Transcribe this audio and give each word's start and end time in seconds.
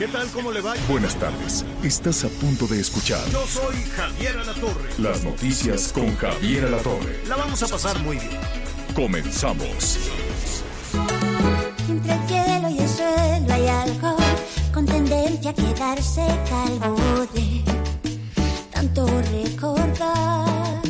¿Qué 0.00 0.08
tal? 0.08 0.26
¿Cómo 0.28 0.50
le 0.50 0.62
va? 0.62 0.72
Buenas 0.88 1.14
tardes. 1.16 1.62
Estás 1.82 2.24
a 2.24 2.28
punto 2.30 2.66
de 2.66 2.80
escuchar 2.80 3.20
Yo 3.30 3.46
soy 3.46 3.76
Javier 3.94 4.34
Alatorre. 4.38 4.88
las 4.96 5.22
noticias 5.22 5.92
con 5.92 6.16
Javier 6.16 6.64
Alatorre. 6.64 7.20
La 7.28 7.36
vamos 7.36 7.62
a 7.62 7.68
pasar 7.68 7.98
muy 7.98 8.16
bien. 8.16 8.40
Comenzamos. 8.94 9.98
Entre 11.86 12.14
el 12.14 12.28
cielo 12.28 12.70
y 12.70 12.78
el 12.78 12.88
suelo 12.88 13.52
hay 13.52 13.68
algo 13.68 14.16
con 14.72 14.86
tendencia 14.86 15.50
a 15.50 15.54
quedarse 15.54 16.26
calvo 16.48 17.26
de 17.34 17.62
tanto 18.70 19.06
recordar. 19.32 20.80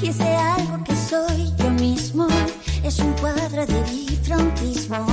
Y 0.00 0.10
ese 0.10 0.36
algo 0.36 0.84
que 0.84 0.94
soy 0.94 1.52
yo 1.58 1.70
mismo 1.70 2.28
es 2.84 3.00
un 3.00 3.12
cuadro 3.14 3.66
de 3.66 3.82
bifrontismo 3.82 5.04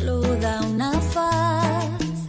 solo 0.00 0.20
da 0.36 0.60
una 0.62 0.92
faz. 1.12 2.28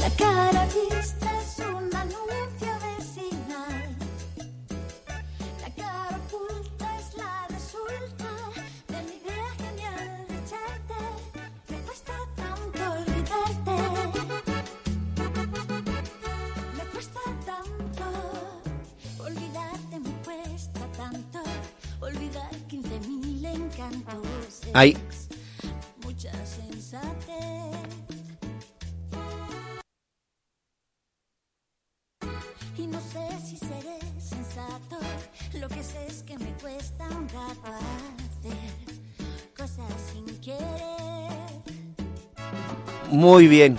La 0.00 0.10
cara 0.16 0.66
vista 0.66 1.28
es 1.40 1.58
un 1.58 1.94
anuncio 1.94 2.72
vecinal. 2.88 3.96
La 5.62 5.70
cara 5.74 6.18
oculta 6.24 6.86
es 6.98 7.16
la 7.16 7.46
resulta 7.48 8.30
de 8.88 9.02
mi 9.06 9.14
idea 9.20 9.50
genial 9.62 10.26
de 10.28 10.34
echarte. 10.44 11.00
Me 11.68 11.76
cuesta 11.86 12.14
tanto 12.36 12.80
olvidarte. 12.98 13.76
Me 16.76 16.84
cuesta 16.92 17.20
tanto 17.46 18.04
olvidarte, 19.24 20.00
me 20.00 20.12
cuesta 20.24 20.80
tanto 20.96 21.40
olvidar 22.00 22.50
15.000 22.68 23.54
encantos. 23.54 24.60
Ay. 24.74 24.96
Y 32.76 32.86
no 32.86 33.00
sé 33.00 33.28
si 33.44 33.56
seré 33.56 33.98
sensato. 34.18 34.98
Lo 35.58 35.68
que 35.68 35.82
sé 35.82 36.06
es 36.08 36.22
que 36.22 36.38
me 36.38 36.52
cuesta 36.62 37.04
un 37.08 37.28
rato 37.28 37.66
hacer 37.66 38.56
cosas 39.56 39.92
sin 40.12 40.26
querer. 40.40 41.30
Muy 43.10 43.48
bien. 43.48 43.76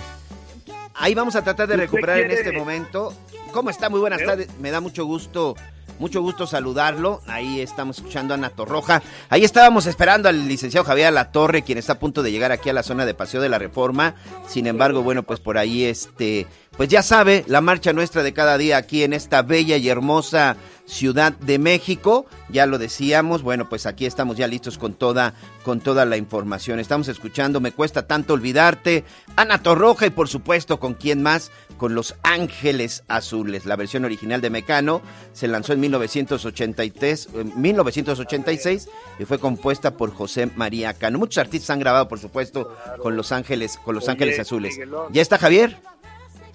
Ahí 0.94 1.14
vamos 1.14 1.34
a 1.34 1.42
tratar 1.42 1.66
de 1.66 1.74
¿Usted 1.74 1.86
recuperar 1.86 2.20
en 2.20 2.30
este 2.30 2.52
momento. 2.52 3.12
¿Cómo 3.52 3.70
está? 3.70 3.88
Muy 3.88 4.00
buenas 4.00 4.24
tardes. 4.24 4.48
Me 4.60 4.70
da 4.70 4.80
mucho 4.80 5.04
gusto, 5.04 5.56
mucho 5.98 6.22
gusto 6.22 6.46
saludarlo. 6.46 7.20
Ahí 7.26 7.60
estamos 7.60 7.98
escuchando 7.98 8.34
a 8.34 8.36
Ana 8.36 8.50
Torroja. 8.50 9.02
Ahí 9.28 9.44
estábamos 9.44 9.86
esperando 9.86 10.28
al 10.28 10.48
licenciado 10.48 10.84
Javier 10.84 11.12
La 11.12 11.32
Torre, 11.32 11.62
quien 11.62 11.78
está 11.78 11.94
a 11.94 11.98
punto 11.98 12.22
de 12.22 12.30
llegar 12.30 12.52
aquí 12.52 12.70
a 12.70 12.72
la 12.72 12.82
zona 12.82 13.04
de 13.04 13.14
Paseo 13.14 13.40
de 13.40 13.48
la 13.48 13.58
Reforma. 13.58 14.14
Sin 14.46 14.66
embargo, 14.66 15.02
bueno, 15.02 15.22
pues 15.22 15.40
por 15.40 15.58
ahí 15.58 15.84
este, 15.84 16.46
pues 16.76 16.88
ya 16.88 17.02
sabe, 17.02 17.44
la 17.48 17.60
marcha 17.60 17.92
nuestra 17.92 18.22
de 18.22 18.32
cada 18.32 18.56
día 18.56 18.78
aquí 18.78 19.02
en 19.02 19.12
esta 19.12 19.42
bella 19.42 19.76
y 19.76 19.88
hermosa 19.88 20.56
Ciudad 20.86 21.32
de 21.32 21.58
México. 21.58 22.26
Ya 22.48 22.66
lo 22.66 22.78
decíamos, 22.78 23.42
bueno, 23.42 23.68
pues 23.68 23.86
aquí 23.86 24.04
estamos 24.04 24.36
ya 24.36 24.46
listos 24.46 24.78
con 24.78 24.94
toda, 24.94 25.34
con 25.64 25.80
toda 25.80 26.04
la 26.04 26.16
información. 26.16 26.80
Estamos 26.80 27.08
escuchando 27.08 27.60
Me 27.60 27.72
cuesta 27.72 28.06
tanto 28.06 28.34
olvidarte, 28.34 29.04
Ana 29.36 29.62
Torroja 29.62 30.06
y 30.06 30.10
por 30.10 30.28
supuesto 30.28 30.80
con 30.80 30.94
quién 30.94 31.22
más, 31.22 31.50
con 31.76 31.94
Los 31.94 32.14
Ángeles 32.22 33.04
Azules. 33.06 33.64
La 33.64 33.76
versión 33.76 34.04
original 34.04 34.40
de 34.40 34.50
Mecano 34.50 35.02
se 35.32 35.48
lanzó 35.48 35.72
en 35.72 35.80
1983, 35.80 37.28
eh, 37.34 37.44
1986 37.54 38.88
y 39.18 39.24
fue 39.24 39.38
compuesta 39.38 39.96
por 39.96 40.12
José 40.12 40.50
María 40.56 40.94
Cano. 40.94 41.18
Muchos 41.18 41.38
artistas 41.38 41.70
han 41.70 41.80
grabado, 41.80 42.08
por 42.08 42.18
supuesto, 42.18 42.74
con 43.00 43.16
Los 43.16 43.30
Ángeles, 43.30 43.78
con 43.84 43.94
Los 43.94 44.04
Oye, 44.04 44.12
Ángeles 44.12 44.40
Azules. 44.40 44.74
Miguelón. 44.74 45.12
¿Ya 45.12 45.22
está 45.22 45.38
Javier? 45.38 45.91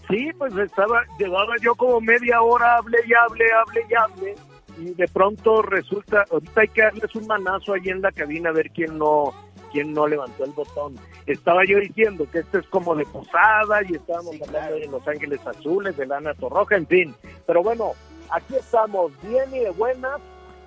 Sí, 0.10 0.30
pues 0.38 0.56
estaba, 0.56 1.04
llevaba 1.20 1.54
yo 1.62 1.76
como 1.76 2.00
media 2.00 2.42
hora, 2.42 2.78
hable 2.78 2.98
y 3.06 3.14
hable, 3.14 3.46
hable 3.52 3.86
y 3.90 3.94
hable, 3.94 4.36
y 4.78 4.94
de 4.94 5.08
pronto 5.08 5.62
resulta, 5.62 6.24
ahorita 6.32 6.62
hay 6.62 6.68
que 6.70 6.82
darles 6.82 7.16
un 7.16 7.28
manazo 7.28 7.74
ahí 7.74 7.90
en 7.90 8.02
la 8.02 8.12
cabina 8.12 8.50
a 8.50 8.54
ver 8.54 8.70
quién 8.72 8.98
no, 8.98 9.34
quién 9.72 9.94
no 9.94 10.08
levantó 10.08 10.46
el 10.46 10.52
botón. 10.52 10.96
Estaba 11.26 11.66
yo 11.66 11.80
diciendo 11.80 12.26
que 12.32 12.40
esto 12.40 12.60
es 12.60 12.68
como 12.68 12.96
de 12.96 13.06
posada 13.06 13.82
y 13.84 13.96
estábamos 13.96 14.36
hablando 14.42 14.76
de 14.76 14.88
Los 14.88 15.06
Ángeles 15.08 15.46
Azules, 15.46 15.98
de 15.98 16.06
Lana 16.06 16.34
Torroja, 16.36 16.78
en 16.78 16.88
fin. 16.88 17.16
Pero 17.46 17.62
bueno, 17.62 17.92
aquí 18.32 18.56
estamos, 18.56 19.12
bien 19.22 19.54
y 19.54 19.60
de 19.60 19.72
buenas. 19.72 20.22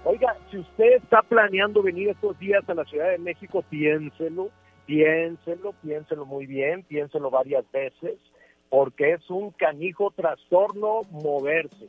Oiga, 0.04 0.36
si 0.50 0.58
usted 0.58 0.96
está 0.96 1.22
planeando 1.22 1.82
venir 1.82 2.10
estos 2.10 2.38
días 2.38 2.68
a 2.68 2.74
la 2.74 2.84
Ciudad 2.84 3.08
de 3.08 3.18
México, 3.18 3.64
piénselo, 3.70 4.50
piénselo, 4.84 5.72
piénselo 5.82 6.26
muy 6.26 6.44
bien, 6.44 6.82
piénselo 6.82 7.30
varias 7.30 7.64
veces 7.72 8.18
porque 8.70 9.12
es 9.12 9.28
un 9.28 9.50
canijo 9.50 10.12
trastorno 10.12 11.02
moverse. 11.10 11.88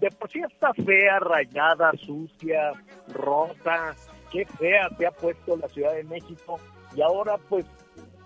De 0.00 0.10
por 0.10 0.30
sí 0.30 0.40
está 0.40 0.72
fea, 0.72 1.18
rayada, 1.18 1.92
sucia, 1.98 2.72
rota, 3.12 3.94
qué 4.30 4.46
fea 4.46 4.88
se 4.96 5.06
ha 5.06 5.10
puesto 5.10 5.56
la 5.56 5.68
Ciudad 5.68 5.94
de 5.94 6.04
México 6.04 6.58
y 6.96 7.02
ahora 7.02 7.36
pues 7.48 7.66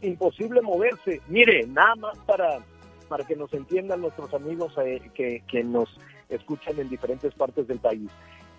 imposible 0.02 0.60
moverse. 0.62 1.20
Mire, 1.28 1.66
nada 1.66 1.94
más 1.96 2.18
para, 2.20 2.60
para 3.08 3.26
que 3.26 3.34
nos 3.34 3.52
entiendan 3.52 4.02
nuestros 4.02 4.32
amigos 4.34 4.74
eh, 4.78 5.10
que, 5.14 5.42
que 5.48 5.64
nos 5.64 5.88
escuchan 6.28 6.78
en 6.78 6.88
diferentes 6.88 7.34
partes 7.34 7.66
del 7.66 7.78
país. 7.80 8.10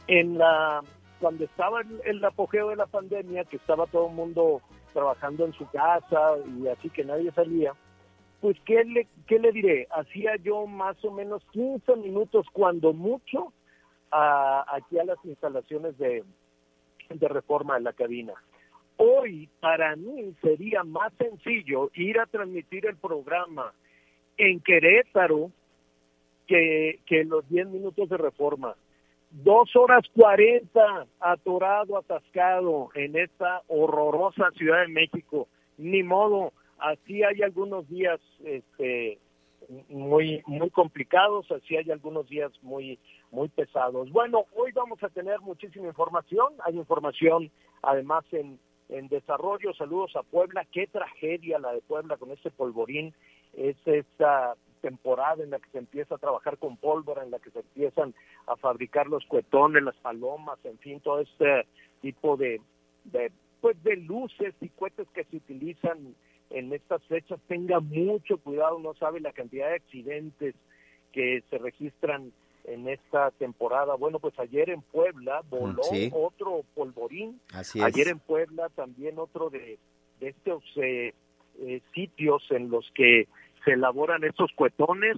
En 0.08 0.38
la 0.38 0.82
cuando 1.20 1.46
estaba 1.46 1.82
el, 1.82 2.02
el 2.06 2.24
apogeo 2.24 2.70
de 2.70 2.76
la 2.76 2.86
pandemia, 2.86 3.44
que 3.46 3.58
estaba 3.58 3.88
todo 3.88 4.08
el 4.08 4.14
mundo 4.14 4.62
trabajando 4.94 5.46
en 5.46 5.54
su 5.54 5.68
casa 5.70 6.38
y 6.60 6.68
así 6.68 6.90
que 6.90 7.04
nadie 7.04 7.32
salía, 7.32 7.74
pues, 8.42 8.58
¿qué 8.66 8.84
le, 8.86 9.08
¿qué 9.28 9.40
le 9.40 9.52
diré? 9.52 9.88
Hacía 9.92 10.36
yo 10.38 10.66
más 10.68 11.04
o 11.04 11.12
menos 11.12 11.44
15 11.52 11.96
minutos, 11.98 12.46
cuando 12.54 12.94
mucho, 12.94 13.52
a- 14.12 14.66
aquí 14.76 15.00
a 15.00 15.04
las 15.06 15.18
instalaciones 15.26 15.98
de, 15.98 16.24
de 17.10 17.28
reforma 17.28 17.76
de 17.76 17.82
la 17.82 17.94
cabina. 17.94 18.34
Hoy, 18.98 19.50
para 19.60 19.96
mí, 19.96 20.34
sería 20.42 20.84
más 20.84 21.14
sencillo 21.18 21.92
ir 21.94 22.20
a 22.20 22.26
transmitir 22.26 22.86
el 22.88 22.96
programa 22.98 23.74
en 24.38 24.60
Querétaro 24.60 25.52
que, 26.48 27.00
que 27.06 27.24
los 27.26 27.48
10 27.50 27.68
minutos 27.68 28.10
de 28.10 28.18
reforma. 28.18 28.76
Dos 29.30 29.76
horas 29.76 30.04
40 30.16 31.06
atorado, 31.20 31.98
atascado 31.98 32.90
en 32.96 33.18
esta 33.18 33.62
horrorosa 33.68 34.50
Ciudad 34.56 34.82
de 34.82 34.88
México. 34.88 35.48
Ni 35.78 36.02
modo, 36.02 36.54
así 36.80 37.24
hay 37.24 37.42
algunos 37.42 37.88
días 37.90 38.20
este, 38.44 39.20
muy 39.90 40.42
muy 40.46 40.70
complicados, 40.70 41.52
así 41.52 41.76
hay 41.76 41.92
algunos 41.92 42.28
días 42.30 42.52
muy 42.62 43.00
muy 43.32 43.50
pesados. 43.50 44.10
Bueno, 44.12 44.46
hoy 44.56 44.72
vamos 44.72 45.02
a 45.04 45.10
tener 45.10 45.40
muchísima 45.42 45.88
información, 45.88 46.54
hay 46.66 46.78
información 46.78 47.52
además 47.82 48.26
en, 48.32 48.60
en 48.90 49.08
desarrollo, 49.08 49.74
saludos 49.74 50.16
a 50.16 50.24
Puebla, 50.24 50.66
qué 50.72 50.88
tragedia 50.88 51.60
la 51.60 51.74
de 51.74 51.82
Puebla 51.82 52.18
con 52.18 52.32
este 52.32 52.52
polvorín, 52.52 53.14
es 53.54 53.76
esta 53.86 54.56
temporada 54.82 55.44
en 55.44 55.50
la 55.50 55.60
que 55.60 55.70
se 55.72 55.80
empieza 55.80 56.16
a 56.16 56.20
trabajar 56.20 56.58
con 56.58 56.78
pólvora, 56.78 57.24
en 57.24 57.32
la 57.32 57.40
que 57.40 57.52
se 57.52 57.60
empiezan 57.60 58.14
a 58.46 58.56
fabricar 58.56 59.08
los 59.08 59.26
cuetones, 59.26 59.84
las 59.84 59.96
palomas, 59.96 60.60
en 60.64 60.78
fin, 60.80 61.00
todo 61.00 61.20
este 61.20 61.68
tipo 62.02 62.38
de, 62.38 62.62
de 63.06 63.32
pues 63.60 63.82
de 63.84 63.98
luces 63.98 64.54
y 64.62 64.70
cohetes 64.70 65.08
que 65.14 65.24
se 65.26 65.38
utilizan 65.38 66.16
en 66.50 66.72
estas 66.74 67.04
fechas 67.06 67.40
tenga 67.48 67.80
mucho 67.80 68.38
cuidado, 68.38 68.80
no 68.80 68.94
sabe 68.96 69.20
la 69.20 69.34
cantidad 69.34 69.70
de 69.70 69.76
accidentes 69.76 70.56
que 71.12 71.44
se 71.50 71.58
registran 71.58 72.32
en 72.66 72.88
esta 72.90 73.32
temporada. 73.32 73.96
Bueno, 73.96 74.20
pues 74.20 74.38
ayer 74.40 74.70
en 74.70 74.82
Puebla 74.82 75.42
voló 75.50 75.84
Sí. 75.84 76.10
otro 76.14 76.64
polvorín, 76.76 77.40
Así 77.54 77.82
ayer 77.82 78.10
en 78.10 78.20
Puebla 78.20 78.70
también 78.76 79.18
otro 79.20 79.50
de, 79.50 79.78
de 80.20 80.28
estos 80.30 80.64
eh, 80.76 81.14
eh, 81.60 81.82
sitios 81.94 82.44
en 82.52 82.70
los 82.70 82.90
que 82.94 83.28
se 83.66 83.72
elaboran 83.72 84.24
estos 84.24 84.52
cuetones, 84.56 85.18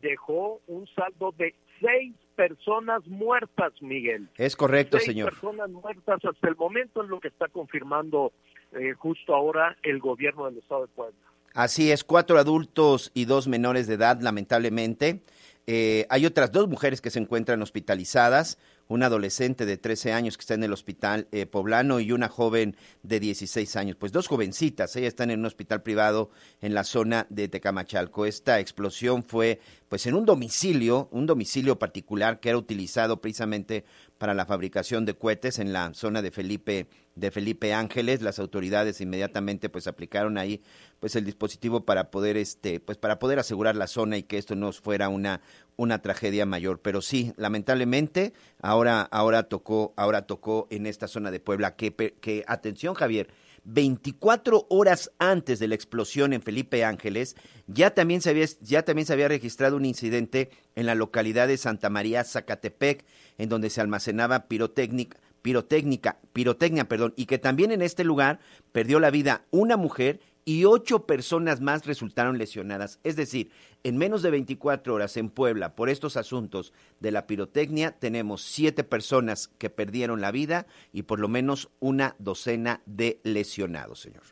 dejó 0.00 0.60
un 0.66 0.86
saldo 0.88 1.32
de 1.36 1.54
seis 1.80 2.14
personas 2.36 3.06
muertas, 3.06 3.72
Miguel. 3.80 4.28
Es 4.36 4.56
correcto, 4.56 4.98
Seis 4.98 5.10
señor. 5.12 5.30
personas 5.30 5.70
muertas 5.70 6.24
hasta 6.24 6.48
el 6.48 6.56
momento 6.56 7.02
es 7.02 7.08
lo 7.08 7.20
que 7.20 7.28
está 7.28 7.48
confirmando 7.48 8.32
eh, 8.74 8.94
justo 8.94 9.34
ahora 9.34 9.76
el 9.82 9.98
gobierno 9.98 10.46
del 10.46 10.58
estado 10.58 10.82
de 10.82 10.88
Puebla. 10.88 11.16
Así 11.54 11.92
es, 11.92 12.02
cuatro 12.02 12.38
adultos 12.38 13.12
y 13.14 13.26
dos 13.26 13.46
menores 13.46 13.86
de 13.86 13.94
edad, 13.94 14.20
lamentablemente. 14.20 15.22
Eh, 15.66 16.06
hay 16.10 16.26
otras 16.26 16.52
dos 16.52 16.68
mujeres 16.68 17.00
que 17.00 17.10
se 17.10 17.18
encuentran 17.18 17.62
hospitalizadas, 17.62 18.58
una 18.86 19.06
adolescente 19.06 19.64
de 19.64 19.78
13 19.78 20.12
años 20.12 20.36
que 20.36 20.42
está 20.42 20.54
en 20.54 20.64
el 20.64 20.74
hospital 20.74 21.26
eh, 21.32 21.46
poblano 21.46 22.00
y 22.00 22.12
una 22.12 22.28
joven 22.28 22.76
de 23.02 23.18
16 23.18 23.76
años. 23.76 23.96
Pues 23.96 24.12
dos 24.12 24.28
jovencitas, 24.28 24.94
ellas 24.96 25.08
están 25.08 25.30
en 25.30 25.40
un 25.40 25.46
hospital 25.46 25.82
privado 25.82 26.30
en 26.60 26.74
la 26.74 26.84
zona 26.84 27.26
de 27.30 27.48
Tecamachalco. 27.48 28.26
Esta 28.26 28.60
explosión 28.60 29.22
fue 29.22 29.58
pues 29.88 30.06
en 30.06 30.14
un 30.14 30.26
domicilio, 30.26 31.08
un 31.12 31.24
domicilio 31.24 31.78
particular 31.78 32.40
que 32.40 32.50
era 32.50 32.58
utilizado 32.58 33.22
precisamente 33.22 33.84
para 34.24 34.32
la 34.32 34.46
fabricación 34.46 35.04
de 35.04 35.12
cohetes 35.12 35.58
en 35.58 35.74
la 35.74 35.92
zona 35.92 36.22
de 36.22 36.30
Felipe 36.30 36.86
de 37.14 37.30
Felipe 37.30 37.74
Ángeles. 37.74 38.22
Las 38.22 38.38
autoridades 38.38 39.02
inmediatamente 39.02 39.68
pues 39.68 39.86
aplicaron 39.86 40.38
ahí 40.38 40.62
pues 40.98 41.14
el 41.14 41.26
dispositivo 41.26 41.84
para 41.84 42.10
poder 42.10 42.38
este 42.38 42.80
pues 42.80 42.96
para 42.96 43.18
poder 43.18 43.38
asegurar 43.38 43.76
la 43.76 43.86
zona 43.86 44.16
y 44.16 44.22
que 44.22 44.38
esto 44.38 44.54
no 44.54 44.72
fuera 44.72 45.10
una 45.10 45.42
una 45.76 46.00
tragedia 46.00 46.46
mayor, 46.46 46.80
pero 46.80 47.02
sí, 47.02 47.34
lamentablemente 47.36 48.32
ahora 48.62 49.02
ahora 49.02 49.42
tocó 49.42 49.92
ahora 49.98 50.22
tocó 50.22 50.68
en 50.70 50.86
esta 50.86 51.06
zona 51.06 51.30
de 51.30 51.40
Puebla 51.40 51.76
que 51.76 51.92
que 51.94 52.44
atención 52.46 52.94
Javier 52.94 53.28
24 53.64 54.66
horas 54.68 55.10
antes 55.18 55.58
de 55.58 55.68
la 55.68 55.74
explosión 55.74 56.32
en 56.32 56.42
Felipe 56.42 56.84
Ángeles, 56.84 57.36
ya 57.66 57.94
también 57.94 58.20
se 58.20 58.30
había, 58.30 58.46
ya 58.60 58.82
también 58.82 59.06
se 59.06 59.12
había 59.12 59.28
registrado 59.28 59.76
un 59.76 59.84
incidente 59.84 60.50
en 60.74 60.86
la 60.86 60.94
localidad 60.94 61.48
de 61.48 61.56
Santa 61.56 61.90
María, 61.90 62.24
Zacatepec, 62.24 63.04
en 63.38 63.48
donde 63.48 63.70
se 63.70 63.80
almacenaba 63.80 64.46
pirotécnica, 64.48 65.18
pirotécnica, 65.42 66.18
pirotecnia, 66.32 66.88
perdón, 66.88 67.14
y 67.16 67.26
que 67.26 67.38
también 67.38 67.72
en 67.72 67.82
este 67.82 68.04
lugar 68.04 68.40
perdió 68.72 69.00
la 69.00 69.10
vida 69.10 69.44
una 69.50 69.76
mujer 69.76 70.20
y 70.44 70.64
ocho 70.64 71.06
personas 71.06 71.60
más 71.60 71.86
resultaron 71.86 72.38
lesionadas. 72.38 73.00
Es 73.02 73.16
decir, 73.16 73.50
en 73.82 73.96
menos 73.96 74.22
de 74.22 74.30
24 74.30 74.94
horas 74.94 75.16
en 75.16 75.30
Puebla, 75.30 75.74
por 75.74 75.88
estos 75.88 76.16
asuntos 76.16 76.72
de 77.00 77.10
la 77.10 77.26
pirotecnia, 77.26 77.92
tenemos 77.92 78.42
siete 78.42 78.84
personas 78.84 79.48
que 79.58 79.70
perdieron 79.70 80.20
la 80.20 80.32
vida 80.32 80.66
y 80.92 81.02
por 81.02 81.20
lo 81.20 81.28
menos 81.28 81.70
una 81.80 82.14
docena 82.18 82.80
de 82.86 83.20
lesionados, 83.24 84.00
señor. 84.00 84.22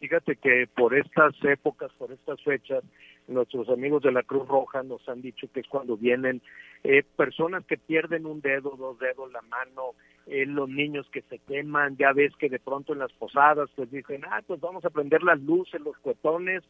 Fíjate 0.00 0.36
que 0.36 0.68
por 0.76 0.94
estas 0.94 1.34
épocas, 1.42 1.90
por 1.98 2.12
estas 2.12 2.40
fechas, 2.42 2.84
nuestros 3.26 3.68
amigos 3.68 4.02
de 4.02 4.12
la 4.12 4.22
Cruz 4.22 4.46
Roja 4.46 4.82
nos 4.82 5.06
han 5.08 5.20
dicho 5.20 5.50
que 5.52 5.60
es 5.60 5.68
cuando 5.68 5.96
vienen 5.96 6.40
eh, 6.84 7.02
personas 7.16 7.64
que 7.66 7.76
pierden 7.76 8.26
un 8.26 8.40
dedo, 8.40 8.76
dos 8.76 8.98
dedos, 8.98 9.30
la 9.32 9.42
mano, 9.42 9.94
eh, 10.30 10.44
los 10.46 10.68
niños 10.68 11.08
que 11.10 11.22
se 11.22 11.38
queman, 11.38 11.96
ya 11.96 12.12
ves 12.12 12.34
que 12.36 12.50
de 12.50 12.58
pronto 12.58 12.92
en 12.92 12.98
las 12.98 13.12
posadas 13.12 13.70
pues 13.74 13.90
dicen, 13.90 14.22
ah, 14.26 14.42
pues 14.46 14.60
vamos 14.60 14.84
a 14.84 14.90
prender 14.90 15.22
las 15.22 15.40
luces, 15.40 15.80
los 15.80 15.96
cuetones 15.98 16.62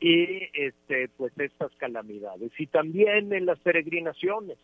y 0.00 0.48
este 0.52 1.08
pues 1.16 1.32
estas 1.38 1.72
calamidades. 1.76 2.50
Y 2.58 2.66
también 2.66 3.32
en 3.32 3.46
las 3.46 3.60
peregrinaciones, 3.60 4.58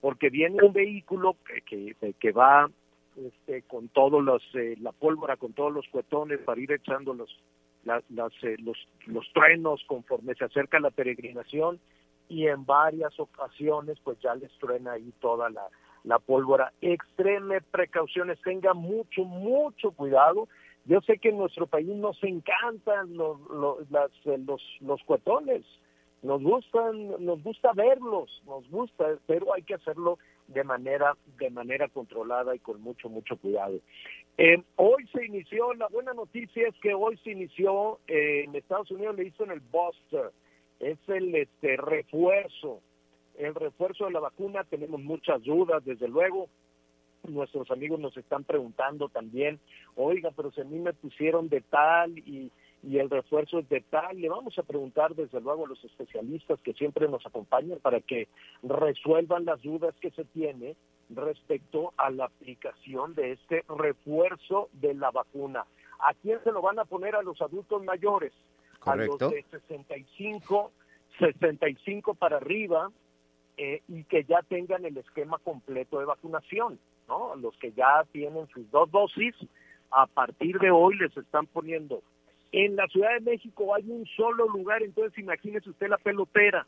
porque 0.00 0.30
viene 0.30 0.64
un 0.64 0.72
vehículo 0.72 1.36
que, 1.46 1.94
que, 1.94 2.12
que 2.14 2.32
va 2.32 2.68
este, 3.16 3.62
con 3.62 3.88
todos 3.88 4.22
los, 4.22 4.42
eh, 4.54 4.76
la 4.80 4.92
pólvora, 4.92 5.36
con 5.36 5.52
todos 5.52 5.72
los 5.72 5.86
cuetones 5.88 6.40
para 6.40 6.60
ir 6.60 6.72
echando 6.72 7.14
los, 7.14 7.30
las, 7.84 8.02
las, 8.10 8.32
eh, 8.42 8.56
los, 8.58 8.76
los 9.06 9.32
truenos 9.32 9.82
conforme 9.86 10.34
se 10.34 10.44
acerca 10.44 10.80
la 10.80 10.90
peregrinación 10.90 11.78
y 12.28 12.48
en 12.48 12.66
varias 12.66 13.18
ocasiones 13.20 13.98
pues 14.02 14.18
ya 14.20 14.34
les 14.34 14.50
truena 14.58 14.92
ahí 14.92 15.12
toda 15.20 15.48
la, 15.50 15.68
la 16.06 16.18
pólvora. 16.18 16.72
Extreme 16.80 17.60
precauciones, 17.60 18.40
tenga 18.42 18.72
mucho, 18.72 19.24
mucho 19.24 19.90
cuidado. 19.90 20.48
Yo 20.86 21.00
sé 21.02 21.18
que 21.18 21.30
en 21.30 21.38
nuestro 21.38 21.66
país 21.66 21.88
nos 21.88 22.22
encantan 22.22 23.16
los, 23.16 23.38
los, 23.50 23.90
las, 23.90 24.10
eh, 24.24 24.38
los, 24.38 24.62
los 24.80 25.02
cuetones, 25.02 25.64
nos 26.22 26.42
gustan, 26.42 27.24
nos 27.24 27.42
gusta 27.42 27.72
verlos, 27.72 28.42
nos 28.46 28.68
gusta, 28.70 29.18
pero 29.26 29.52
hay 29.52 29.62
que 29.62 29.74
hacerlo 29.74 30.18
de 30.46 30.62
manera, 30.62 31.16
de 31.38 31.50
manera 31.50 31.88
controlada 31.88 32.54
y 32.54 32.60
con 32.60 32.80
mucho, 32.80 33.08
mucho 33.08 33.36
cuidado. 33.36 33.80
Eh, 34.38 34.62
hoy 34.76 35.06
se 35.12 35.26
inició, 35.26 35.74
la 35.74 35.88
buena 35.88 36.14
noticia 36.14 36.68
es 36.68 36.74
que 36.80 36.94
hoy 36.94 37.16
se 37.18 37.32
inició, 37.32 37.98
eh, 38.06 38.44
en 38.44 38.54
Estados 38.54 38.90
Unidos 38.92 39.16
le 39.16 39.24
hizo 39.24 39.42
en 39.44 39.50
el 39.50 39.60
Buster, 39.60 40.30
es 40.78 40.98
el 41.08 41.34
este, 41.34 41.76
refuerzo, 41.76 42.80
el 43.38 43.54
refuerzo 43.54 44.06
de 44.06 44.12
la 44.12 44.20
vacuna, 44.20 44.64
tenemos 44.64 45.00
muchas 45.00 45.42
dudas, 45.42 45.84
desde 45.84 46.08
luego, 46.08 46.48
nuestros 47.28 47.70
amigos 47.70 47.98
nos 48.00 48.16
están 48.16 48.44
preguntando 48.44 49.08
también, 49.08 49.58
oiga, 49.96 50.30
pero 50.36 50.50
si 50.52 50.60
a 50.60 50.64
mí 50.64 50.78
me 50.78 50.92
pusieron 50.92 51.48
de 51.48 51.60
tal 51.60 52.18
y, 52.18 52.50
y 52.82 52.98
el 52.98 53.10
refuerzo 53.10 53.58
es 53.58 53.68
de 53.68 53.80
tal, 53.80 54.20
le 54.20 54.28
vamos 54.28 54.58
a 54.58 54.62
preguntar 54.62 55.14
desde 55.14 55.40
luego 55.40 55.66
a 55.66 55.68
los 55.68 55.82
especialistas 55.84 56.60
que 56.60 56.72
siempre 56.74 57.08
nos 57.08 57.24
acompañan 57.26 57.78
para 57.80 58.00
que 58.00 58.28
resuelvan 58.62 59.44
las 59.44 59.60
dudas 59.62 59.94
que 60.00 60.10
se 60.12 60.24
tiene 60.24 60.76
respecto 61.10 61.92
a 61.96 62.10
la 62.10 62.26
aplicación 62.26 63.14
de 63.14 63.32
este 63.32 63.64
refuerzo 63.68 64.68
de 64.72 64.94
la 64.94 65.10
vacuna. 65.10 65.64
¿A 65.98 66.14
quién 66.14 66.42
se 66.44 66.52
lo 66.52 66.62
van 66.62 66.78
a 66.78 66.84
poner? 66.84 67.16
A 67.16 67.22
los 67.22 67.40
adultos 67.40 67.82
mayores, 67.82 68.32
Correcto. 68.78 69.16
a 69.18 69.24
los 69.24 69.32
de 69.32 69.44
65, 69.50 70.72
65 71.18 72.14
para 72.14 72.36
arriba, 72.36 72.90
eh, 73.56 73.82
y 73.88 74.04
que 74.04 74.24
ya 74.24 74.42
tengan 74.48 74.84
el 74.84 74.96
esquema 74.98 75.38
completo 75.38 75.98
de 75.98 76.04
vacunación, 76.04 76.78
¿no? 77.08 77.34
Los 77.36 77.56
que 77.56 77.72
ya 77.72 78.04
tienen 78.12 78.46
sus 78.48 78.70
dos 78.70 78.90
dosis, 78.90 79.34
a 79.90 80.06
partir 80.06 80.58
de 80.58 80.70
hoy 80.70 80.96
les 80.96 81.16
están 81.16 81.46
poniendo. 81.46 82.02
En 82.52 82.76
la 82.76 82.86
Ciudad 82.88 83.14
de 83.14 83.32
México 83.32 83.74
hay 83.74 83.90
un 83.90 84.06
solo 84.16 84.48
lugar, 84.48 84.82
entonces 84.82 85.18
imagínese 85.18 85.70
usted 85.70 85.88
la 85.88 85.98
pelotera, 85.98 86.66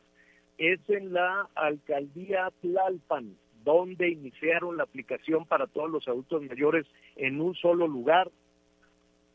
es 0.57 0.81
en 0.89 1.13
la 1.13 1.49
alcaldía 1.55 2.51
Tlalpan, 2.63 3.37
donde 3.65 4.09
iniciaron 4.09 4.77
la 4.77 4.85
aplicación 4.85 5.45
para 5.45 5.67
todos 5.67 5.91
los 5.91 6.09
adultos 6.09 6.43
mayores 6.43 6.87
en 7.17 7.41
un 7.41 7.55
solo 7.55 7.87
lugar. 7.87 8.31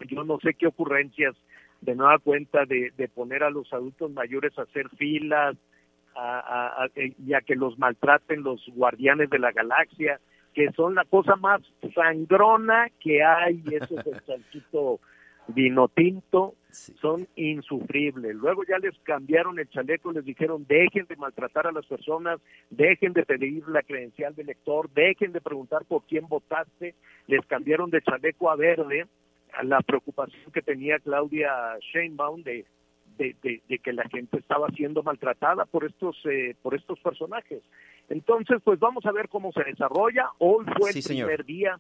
Yo 0.08 0.24
no 0.24 0.40
sé 0.40 0.54
qué 0.56 0.68
ocurrencias 0.68 1.36
de 1.82 1.96
nueva 1.96 2.18
cuenta 2.20 2.66
de, 2.66 2.92
de 2.98 3.08
poner 3.08 3.44
a 3.44 3.50
los 3.50 3.72
adultos 3.72 4.12
mayores 4.12 4.58
a 4.58 4.64
hacer 4.64 4.90
filas, 4.90 5.56
a, 6.16 6.40
a, 6.40 6.84
a, 6.86 6.88
y 6.96 7.34
a 7.34 7.42
que 7.42 7.56
los 7.56 7.78
maltraten 7.80 8.44
los 8.44 8.64
guardianes 8.76 9.30
de 9.30 9.40
la 9.40 9.52
galaxia, 9.52 10.20
que 10.54 10.72
son 10.72 10.96
la 10.96 11.06
cosa 11.06 11.36
más 11.36 11.62
sangrona 11.96 12.88
que 13.00 13.24
hay, 13.24 13.64
eso 13.72 14.00
es 14.00 14.06
el 14.06 15.00
vino 15.48 15.88
tinto, 15.90 16.56
Sí. 16.74 16.92
son 17.00 17.28
insufribles. 17.36 18.36
Luego 18.36 18.64
ya 18.64 18.80
les 18.80 18.98
cambiaron 19.04 19.60
el 19.60 19.70
chaleco, 19.70 20.12
les 20.12 20.26
dijeron 20.26 20.66
dejen 20.68 21.06
de 21.06 21.16
maltratar 21.16 21.68
a 21.68 21.72
las 21.72 21.86
personas, 21.86 22.40
dejen 22.72 23.14
de 23.14 23.24
pedir 23.24 23.68
la 23.68 23.84
credencial 23.84 24.34
del 24.34 24.48
lector, 24.48 24.90
dejen 24.92 25.34
de 25.34 25.42
preguntar 25.42 25.86
por 25.86 26.04
quién 26.06 26.28
votaste, 26.28 26.96
les 27.28 27.46
cambiaron 27.46 27.92
de 27.92 28.02
chaleco 28.02 28.50
a 28.50 28.56
verde, 28.56 29.06
a 29.54 29.64
la 29.64 29.82
preocupación 29.82 30.52
que 30.52 30.64
tenía 30.64 30.98
Claudia 30.98 31.78
Sheinbaum 31.94 32.42
de 32.42 32.66
de, 33.18 33.36
de, 33.44 33.62
de, 33.68 33.80
que 33.80 33.94
la 33.94 34.04
gente 34.10 34.38
estaba 34.38 34.68
siendo 34.70 35.04
maltratada 35.04 35.66
por 35.66 35.86
estos 35.86 36.16
eh, 36.26 36.56
por 36.62 36.76
estos 36.76 37.00
personajes. 37.00 37.62
Entonces, 38.10 38.60
pues 38.64 38.80
vamos 38.80 39.06
a 39.06 39.12
ver 39.12 39.30
cómo 39.30 39.52
se 39.52 39.64
desarrolla. 39.64 40.30
Hoy 40.40 40.66
fue 40.78 40.92
Sí, 40.92 41.00
el 41.00 41.04
señor. 41.04 41.28
primer 41.28 41.46
día 41.46 41.80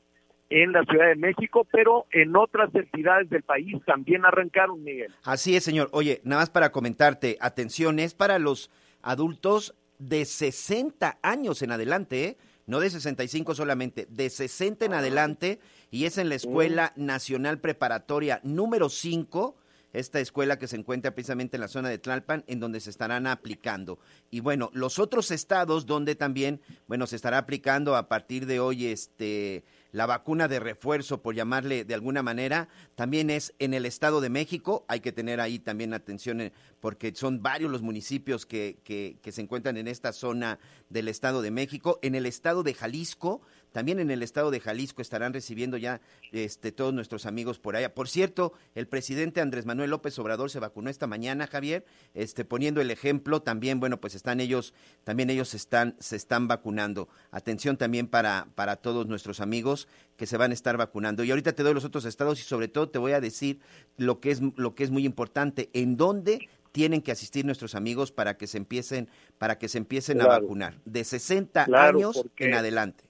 en 0.50 0.72
la 0.72 0.84
Ciudad 0.84 1.08
de 1.08 1.16
México, 1.16 1.66
pero 1.72 2.06
en 2.12 2.36
otras 2.36 2.74
entidades 2.75 3.30
del 3.30 3.44
país 3.44 3.75
también 3.86 4.24
arrancaron, 4.25 4.84
Miguel. 4.84 5.12
Así 5.24 5.56
es, 5.56 5.63
señor. 5.63 5.90
Oye, 5.94 6.22
nada 6.24 6.42
más 6.44 6.50
para 6.50 6.72
comentarte, 6.72 7.38
atención, 7.40 7.98
es 8.00 8.13
para 8.13 8.38
los 8.40 8.70
adultos 9.02 9.74
de 10.00 10.25
60 10.25 11.20
años 11.24 11.62
en 11.62 11.72
adelante, 11.72 12.25
¿eh? 12.25 12.38
no 12.68 12.80
de 12.80 12.90
65 12.90 13.56
solamente, 13.56 14.06
de 14.10 14.30
60 14.30 14.86
en 14.86 14.94
adelante, 14.94 15.60
y 15.92 16.06
es 16.06 16.18
en 16.18 16.30
la 16.30 16.36
Escuela 16.36 16.94
Nacional 16.96 17.60
Preparatoria 17.60 18.40
número 18.44 18.90
5, 18.90 19.56
esta 19.94 20.20
escuela 20.20 20.60
que 20.60 20.68
se 20.68 20.76
encuentra 20.76 21.14
precisamente 21.14 21.58
en 21.58 21.62
la 21.62 21.68
zona 21.68 21.90
de 21.90 22.00
Tlalpan, 22.00 22.44
en 22.48 22.60
donde 22.60 22.80
se 22.80 22.90
estarán 22.90 23.28
aplicando. 23.28 24.00
Y 24.32 24.40
bueno, 24.40 24.70
los 24.74 25.00
otros 25.00 25.32
estados 25.32 25.86
donde 25.86 26.16
también, 26.16 26.62
bueno, 26.88 27.08
se 27.08 27.16
estará 27.16 27.38
aplicando 27.38 27.96
a 27.96 28.10
partir 28.10 28.46
de 28.48 28.60
hoy, 28.60 28.88
este, 28.88 29.64
la 29.92 30.08
vacuna 30.08 30.48
de 30.48 30.60
refuerzo, 30.60 31.22
por 31.22 31.36
llamarle 31.36 31.86
de 31.86 31.94
alguna 31.94 32.24
manera, 32.24 32.68
también 32.96 33.30
es 33.30 33.54
en 33.60 33.76
el 33.76 33.86
Estado 33.86 34.22
de 34.22 34.30
México. 34.30 34.84
Hay 34.88 35.00
que 35.02 35.12
tener 35.12 35.40
ahí 35.40 35.60
también 35.60 35.94
atención 35.94 36.42
eh, 36.42 36.52
porque 36.80 37.14
son 37.14 37.44
varios 37.44 37.72
los 37.72 37.84
municipios 37.84 38.48
que, 38.48 38.80
que, 38.84 39.18
que 39.22 39.32
se 39.32 39.42
encuentran 39.42 39.78
en 39.78 39.88
esta 39.88 40.12
zona 40.12 40.58
del 40.90 41.08
Estado 41.08 41.44
de 41.44 41.52
México. 41.52 42.00
En 42.02 42.16
el 42.16 42.26
Estado 42.26 42.64
de 42.64 42.74
Jalisco 42.74 43.42
también 43.74 44.00
en 44.00 44.12
el 44.12 44.24
estado 44.24 44.51
de 44.51 44.60
Jalisco 44.60 45.01
estarán 45.01 45.34
recibiendo 45.34 45.77
ya 45.77 46.00
este, 46.32 46.72
todos 46.72 46.94
nuestros 46.94 47.25
amigos 47.25 47.60
por 47.60 47.75
allá. 47.75 47.94
Por 47.94 48.08
cierto, 48.08 48.53
el 48.75 48.88
presidente 48.88 49.42
Andrés 49.42 49.65
Manuel 49.65 49.89
López 49.89 50.18
Obrador 50.20 50.51
se 50.51 50.60
vacunó 50.60 50.89
esta 50.89 51.08
mañana, 51.08 51.48
Javier, 51.48 51.84
este, 52.13 52.46
poniendo 52.46 52.82
el 52.82 52.92
ejemplo. 52.92 53.42
También, 53.42 53.80
bueno, 53.80 54.00
pues 54.00 54.13
están 54.13 54.39
ellos, 54.39 54.75
también 55.03 55.32
ellos 55.32 55.56
están, 55.56 55.96
se 56.00 56.15
están 56.15 56.48
vacunando. 56.48 57.10
Atención 57.32 57.75
también 57.75 58.08
para, 58.08 58.48
para 58.53 58.75
todos 58.75 59.08
nuestros 59.08 59.39
amigos 59.39 59.88
que 60.18 60.27
se 60.27 60.38
van 60.38 60.51
a 60.51 60.53
estar 60.53 60.77
vacunando. 60.77 61.24
Y 61.24 61.32
ahorita 61.32 61.53
te 61.53 61.63
doy 61.63 61.74
los 61.74 61.84
otros 61.84 62.06
estados 62.06 62.39
y 62.39 62.44
sobre 62.44 62.68
todo 62.68 62.89
te 62.89 63.00
voy 63.00 63.13
a 63.13 63.22
decir 63.22 63.60
lo 63.98 64.20
que 64.20 64.30
es, 64.30 64.39
lo 64.56 64.75
que 64.75 64.84
es 64.84 64.92
muy 64.92 65.03
importante, 65.03 65.72
en 65.74 65.98
dónde 65.98 66.48
tienen 66.72 67.01
que 67.01 67.12
asistir 67.12 67.46
nuestros 67.46 67.75
amigos 67.75 68.12
para 68.12 68.36
que 68.36 68.48
se 68.48 68.58
empiecen, 68.58 69.08
para 69.38 69.58
que 69.58 69.70
se 69.70 69.77
empiecen 69.77 70.22
a 70.22 70.27
vacunar, 70.27 70.80
de 70.86 71.03
60 71.03 71.65
Claro, 71.65 71.98
años 71.98 72.25
en 72.38 72.53
adelante. 72.56 73.06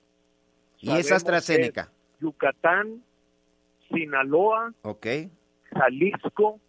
Y 0.84 0.92
es 1.00 1.12
AstraZeneca. 1.12 1.92
Yucatán, 2.20 3.04
Sinaloa. 3.90 4.74
Jalisco, 5.74 6.60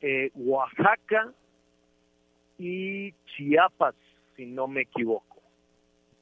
eh, 0.00 0.30
Oaxaca 0.34 1.32
y 2.58 3.12
Chiapas, 3.36 3.94
si 4.36 4.46
no 4.46 4.66
me 4.68 4.82
equivoco. 4.82 5.42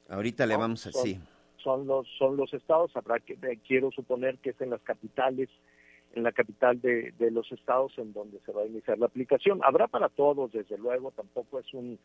Ahorita 0.09 0.45
le 0.45 0.55
vamos 0.57 0.85
a... 0.87 0.91
son- 0.91 1.03
Sí. 1.03 1.19
Son 1.63 1.85
los 1.85 2.07
son 2.17 2.37
los 2.37 2.53
estados, 2.53 2.95
habrá 2.95 3.19
que 3.19 3.33
eh, 3.33 3.59
quiero 3.67 3.91
suponer 3.91 4.37
que 4.37 4.51
es 4.51 4.61
en 4.61 4.69
las 4.69 4.81
capitales, 4.83 5.49
en 6.13 6.23
la 6.23 6.31
capital 6.31 6.79
de, 6.79 7.13
de 7.19 7.29
los 7.31 7.51
estados 7.51 7.91
en 7.97 8.13
donde 8.13 8.39
se 8.45 8.53
va 8.53 8.61
a 8.61 8.65
iniciar 8.67 8.97
la 8.99 9.07
aplicación. 9.07 9.59
Habrá 9.63 9.87
para 9.87 10.07
todos, 10.07 10.51
desde 10.53 10.77
luego, 10.77 11.11
tampoco 11.11 11.59
es 11.59 11.73
un 11.73 11.99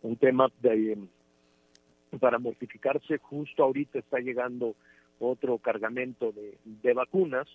un 0.00 0.16
tema 0.16 0.48
de 0.62 0.96
para 2.20 2.38
mortificarse. 2.38 3.18
Justo 3.18 3.64
ahorita 3.64 3.98
está 3.98 4.18
llegando 4.18 4.74
otro 5.18 5.58
cargamento 5.58 6.32
de, 6.32 6.58
de 6.64 6.92
vacunas. 6.94 7.48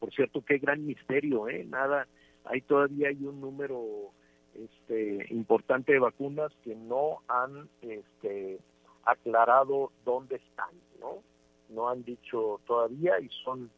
Por 0.00 0.12
cierto, 0.12 0.42
qué 0.44 0.58
gran 0.58 0.84
misterio, 0.86 1.48
¿eh? 1.48 1.64
Nada, 1.64 2.06
hay 2.44 2.60
todavía 2.60 3.08
hay 3.08 3.24
un 3.24 3.40
número 3.40 4.10
este, 4.54 5.26
importante 5.30 5.92
de 5.92 5.98
vacunas 5.98 6.52
que 6.62 6.74
no 6.74 7.22
han 7.28 7.68
este, 7.80 8.58
aclarado 9.04 9.92
dónde 10.04 10.36
están, 10.36 10.70
¿no? 11.00 11.22
No 11.70 11.88
han 11.88 12.04
dicho 12.04 12.60
todavía 12.66 13.18
y 13.20 13.28
son 13.44 13.70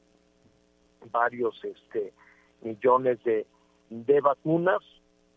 varios 1.10 1.62
este, 1.64 2.12
millones 2.62 3.22
de, 3.24 3.46
de 3.90 4.20
vacunas 4.20 4.82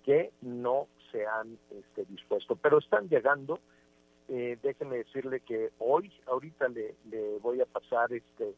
que 0.04 0.32
no 0.42 0.88
se 1.12 1.26
han 1.26 1.58
este, 1.72 2.06
dispuesto, 2.06 2.56
pero 2.56 2.80
están 2.80 3.08
llegando. 3.10 3.60
Eh, 4.32 4.60
déjeme 4.62 4.98
decirle 4.98 5.40
que 5.40 5.72
hoy, 5.80 6.12
ahorita 6.28 6.68
le, 6.70 6.94
voy 7.42 7.62
a 7.62 7.66
pasar 7.66 8.14
este 8.14 8.54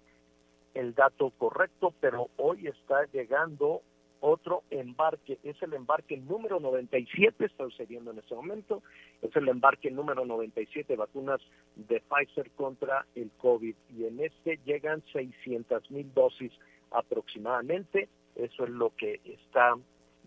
el 0.74 0.94
dato 0.94 1.32
correcto, 1.32 1.94
pero 2.00 2.30
hoy 2.38 2.68
está 2.68 3.06
llegando 3.12 3.82
otro 4.22 4.64
embarque, 4.70 5.40
es 5.44 5.62
el 5.62 5.74
embarque 5.74 6.16
número 6.16 6.60
97, 6.60 7.46
está 7.46 7.64
sucediendo 7.66 8.12
en 8.12 8.20
este 8.20 8.36
momento, 8.36 8.84
es 9.22 9.36
el 9.36 9.48
embarque 9.50 9.92
número 9.92 10.26
97 10.26 10.96
vacunas 10.96 11.42
de 11.76 12.02
Pfizer 12.02 12.52
contra 12.52 13.06
el 13.16 13.32
COVID. 13.38 13.76
Y 13.98 14.06
en 14.06 14.20
este 14.20 14.60
llegan 14.64 15.04
600 15.12 15.90
mil 15.92 16.14
dosis 16.14 16.52
aproximadamente, 16.92 18.10
eso 18.36 18.64
es 18.64 18.70
lo 18.70 18.96
que 18.96 19.20
está 19.26 19.76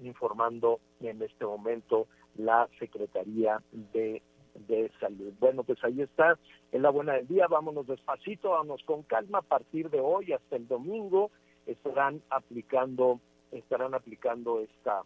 informando 0.03 0.81
en 1.01 1.23
este 1.23 1.45
momento 1.45 2.09
la 2.37 2.69
Secretaría 2.79 3.63
de, 3.71 4.23
de 4.55 4.91
Salud. 5.01 5.33
Bueno, 5.41 5.65
pues 5.65 5.83
ahí 5.85 6.01
está, 6.01 6.39
en 6.73 6.83
la 6.83 6.91
buena 6.91 7.15
del 7.15 7.27
día, 7.27 7.47
vámonos 7.49 7.87
despacito, 7.87 8.51
vámonos 8.51 8.83
con 8.85 9.03
calma, 9.03 9.39
a 9.39 9.43
partir 9.43 9.91
de 9.91 10.01
hoy 10.01 10.33
hasta 10.33 10.57
el 10.57 10.67
domingo 10.69 11.31
estarán 11.67 12.23
aplicando 12.31 13.21
estarán 13.53 13.95
aplicando 13.95 14.61
esta 14.61 15.03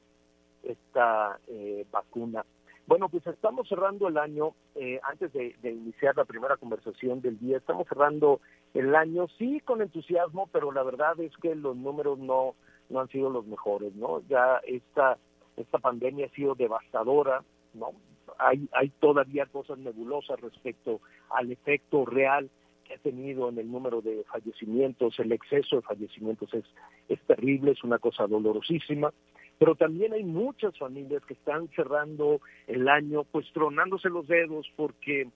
esta 0.62 1.38
eh, 1.46 1.86
vacuna. 1.90 2.44
Bueno, 2.86 3.10
pues 3.10 3.26
estamos 3.26 3.68
cerrando 3.68 4.08
el 4.08 4.16
año, 4.16 4.54
eh, 4.74 4.98
antes 5.02 5.30
de, 5.34 5.54
de 5.60 5.72
iniciar 5.72 6.16
la 6.16 6.24
primera 6.24 6.56
conversación 6.56 7.20
del 7.20 7.38
día, 7.38 7.58
estamos 7.58 7.86
cerrando 7.86 8.40
el 8.72 8.94
año, 8.94 9.26
sí, 9.38 9.60
con 9.60 9.82
entusiasmo, 9.82 10.48
pero 10.50 10.72
la 10.72 10.82
verdad 10.82 11.20
es 11.20 11.36
que 11.36 11.54
los 11.54 11.76
números 11.76 12.18
no, 12.18 12.54
no 12.88 13.00
han 13.00 13.08
sido 13.08 13.28
los 13.28 13.46
mejores, 13.46 13.94
¿no? 13.94 14.22
Ya 14.28 14.60
esta, 14.66 15.18
esta 15.56 15.78
pandemia 15.78 16.26
ha 16.26 16.30
sido 16.30 16.54
devastadora, 16.54 17.44
¿no? 17.74 17.92
Hay, 18.38 18.68
hay 18.72 18.90
todavía 19.00 19.46
cosas 19.46 19.78
nebulosas 19.78 20.40
respecto 20.40 21.00
al 21.30 21.50
efecto 21.50 22.04
real 22.06 22.48
que 22.84 22.94
ha 22.94 22.98
tenido 22.98 23.48
en 23.48 23.58
el 23.58 23.70
número 23.70 24.00
de 24.00 24.24
fallecimientos, 24.24 25.18
el 25.18 25.32
exceso 25.32 25.76
de 25.76 25.82
fallecimientos 25.82 26.52
es, 26.54 26.64
es 27.08 27.20
terrible, 27.22 27.72
es 27.72 27.84
una 27.84 27.98
cosa 27.98 28.26
dolorosísima, 28.26 29.12
pero 29.58 29.74
también 29.74 30.12
hay 30.14 30.24
muchas 30.24 30.76
familias 30.78 31.24
que 31.26 31.34
están 31.34 31.68
cerrando 31.76 32.40
el 32.66 32.88
año 32.88 33.24
pues 33.24 33.46
tronándose 33.52 34.08
los 34.08 34.26
dedos 34.26 34.66
porque 34.76 35.28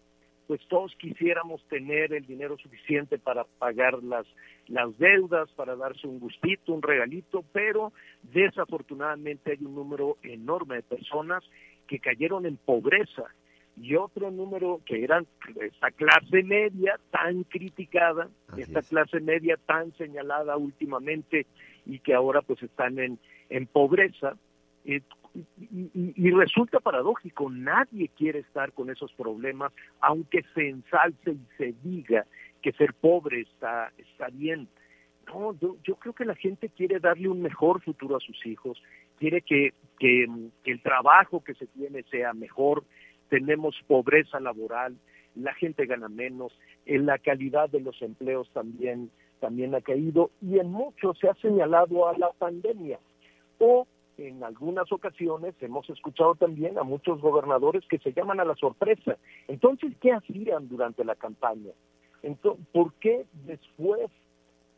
pues 0.46 0.60
todos 0.68 0.94
quisiéramos 0.96 1.62
tener 1.68 2.12
el 2.12 2.26
dinero 2.26 2.56
suficiente 2.58 3.18
para 3.18 3.44
pagar 3.44 4.02
las 4.02 4.26
las 4.68 4.96
deudas, 4.98 5.50
para 5.52 5.74
darse 5.76 6.06
un 6.06 6.20
gustito, 6.20 6.72
un 6.72 6.82
regalito, 6.82 7.44
pero 7.52 7.92
desafortunadamente 8.22 9.52
hay 9.52 9.64
un 9.64 9.74
número 9.74 10.18
enorme 10.22 10.76
de 10.76 10.82
personas 10.82 11.42
que 11.92 11.98
cayeron 12.00 12.46
en 12.46 12.56
pobreza 12.56 13.24
y 13.76 13.96
otro 13.96 14.30
número 14.30 14.80
que 14.86 15.04
eran 15.04 15.26
esta 15.60 15.90
clase 15.90 16.42
media 16.42 16.98
tan 17.10 17.44
criticada, 17.44 18.28
Así 18.48 18.62
esta 18.62 18.80
es. 18.80 18.88
clase 18.88 19.20
media 19.20 19.58
tan 19.66 19.92
señalada 19.98 20.56
últimamente 20.56 21.46
y 21.84 21.98
que 21.98 22.14
ahora 22.14 22.40
pues 22.40 22.62
están 22.62 22.98
en, 22.98 23.18
en 23.50 23.66
pobreza. 23.66 24.36
eh, 24.86 25.02
y, 25.34 25.90
y- 25.94 26.14
y 26.16 26.30
resulta 26.30 26.80
paradójico, 26.80 27.50
nadie 27.50 28.08
quiere 28.16 28.38
estar 28.40 28.72
con 28.72 28.88
esos 28.90 29.12
problemas, 29.12 29.72
aunque 30.00 30.42
se 30.54 30.68
ensalce 30.68 31.32
y 31.32 31.46
se 31.58 31.74
diga 31.82 32.26
que 32.62 32.72
ser 32.72 32.92
pobre 32.94 33.40
está, 33.42 33.92
está 33.98 34.28
bien. 34.28 34.68
No, 35.26 35.54
yo, 35.60 35.76
yo 35.84 35.94
creo 35.96 36.12
que 36.14 36.24
la 36.26 36.34
gente 36.34 36.68
quiere 36.68 36.98
darle 37.00 37.28
un 37.28 37.40
mejor 37.42 37.80
futuro 37.82 38.16
a 38.16 38.20
sus 38.20 38.44
hijos, 38.44 38.82
quiere 39.22 39.42
que, 39.42 39.72
que, 40.00 40.26
el 40.64 40.82
trabajo 40.82 41.44
que 41.44 41.54
se 41.54 41.68
tiene 41.68 42.02
sea 42.10 42.32
mejor, 42.32 42.82
tenemos 43.28 43.76
pobreza 43.86 44.40
laboral, 44.40 44.96
la 45.36 45.54
gente 45.54 45.86
gana 45.86 46.08
menos, 46.08 46.52
en 46.86 47.06
la 47.06 47.18
calidad 47.18 47.70
de 47.70 47.78
los 47.78 48.02
empleos 48.02 48.50
también, 48.52 49.12
también 49.38 49.76
ha 49.76 49.80
caído 49.80 50.32
y 50.40 50.58
en 50.58 50.72
muchos 50.72 51.16
se 51.20 51.28
ha 51.28 51.34
señalado 51.34 52.08
a 52.08 52.18
la 52.18 52.32
pandemia. 52.32 52.98
O 53.60 53.86
en 54.18 54.42
algunas 54.42 54.90
ocasiones 54.90 55.54
hemos 55.60 55.88
escuchado 55.88 56.34
también 56.34 56.76
a 56.78 56.82
muchos 56.82 57.20
gobernadores 57.20 57.84
que 57.88 57.98
se 57.98 58.12
llaman 58.12 58.40
a 58.40 58.44
la 58.44 58.56
sorpresa. 58.56 59.18
Entonces, 59.46 59.92
¿qué 60.00 60.10
hacían 60.10 60.68
durante 60.68 61.04
la 61.04 61.14
campaña? 61.14 61.70
Entonces, 62.24 62.66
¿Por 62.72 62.92
qué 62.94 63.24
después 63.46 64.10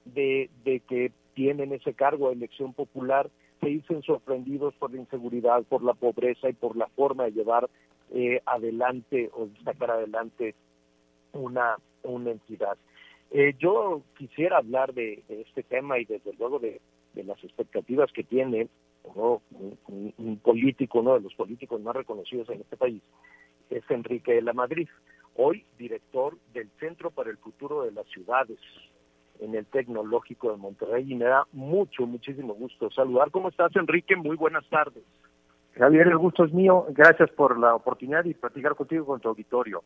de, 0.04 0.50
de 0.64 0.80
que 0.80 1.12
tienen 1.32 1.72
ese 1.72 1.94
cargo 1.94 2.28
de 2.28 2.34
elección 2.34 2.74
popular 2.74 3.30
se 3.60 3.66
dicen 3.66 4.02
sorprendidos 4.02 4.74
por 4.74 4.92
la 4.92 4.98
inseguridad, 4.98 5.62
por 5.64 5.82
la 5.82 5.94
pobreza 5.94 6.48
y 6.48 6.52
por 6.52 6.76
la 6.76 6.86
forma 6.88 7.24
de 7.24 7.32
llevar 7.32 7.68
eh, 8.12 8.40
adelante 8.46 9.30
o 9.32 9.48
sacar 9.64 9.90
adelante 9.90 10.54
una, 11.32 11.76
entidad. 12.04 12.76
Eh, 13.30 13.54
yo 13.58 14.02
quisiera 14.16 14.58
hablar 14.58 14.94
de, 14.94 15.22
este 15.28 15.62
tema 15.62 15.98
y 15.98 16.04
desde 16.04 16.32
luego 16.34 16.58
de, 16.58 16.80
las 17.14 17.42
expectativas 17.42 18.12
que 18.12 18.24
tiene 18.24 18.68
un- 19.14 19.40
un 20.18 20.38
político, 20.42 21.00
uno 21.00 21.14
de 21.14 21.20
los 21.20 21.34
políticos 21.34 21.80
más 21.80 21.96
reconocidos 21.96 22.48
en 22.50 22.60
este 22.60 22.76
país, 22.76 23.02
es 23.70 23.82
Enrique 23.88 24.32
de 24.34 24.42
la 24.42 24.52
Madrid, 24.52 24.88
hoy 25.36 25.64
director 25.78 26.36
del 26.52 26.70
Centro 26.78 27.10
para 27.10 27.30
el 27.30 27.38
Futuro 27.38 27.82
de 27.82 27.92
las 27.92 28.06
Ciudades 28.08 28.58
en 29.40 29.54
el 29.54 29.66
Tecnológico 29.66 30.50
de 30.50 30.56
Monterrey 30.56 31.10
y 31.10 31.14
me 31.14 31.24
da 31.24 31.46
mucho, 31.52 32.06
muchísimo 32.06 32.54
gusto 32.54 32.90
saludar. 32.90 33.30
¿Cómo 33.30 33.48
estás, 33.48 33.74
Enrique? 33.76 34.16
Muy 34.16 34.36
buenas 34.36 34.68
tardes. 34.68 35.02
Javier, 35.76 36.06
el 36.06 36.18
gusto 36.18 36.44
es 36.44 36.52
mío. 36.52 36.86
Gracias 36.90 37.30
por 37.30 37.58
la 37.58 37.74
oportunidad 37.74 38.24
y 38.24 38.34
platicar 38.34 38.74
contigo 38.74 39.06
con 39.06 39.20
tu 39.20 39.28
auditorio. 39.28 39.82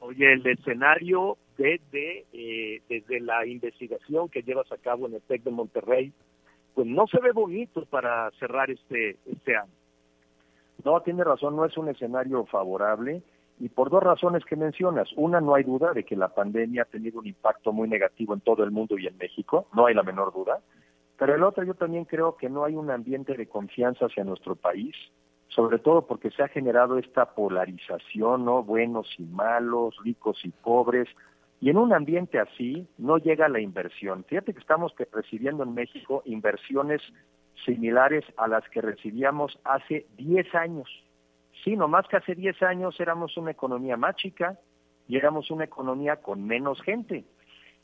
Oye, 0.00 0.32
el 0.32 0.46
escenario 0.46 1.36
desde, 1.56 2.24
eh, 2.32 2.82
desde 2.88 3.20
la 3.20 3.46
investigación 3.46 4.28
que 4.28 4.42
llevas 4.42 4.70
a 4.70 4.78
cabo 4.78 5.06
en 5.06 5.14
el 5.14 5.22
TEC 5.22 5.42
de 5.42 5.50
Monterrey, 5.50 6.12
pues 6.74 6.86
no 6.86 7.06
se 7.08 7.20
ve 7.20 7.32
bonito 7.32 7.84
para 7.86 8.30
cerrar 8.38 8.70
este, 8.70 9.16
este 9.26 9.56
año. 9.56 9.72
No, 10.84 11.00
tiene 11.00 11.24
razón, 11.24 11.56
no 11.56 11.64
es 11.64 11.76
un 11.76 11.88
escenario 11.88 12.44
favorable. 12.46 13.22
Y 13.60 13.68
por 13.68 13.90
dos 13.90 14.02
razones 14.02 14.44
que 14.44 14.56
mencionas. 14.56 15.08
Una, 15.16 15.40
no 15.40 15.54
hay 15.54 15.64
duda 15.64 15.92
de 15.92 16.04
que 16.04 16.16
la 16.16 16.28
pandemia 16.28 16.82
ha 16.82 16.86
tenido 16.86 17.18
un 17.18 17.26
impacto 17.26 17.72
muy 17.72 17.88
negativo 17.88 18.34
en 18.34 18.40
todo 18.40 18.62
el 18.62 18.70
mundo 18.70 18.96
y 18.98 19.06
en 19.06 19.16
México, 19.16 19.66
no 19.74 19.86
hay 19.86 19.94
la 19.94 20.02
menor 20.02 20.32
duda. 20.32 20.60
Pero 21.18 21.34
el 21.34 21.42
otro, 21.42 21.64
yo 21.64 21.74
también 21.74 22.04
creo 22.04 22.36
que 22.36 22.48
no 22.48 22.64
hay 22.64 22.74
un 22.76 22.90
ambiente 22.90 23.34
de 23.34 23.48
confianza 23.48 24.06
hacia 24.06 24.22
nuestro 24.22 24.54
país, 24.54 24.94
sobre 25.48 25.78
todo 25.80 26.06
porque 26.06 26.30
se 26.30 26.42
ha 26.44 26.48
generado 26.48 26.98
esta 26.98 27.34
polarización, 27.34 28.44
¿no? 28.44 28.62
Buenos 28.62 29.08
y 29.18 29.24
malos, 29.24 29.96
ricos 30.04 30.38
y 30.44 30.50
pobres. 30.50 31.08
Y 31.60 31.70
en 31.70 31.78
un 31.78 31.92
ambiente 31.92 32.38
así 32.38 32.86
no 32.98 33.18
llega 33.18 33.48
la 33.48 33.58
inversión. 33.58 34.24
Fíjate 34.28 34.52
que 34.52 34.60
estamos 34.60 34.94
recibiendo 35.12 35.64
en 35.64 35.74
México 35.74 36.22
inversiones 36.24 37.02
similares 37.64 38.24
a 38.36 38.46
las 38.46 38.62
que 38.68 38.80
recibíamos 38.80 39.58
hace 39.64 40.06
10 40.16 40.54
años. 40.54 40.88
Sí, 41.64 41.76
nomás 41.76 42.06
que 42.08 42.16
hace 42.16 42.34
10 42.34 42.62
años 42.62 42.98
éramos 43.00 43.36
una 43.36 43.50
economía 43.50 43.96
más 43.96 44.16
chica 44.16 44.58
y 45.08 45.16
éramos 45.16 45.50
una 45.50 45.64
economía 45.64 46.16
con 46.16 46.46
menos 46.46 46.80
gente. 46.82 47.24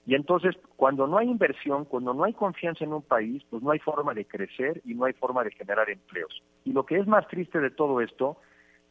Y 0.06 0.14
entonces, 0.14 0.54
cuando 0.76 1.06
no 1.06 1.16
hay 1.16 1.30
inversión, 1.30 1.86
cuando 1.86 2.12
no 2.12 2.24
hay 2.24 2.34
confianza 2.34 2.84
en 2.84 2.92
un 2.92 3.02
país, 3.02 3.42
pues 3.48 3.62
no 3.62 3.70
hay 3.70 3.78
forma 3.78 4.12
de 4.12 4.26
crecer 4.26 4.82
y 4.84 4.94
no 4.94 5.06
hay 5.06 5.14
forma 5.14 5.42
de 5.42 5.50
generar 5.50 5.88
empleos. 5.88 6.42
Y 6.64 6.72
lo 6.72 6.84
que 6.84 6.98
es 6.98 7.06
más 7.06 7.26
triste 7.28 7.58
de 7.58 7.70
todo 7.70 8.00
esto 8.02 8.36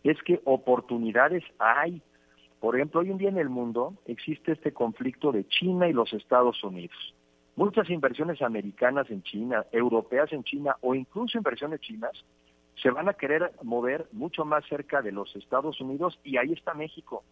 es 0.03 0.21
que 0.23 0.41
oportunidades 0.43 1.43
hay. 1.59 2.01
Por 2.59 2.75
ejemplo, 2.75 3.01
hoy 3.01 3.11
en 3.11 3.17
día 3.17 3.29
en 3.29 3.37
el 3.37 3.49
mundo 3.49 3.93
existe 4.05 4.53
este 4.53 4.73
conflicto 4.73 5.31
de 5.31 5.47
China 5.47 5.87
y 5.87 5.93
los 5.93 6.11
Estados 6.13 6.63
Unidos. 6.63 6.97
Muchas 7.55 7.89
inversiones 7.91 8.41
americanas 8.41 9.07
en 9.11 9.21
China, 9.21 9.65
europeas 9.71 10.33
en 10.33 10.43
China 10.43 10.75
o 10.81 10.95
incluso 10.95 11.37
inversiones 11.37 11.81
chinas 11.81 12.23
se 12.81 12.89
van 12.89 13.09
a 13.09 13.13
querer 13.13 13.51
mover 13.61 14.07
mucho 14.11 14.45
más 14.45 14.65
cerca 14.67 15.01
de 15.01 15.11
los 15.11 15.35
Estados 15.35 15.79
Unidos 15.79 16.19
y 16.23 16.37
ahí 16.37 16.53
está 16.53 16.73
México. 16.73 17.23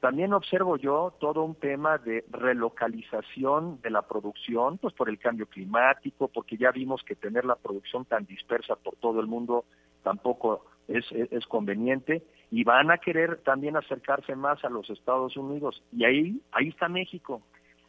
También 0.00 0.34
observo 0.34 0.76
yo 0.76 1.14
todo 1.18 1.42
un 1.42 1.54
tema 1.54 1.96
de 1.98 2.24
relocalización 2.30 3.80
de 3.80 3.90
la 3.90 4.02
producción, 4.02 4.76
pues 4.78 4.92
por 4.94 5.08
el 5.08 5.18
cambio 5.18 5.46
climático, 5.46 6.28
porque 6.28 6.58
ya 6.58 6.70
vimos 6.70 7.02
que 7.02 7.16
tener 7.16 7.44
la 7.46 7.56
producción 7.56 8.04
tan 8.04 8.26
dispersa 8.26 8.76
por 8.76 8.96
todo 8.96 9.20
el 9.20 9.26
mundo 9.26 9.64
tampoco 10.02 10.64
es, 10.86 11.04
conveniente 11.48 12.22
y 12.50 12.62
van 12.62 12.90
a 12.92 12.98
querer 12.98 13.38
también 13.38 13.76
acercarse 13.76 14.36
más 14.36 14.64
a 14.64 14.68
los 14.68 14.88
Estados 14.90 15.36
Unidos 15.36 15.82
y 15.90 16.04
ahí 16.04 16.40
ahí 16.52 16.68
está 16.68 16.88
México. 16.88 17.42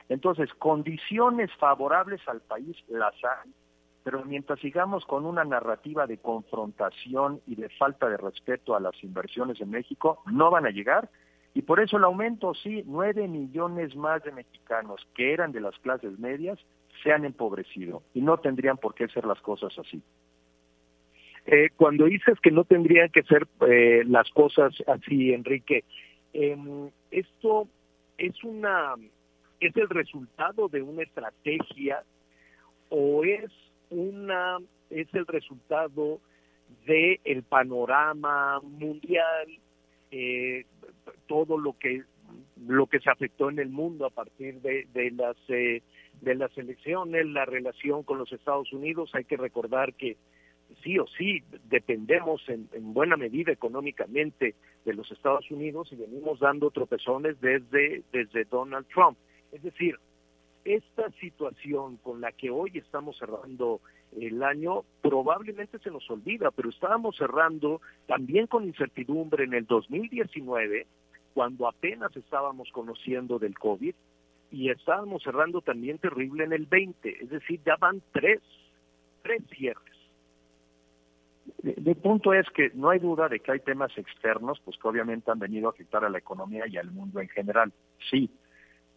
Entonces, 0.09 0.51
condiciones 0.57 1.51
favorables 1.59 2.21
al 2.27 2.41
país 2.41 2.75
las 2.87 3.13
hay, 3.23 3.51
pero 4.07 4.23
mientras 4.23 4.57
sigamos 4.61 5.05
con 5.05 5.25
una 5.25 5.43
narrativa 5.43 6.07
de 6.07 6.17
confrontación 6.17 7.41
y 7.45 7.55
de 7.55 7.67
falta 7.67 8.07
de 8.07 8.15
respeto 8.15 8.73
a 8.73 8.79
las 8.79 8.93
inversiones 9.03 9.59
en 9.59 9.69
México, 9.69 10.23
no 10.31 10.49
van 10.49 10.65
a 10.65 10.69
llegar 10.69 11.09
y 11.53 11.63
por 11.63 11.81
eso 11.81 11.97
el 11.97 12.05
aumento, 12.05 12.53
sí, 12.53 12.83
nueve 12.85 13.27
millones 13.27 13.97
más 13.97 14.23
de 14.23 14.31
mexicanos 14.31 15.05
que 15.13 15.33
eran 15.33 15.51
de 15.51 15.59
las 15.59 15.77
clases 15.79 16.17
medias 16.19 16.57
se 17.03 17.11
han 17.11 17.25
empobrecido 17.25 18.01
y 18.13 18.21
no 18.21 18.37
tendrían 18.37 18.77
por 18.77 18.95
qué 18.95 19.09
ser 19.09 19.25
las 19.25 19.41
cosas 19.41 19.77
así. 19.77 20.01
Eh, 21.45 21.71
cuando 21.75 22.05
dices 22.05 22.39
que 22.41 22.51
no 22.51 22.63
tendrían 22.63 23.09
que 23.09 23.23
ser 23.23 23.45
eh, 23.67 24.05
las 24.07 24.29
cosas 24.29 24.73
así, 24.87 25.33
Enrique, 25.33 25.83
eh, 26.31 26.57
esto 27.11 27.67
es 28.17 28.41
una 28.45 28.95
es 29.59 29.75
el 29.75 29.89
resultado 29.89 30.69
de 30.69 30.81
una 30.81 31.03
estrategia 31.03 32.03
o 32.89 33.25
es 33.25 33.51
una 33.89 34.57
es 34.89 35.07
el 35.13 35.25
resultado 35.25 36.19
de 36.85 37.19
el 37.23 37.43
panorama 37.43 38.59
mundial 38.61 39.47
eh, 40.11 40.65
todo 41.27 41.57
lo 41.57 41.77
que 41.77 42.03
lo 42.65 42.87
que 42.87 42.99
se 42.99 43.09
afectó 43.09 43.49
en 43.49 43.59
el 43.59 43.69
mundo 43.69 44.05
a 44.05 44.09
partir 44.09 44.61
de, 44.61 44.87
de 44.93 45.11
las 45.11 45.37
eh, 45.49 45.81
de 46.21 46.35
las 46.35 46.57
elecciones, 46.57 47.25
la 47.27 47.45
relación 47.45 48.03
con 48.03 48.17
los 48.17 48.31
Estados 48.31 48.73
Unidos. 48.73 49.11
Hay 49.13 49.25
que 49.25 49.37
recordar 49.37 49.93
que 49.93 50.17
sí 50.83 50.97
o 50.97 51.05
sí 51.07 51.43
dependemos 51.69 52.41
en, 52.49 52.67
en, 52.73 52.93
buena 52.93 53.15
medida 53.15 53.51
económicamente 53.51 54.55
de 54.83 54.93
los 54.93 55.11
Estados 55.11 55.49
Unidos 55.51 55.89
y 55.91 55.95
venimos 55.95 56.39
dando 56.39 56.71
tropezones 56.71 57.39
desde 57.39 58.03
desde 58.11 58.45
Donald 58.45 58.87
Trump. 58.87 59.17
Es 59.51 59.61
decir, 59.61 59.97
esta 60.67 61.09
situación 61.19 61.97
con 61.97 62.19
la 62.19 62.33
que 62.33 62.49
hoy 62.49 62.71
estamos 62.75 63.17
cerrando 63.17 63.79
el 64.19 64.43
año 64.43 64.83
probablemente 65.01 65.79
se 65.79 65.91
nos 65.91 66.09
olvida, 66.09 66.51
pero 66.51 66.69
estábamos 66.69 67.15
cerrando 67.15 67.81
también 68.05 68.47
con 68.47 68.65
incertidumbre 68.65 69.45
en 69.45 69.53
el 69.53 69.65
2019, 69.65 70.85
cuando 71.33 71.67
apenas 71.67 72.15
estábamos 72.17 72.69
conociendo 72.71 73.39
del 73.39 73.57
COVID, 73.57 73.95
y 74.51 74.69
estábamos 74.69 75.23
cerrando 75.23 75.61
también 75.61 75.99
terrible 75.99 76.43
en 76.43 76.53
el 76.53 76.65
20, 76.65 77.23
es 77.23 77.29
decir, 77.29 77.61
ya 77.65 77.75
van 77.77 78.01
tres, 78.11 78.41
tres 79.23 79.41
cierres. 79.49 79.83
El 81.63 81.95
punto 81.95 82.33
es 82.33 82.45
que 82.49 82.71
no 82.73 82.89
hay 82.89 82.99
duda 82.99 83.29
de 83.29 83.39
que 83.39 83.51
hay 83.51 83.59
temas 83.59 83.97
externos, 83.97 84.59
pues 84.65 84.77
que 84.77 84.87
obviamente 84.87 85.31
han 85.31 85.39
venido 85.39 85.67
a 85.67 85.71
afectar 85.71 86.03
a 86.03 86.09
la 86.09 86.17
economía 86.17 86.65
y 86.67 86.77
al 86.77 86.91
mundo 86.91 87.21
en 87.21 87.29
general, 87.29 87.71
sí, 88.09 88.29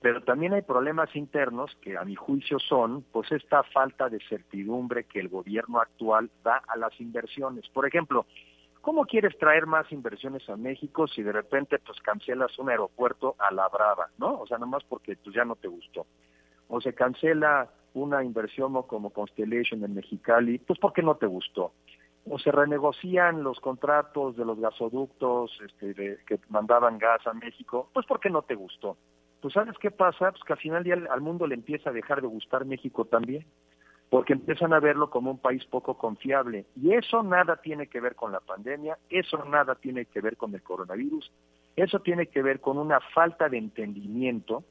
pero 0.00 0.22
también 0.22 0.54
hay 0.54 0.62
problemas 0.62 1.14
internos 1.14 1.76
que 1.82 1.98
a 1.98 2.04
mi 2.04 2.14
juicio 2.14 2.58
son 2.58 3.04
pues 3.12 3.30
esta 3.32 3.62
falta 3.64 4.08
de 4.08 4.18
certidumbre 4.28 5.04
que 5.04 5.20
el 5.20 5.28
gobierno 5.28 5.78
actual 5.78 6.30
da 6.42 6.62
a 6.66 6.76
las 6.78 6.98
inversiones. 7.00 7.68
Por 7.68 7.86
ejemplo, 7.86 8.24
¿cómo 8.80 9.04
quieres 9.04 9.36
traer 9.38 9.66
más 9.66 9.92
inversiones 9.92 10.48
a 10.48 10.56
México 10.56 11.06
si 11.06 11.22
de 11.22 11.32
repente 11.32 11.78
pues 11.78 12.00
cancelas 12.00 12.58
un 12.58 12.70
aeropuerto 12.70 13.36
a 13.38 13.52
la 13.52 13.68
brava, 13.68 14.08
¿no? 14.16 14.40
O 14.40 14.46
sea, 14.46 14.56
nomás 14.56 14.84
porque 14.84 15.16
pues 15.16 15.36
ya 15.36 15.44
no 15.44 15.54
te 15.56 15.68
gustó. 15.68 16.06
O 16.68 16.80
se 16.80 16.94
cancela 16.94 17.68
una 17.92 18.24
inversión 18.24 18.82
como 18.84 19.10
Constellation 19.10 19.84
en 19.84 19.94
Mexicali, 19.94 20.58
pues 20.58 20.78
porque 20.78 21.02
no 21.02 21.16
te 21.16 21.26
gustó. 21.26 21.72
O 22.26 22.38
se 22.38 22.50
renegocian 22.50 23.42
los 23.42 23.60
contratos 23.60 24.36
de 24.36 24.46
los 24.46 24.58
gasoductos 24.58 25.50
este, 25.66 25.92
de, 25.92 26.18
que 26.26 26.38
mandaban 26.48 26.96
gas 26.96 27.26
a 27.26 27.34
México, 27.34 27.90
pues 27.92 28.06
porque 28.06 28.30
no 28.30 28.42
te 28.42 28.54
gustó 28.54 28.96
pues 29.40 29.54
¿sabes 29.54 29.76
qué 29.78 29.90
pasa? 29.90 30.30
Pues 30.30 30.42
que 30.44 30.52
al 30.52 30.58
final 30.58 30.84
ya 30.84 30.94
al 31.10 31.20
mundo 31.20 31.46
le 31.46 31.54
empieza 31.54 31.90
a 31.90 31.92
dejar 31.92 32.20
de 32.20 32.26
gustar 32.26 32.64
México 32.64 33.04
también, 33.04 33.44
porque 34.10 34.32
empiezan 34.32 34.72
a 34.72 34.80
verlo 34.80 35.08
como 35.08 35.30
un 35.30 35.38
país 35.38 35.64
poco 35.66 35.96
confiable. 35.96 36.66
Y 36.76 36.92
eso 36.92 37.22
nada 37.22 37.56
tiene 37.56 37.86
que 37.86 38.00
ver 38.00 38.14
con 38.14 38.32
la 38.32 38.40
pandemia, 38.40 38.98
eso 39.08 39.44
nada 39.44 39.74
tiene 39.76 40.04
que 40.06 40.20
ver 40.20 40.36
con 40.36 40.54
el 40.54 40.62
coronavirus, 40.62 41.32
eso 41.76 42.00
tiene 42.00 42.26
que 42.26 42.42
ver 42.42 42.60
con 42.60 42.76
una 42.78 43.00
falta 43.00 43.48
de 43.48 43.58
entendimiento 43.58 44.64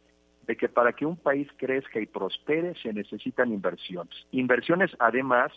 de 0.45 0.57
que 0.57 0.67
para 0.67 0.93
que 0.93 1.05
un 1.05 1.15
país 1.15 1.47
crezca 1.57 1.99
y 1.99 2.07
prospere 2.07 2.75
se 2.81 2.91
necesitan 2.91 3.51
inversiones. 3.51 4.13
Inversiones 4.31 4.91
además 4.99 5.51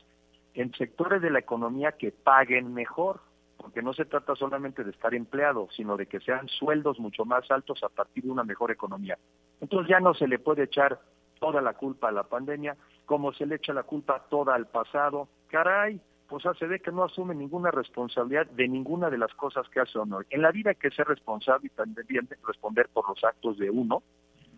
en 0.55 0.73
sectores 0.75 1.23
de 1.23 1.31
la 1.31 1.39
economía 1.39 1.93
que 1.93 2.13
paguen 2.13 2.75
mejor 2.75 3.21
porque 3.63 3.83
no 3.83 3.95
se 3.95 4.05
trata 4.05 4.35
solamente 4.35 4.85
de 4.85 4.91
estar 4.91 5.15
empleado, 5.15 5.69
sino 5.75 5.97
de 5.97 6.07
que 6.07 6.21
sean 6.21 6.49
sueldos 6.49 6.99
mucho 6.99 7.25
más 7.25 7.51
altos 7.51 7.83
a 7.83 7.89
partir 7.89 8.25
de 8.25 8.31
una 8.31 8.45
mejor 8.45 8.71
economía. 8.71 9.17
Entonces 9.61 9.89
ya 9.89 10.01
no 10.01 10.13
se 10.15 10.27
le 10.27 10.39
puede 10.39 10.65
echar 10.65 11.01
toda 11.39 11.63
la 11.63 11.75
culpa 11.75 12.09
a 12.09 12.13
la 12.13 12.25
pandemia, 12.25 12.77
como 13.07 13.33
se 13.33 13.47
le 13.47 13.57
echa 13.57 13.73
la 13.73 13.85
culpa 13.85 14.27
toda 14.29 14.55
al 14.55 14.67
pasado. 14.67 15.29
Caray, 15.49 16.01
pues 16.29 16.45
se 16.59 16.67
ve 16.67 16.81
que 16.81 16.93
no 16.93 17.05
asume 17.05 17.35
ninguna 17.35 17.71
responsabilidad 17.71 18.47
de 18.47 18.69
ninguna 18.69 19.11
de 19.11 19.19
las 19.19 19.33
cosas 19.35 19.69
que 19.69 19.81
hace 19.81 19.99
honor. 19.99 20.27
En 20.31 20.43
la 20.43 20.51
vida 20.51 20.71
hay 20.71 20.77
que 20.77 20.91
ser 20.91 21.07
responsable 21.07 21.67
y 21.67 21.71
también 21.71 22.29
responder 22.47 22.89
por 22.93 23.09
los 23.09 23.23
actos 23.23 23.59
de 23.59 23.71
uno, 23.71 24.03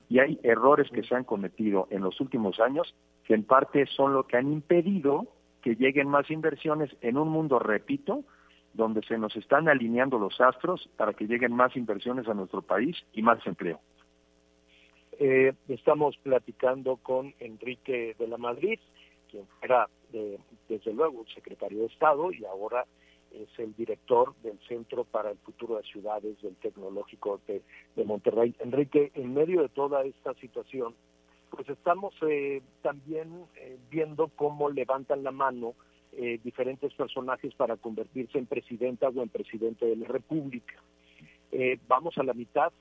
y 0.08 0.18
hay 0.18 0.38
errores 0.42 0.90
que 0.90 1.02
se 1.02 1.14
han 1.14 1.24
cometido 1.24 1.88
en 1.90 2.02
los 2.02 2.20
últimos 2.20 2.60
años 2.60 2.94
que 3.24 3.34
en 3.34 3.42
parte 3.42 3.86
son 3.86 4.12
lo 4.12 4.26
que 4.26 4.36
han 4.36 4.52
impedido 4.52 5.26
que 5.62 5.76
lleguen 5.76 6.08
más 6.08 6.30
inversiones 6.30 6.94
en 7.00 7.16
un 7.16 7.28
mundo, 7.28 7.58
repito, 7.58 8.22
donde 8.74 9.02
se 9.02 9.18
nos 9.18 9.34
están 9.36 9.68
alineando 9.68 10.18
los 10.18 10.40
astros 10.40 10.88
para 10.96 11.12
que 11.12 11.26
lleguen 11.26 11.52
más 11.52 11.76
inversiones 11.76 12.28
a 12.28 12.34
nuestro 12.34 12.62
país 12.62 12.96
y 13.12 13.22
más 13.22 13.44
empleo. 13.46 13.80
Eh, 15.18 15.52
estamos 15.68 16.16
platicando 16.18 16.96
con 16.96 17.34
Enrique 17.38 18.16
de 18.18 18.28
la 18.28 18.36
Madrid, 18.36 18.78
quien 19.30 19.46
fuera 19.58 19.88
eh, 20.12 20.38
desde 20.68 20.92
luego 20.92 21.24
secretario 21.34 21.80
de 21.80 21.86
Estado 21.86 22.32
y 22.32 22.44
ahora 22.44 22.84
es 23.32 23.48
el 23.58 23.74
director 23.74 24.34
del 24.42 24.58
Centro 24.68 25.04
para 25.04 25.30
el 25.30 25.38
Futuro 25.38 25.76
de 25.76 25.82
Ciudades 25.84 26.40
del 26.42 26.56
Tecnológico 26.56 27.40
de, 27.46 27.62
de 27.96 28.04
Monterrey. 28.04 28.54
Enrique, 28.60 29.10
en 29.14 29.34
medio 29.34 29.62
de 29.62 29.68
toda 29.68 30.04
esta 30.04 30.34
situación, 30.34 30.94
pues 31.50 31.68
estamos 31.68 32.14
eh, 32.22 32.62
también 32.82 33.46
eh, 33.56 33.76
viendo 33.90 34.28
cómo 34.28 34.70
levantan 34.70 35.22
la 35.22 35.30
mano 35.30 35.74
eh, 36.16 36.38
diferentes 36.42 36.92
personajes 36.94 37.54
para 37.54 37.76
convertirse 37.76 38.38
en 38.38 38.46
presidenta 38.46 39.08
o 39.08 39.22
en 39.22 39.28
presidente 39.28 39.86
de 39.86 39.96
la 39.96 40.06
República. 40.06 40.74
Eh, 41.52 41.78
vamos 41.88 42.16
a 42.18 42.22
la 42.22 42.34
mitad 42.34 42.72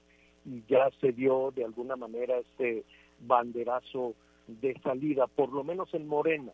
y 0.45 0.63
ya 0.67 0.89
se 0.99 1.11
dio 1.11 1.51
de 1.51 1.63
alguna 1.63 1.95
manera 1.95 2.37
este 2.37 2.83
banderazo 3.19 4.15
de 4.47 4.79
salida, 4.81 5.27
por 5.27 5.51
lo 5.51 5.63
menos 5.63 5.93
en 5.93 6.07
Morena. 6.07 6.51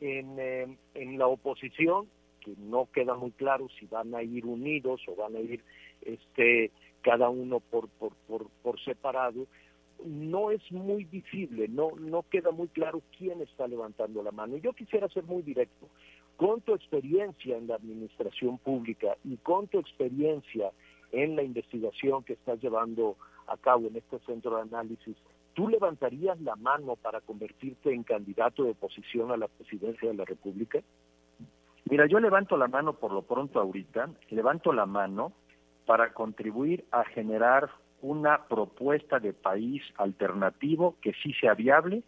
En, 0.00 0.38
eh, 0.38 0.66
en 0.94 1.18
la 1.18 1.26
oposición, 1.26 2.06
que 2.40 2.54
no 2.56 2.88
queda 2.92 3.14
muy 3.14 3.32
claro 3.32 3.68
si 3.78 3.86
van 3.86 4.14
a 4.14 4.22
ir 4.22 4.46
unidos 4.46 5.02
o 5.08 5.14
van 5.14 5.36
a 5.36 5.40
ir 5.40 5.62
este, 6.02 6.70
cada 7.02 7.28
uno 7.28 7.60
por, 7.60 7.88
por, 7.88 8.14
por, 8.26 8.48
por 8.62 8.80
separado, 8.80 9.46
no 10.04 10.50
es 10.50 10.60
muy 10.72 11.04
visible, 11.04 11.68
no, 11.68 11.90
no 11.98 12.24
queda 12.30 12.50
muy 12.50 12.68
claro 12.68 13.02
quién 13.16 13.40
está 13.40 13.66
levantando 13.66 14.22
la 14.22 14.32
mano. 14.32 14.56
Yo 14.56 14.72
quisiera 14.72 15.08
ser 15.08 15.24
muy 15.24 15.42
directo. 15.42 15.88
Con 16.36 16.60
tu 16.62 16.74
experiencia 16.74 17.56
en 17.56 17.66
la 17.66 17.74
administración 17.74 18.58
pública 18.58 19.16
y 19.24 19.36
con 19.38 19.68
tu 19.68 19.78
experiencia 19.78 20.70
en 21.12 21.36
la 21.36 21.42
investigación 21.42 22.24
que 22.24 22.34
estás 22.34 22.60
llevando 22.60 23.16
a 23.46 23.56
cabo 23.56 23.88
en 23.88 23.96
este 23.96 24.18
centro 24.20 24.56
de 24.56 24.62
análisis, 24.62 25.16
¿tú 25.54 25.68
levantarías 25.68 26.40
la 26.40 26.56
mano 26.56 26.96
para 26.96 27.20
convertirte 27.20 27.92
en 27.92 28.04
candidato 28.04 28.64
de 28.64 28.70
oposición 28.70 29.30
a 29.32 29.36
la 29.36 29.48
presidencia 29.48 30.08
de 30.08 30.14
la 30.14 30.24
República? 30.24 30.80
Mira, 31.90 32.06
yo 32.06 32.20
levanto 32.20 32.56
la 32.56 32.68
mano 32.68 32.94
por 32.94 33.12
lo 33.12 33.22
pronto 33.22 33.60
ahorita, 33.60 34.10
levanto 34.30 34.72
la 34.72 34.86
mano 34.86 35.32
para 35.86 36.12
contribuir 36.12 36.84
a 36.92 37.04
generar 37.04 37.70
una 38.02 38.46
propuesta 38.46 39.18
de 39.18 39.32
país 39.32 39.82
alternativo 39.96 40.96
que 41.00 41.12
sí 41.22 41.32
sea 41.34 41.54
viable, 41.54 42.02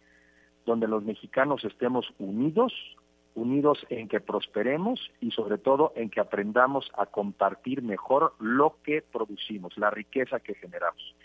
donde 0.65 0.87
los 0.87 1.03
mexicanos 1.03 1.63
estemos 1.63 2.13
unidos, 2.19 2.73
unidos 3.35 3.85
en 3.89 4.07
que 4.07 4.19
prosperemos 4.19 5.11
y 5.19 5.31
sobre 5.31 5.57
todo 5.57 5.91
en 5.95 6.09
que 6.09 6.19
aprendamos 6.19 6.89
a 6.97 7.05
compartir 7.05 7.81
mejor 7.81 8.33
lo 8.39 8.77
que 8.83 9.01
producimos, 9.01 9.77
la 9.77 9.89
riqueza 9.89 10.39
que 10.39 10.55
generamos. 10.55 11.15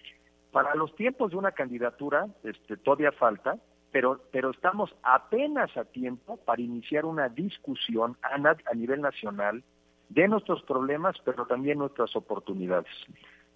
Para 0.51 0.75
los 0.75 0.95
tiempos 0.97 1.31
de 1.31 1.37
una 1.37 1.53
candidatura, 1.53 2.27
este, 2.43 2.77
todavía 2.77 3.13
falta, 3.13 3.59
pero, 3.93 4.21
pero 4.33 4.51
estamos 4.51 4.95
apenas 5.03 5.75
a 5.77 5.85
tiempo 5.85 6.37
para 6.39 6.61
iniciar 6.63 7.05
una 7.05 7.29
discusión 7.29 8.17
a, 8.23 8.35
a 8.35 8.75
nivel 8.75 9.01
nacional 9.01 9.63
de 10.09 10.29
nuestros 10.29 10.63
problemas, 10.63 11.17
pero 11.25 11.47
también 11.47 11.79
nuestras 11.79 12.15
oportunidades. 12.17 12.93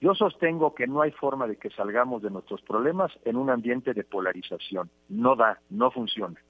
Yo 0.03 0.17
sostengo 0.17 0.75
que 0.75 0.89
no 0.89 1.01
hay 1.01 1.13
forma 1.13 1.47
de 1.47 1.55
que 1.55 1.71
salgamos 1.71 2.23
de 2.23 2.31
nuestros 2.31 2.61
problemas 2.63 3.13
en 3.25 3.37
un 3.37 3.51
ambiente 3.51 3.95
de 3.95 4.03
polarización. 4.03 4.91
No 5.09 5.37
da, 5.37 5.61
no 5.71 5.93
funciona. 5.93 6.41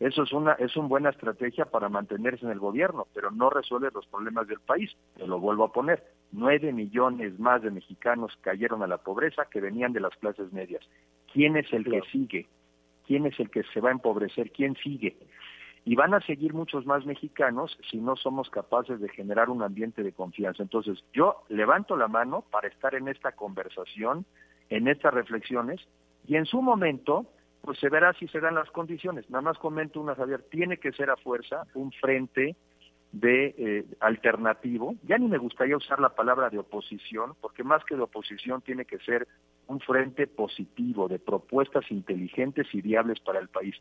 Eso 0.00 0.24
es 0.24 0.32
una 0.32 0.52
es 0.52 0.76
una 0.76 0.88
buena 0.88 1.08
estrategia 1.08 1.64
para 1.64 1.88
mantenerse 1.88 2.44
en 2.44 2.52
el 2.52 2.58
gobierno, 2.58 3.06
pero 3.14 3.30
no 3.30 3.48
resuelve 3.48 3.88
los 3.94 4.06
problemas 4.06 4.48
del 4.48 4.60
país. 4.60 4.94
Te 5.16 5.26
lo 5.26 5.40
vuelvo 5.40 5.64
a 5.64 5.72
poner. 5.72 6.04
Nueve 6.30 6.74
millones 6.74 7.40
más 7.40 7.62
de 7.62 7.70
mexicanos 7.70 8.36
cayeron 8.42 8.82
a 8.82 8.86
la 8.86 8.98
pobreza 8.98 9.46
que 9.50 9.62
venían 9.62 9.94
de 9.94 10.00
las 10.00 10.14
clases 10.16 10.52
medias. 10.52 10.86
¿Quién 11.32 11.56
es 11.56 11.72
el 11.72 11.84
que 11.84 12.02
sigue? 12.12 12.48
¿Quién 13.06 13.24
es 13.24 13.40
el 13.40 13.48
que 13.48 13.62
se 13.72 13.80
va 13.80 13.88
a 13.88 13.92
empobrecer? 13.92 14.50
¿Quién 14.52 14.76
sigue? 14.76 15.16
Y 15.84 15.94
van 15.94 16.14
a 16.14 16.20
seguir 16.20 16.54
muchos 16.54 16.86
más 16.86 17.06
mexicanos 17.06 17.78
si 17.90 17.98
no 17.98 18.16
somos 18.16 18.50
capaces 18.50 19.00
de 19.00 19.08
generar 19.08 19.48
un 19.48 19.62
ambiente 19.62 20.02
de 20.02 20.12
confianza. 20.12 20.62
Entonces, 20.62 21.02
yo 21.12 21.42
levanto 21.48 21.96
la 21.96 22.08
mano 22.08 22.44
para 22.50 22.68
estar 22.68 22.94
en 22.94 23.08
esta 23.08 23.32
conversación, 23.32 24.26
en 24.68 24.88
estas 24.88 25.14
reflexiones, 25.14 25.80
y 26.26 26.36
en 26.36 26.46
su 26.46 26.60
momento, 26.60 27.26
pues 27.62 27.78
se 27.78 27.88
verá 27.88 28.12
si 28.14 28.28
se 28.28 28.40
dan 28.40 28.54
las 28.54 28.70
condiciones. 28.70 29.28
Nada 29.30 29.42
más 29.42 29.58
comento 29.58 30.00
una, 30.00 30.14
Javier, 30.14 30.42
tiene 30.50 30.76
que 30.76 30.92
ser 30.92 31.10
a 31.10 31.16
fuerza 31.16 31.66
un 31.74 31.92
frente 31.92 32.56
de 33.12 33.54
eh, 33.58 33.84
alternativo. 34.00 34.94
Ya 35.02 35.18
ni 35.18 35.28
me 35.28 35.38
gustaría 35.38 35.76
usar 35.76 36.00
la 36.00 36.10
palabra 36.10 36.50
de 36.50 36.58
oposición, 36.58 37.34
porque 37.40 37.64
más 37.64 37.84
que 37.84 37.96
de 37.96 38.02
oposición 38.02 38.62
tiene 38.62 38.84
que 38.84 38.98
ser 38.98 39.26
un 39.66 39.80
frente 39.80 40.26
positivo 40.26 41.08
de 41.08 41.18
propuestas 41.18 41.90
inteligentes 41.90 42.66
y 42.72 42.80
viables 42.80 43.20
para 43.20 43.38
el 43.38 43.48
país. 43.48 43.74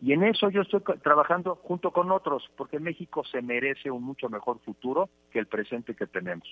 Y 0.00 0.12
en 0.12 0.24
eso 0.24 0.50
yo 0.50 0.62
estoy 0.62 0.82
trabajando 1.02 1.56
junto 1.56 1.90
con 1.90 2.10
otros, 2.10 2.48
porque 2.56 2.78
México 2.78 3.24
se 3.24 3.40
merece 3.42 3.90
un 3.90 4.02
mucho 4.02 4.28
mejor 4.28 4.60
futuro 4.60 5.08
que 5.30 5.38
el 5.38 5.46
presente 5.46 5.94
que 5.94 6.06
tenemos. 6.06 6.48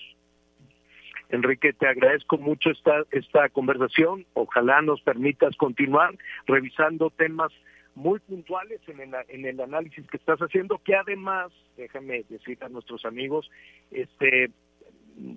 Enrique, 1.29 1.73
te 1.73 1.87
agradezco 1.87 2.37
mucho 2.37 2.69
esta, 2.69 3.03
esta 3.11 3.49
conversación. 3.49 4.25
Ojalá 4.33 4.81
nos 4.81 5.01
permitas 5.01 5.55
continuar 5.57 6.15
revisando 6.45 7.09
temas 7.09 7.51
muy 7.95 8.19
puntuales 8.19 8.81
en 8.87 8.99
el, 8.99 9.15
en 9.29 9.45
el 9.45 9.59
análisis 9.59 10.05
que 10.07 10.17
estás 10.17 10.39
haciendo, 10.39 10.79
que 10.79 10.95
además, 10.95 11.51
déjame 11.77 12.23
decir 12.29 12.57
a 12.63 12.69
nuestros 12.69 13.05
amigos, 13.05 13.49
este 13.91 14.51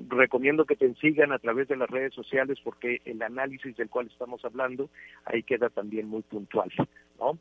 recomiendo 0.09 0.65
que 0.65 0.75
te 0.75 0.93
sigan 0.95 1.31
a 1.31 1.39
través 1.39 1.69
de 1.69 1.77
las 1.77 1.89
redes 1.89 2.13
sociales 2.13 2.59
porque 2.65 3.01
el 3.05 3.23
análisis 3.23 3.77
del 3.77 3.89
cual 3.89 4.09
estamos 4.09 4.45
hablando 4.45 4.91
ahí 5.25 5.45
queda 5.45 5.71
también 5.71 6.09
muy 6.09 6.23
puntual, 6.23 6.69
¿no? 7.21 7.39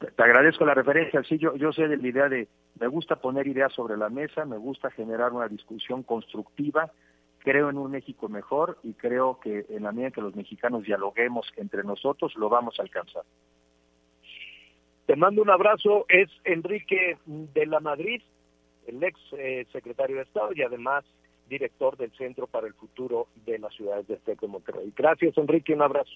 te 0.00 0.22
agradezco 0.22 0.64
la 0.64 0.74
referencia. 0.74 1.22
Sí, 1.24 1.38
yo, 1.38 1.54
yo 1.56 1.72
sé 1.72 1.86
de 1.86 1.98
la 1.98 2.08
idea 2.08 2.28
de, 2.28 2.48
me 2.78 2.86
gusta 2.86 3.16
poner 3.16 3.46
ideas 3.46 3.72
sobre 3.72 3.96
la 3.96 4.08
mesa, 4.08 4.44
me 4.44 4.56
gusta 4.56 4.90
generar 4.90 5.32
una 5.32 5.48
discusión 5.48 6.02
constructiva, 6.02 6.90
creo 7.38 7.68
en 7.70 7.76
un 7.76 7.90
México 7.90 8.28
mejor 8.28 8.78
y 8.82 8.94
creo 8.94 9.38
que 9.40 9.66
en 9.68 9.82
la 9.82 9.92
medida 9.92 10.10
que 10.10 10.22
los 10.22 10.34
mexicanos 10.34 10.84
dialoguemos 10.84 11.46
entre 11.56 11.84
nosotros, 11.84 12.34
lo 12.36 12.48
vamos 12.48 12.78
a 12.78 12.82
alcanzar. 12.82 13.22
Te 15.10 15.16
mando 15.16 15.42
un 15.42 15.50
abrazo, 15.50 16.06
es 16.08 16.30
Enrique 16.44 17.18
de 17.26 17.66
la 17.66 17.80
Madrid, 17.80 18.22
el 18.86 19.02
ex 19.02 19.18
eh, 19.32 19.66
secretario 19.72 20.14
de 20.14 20.22
Estado 20.22 20.52
y 20.54 20.62
además 20.62 21.04
director 21.48 21.96
del 21.96 22.12
Centro 22.12 22.46
para 22.46 22.68
el 22.68 22.74
Futuro 22.74 23.26
de 23.44 23.58
las 23.58 23.74
Ciudades 23.74 24.06
de 24.06 24.14
Azteca 24.14 24.42
de 24.42 24.52
Monterrey. 24.52 24.92
Gracias, 24.96 25.36
Enrique, 25.36 25.74
un 25.74 25.82
abrazo. 25.82 26.12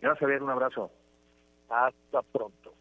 Gracias, 0.00 0.18
Javier, 0.18 0.42
un 0.42 0.50
abrazo. 0.50 0.90
Hasta 1.68 2.22
pronto. 2.22 2.74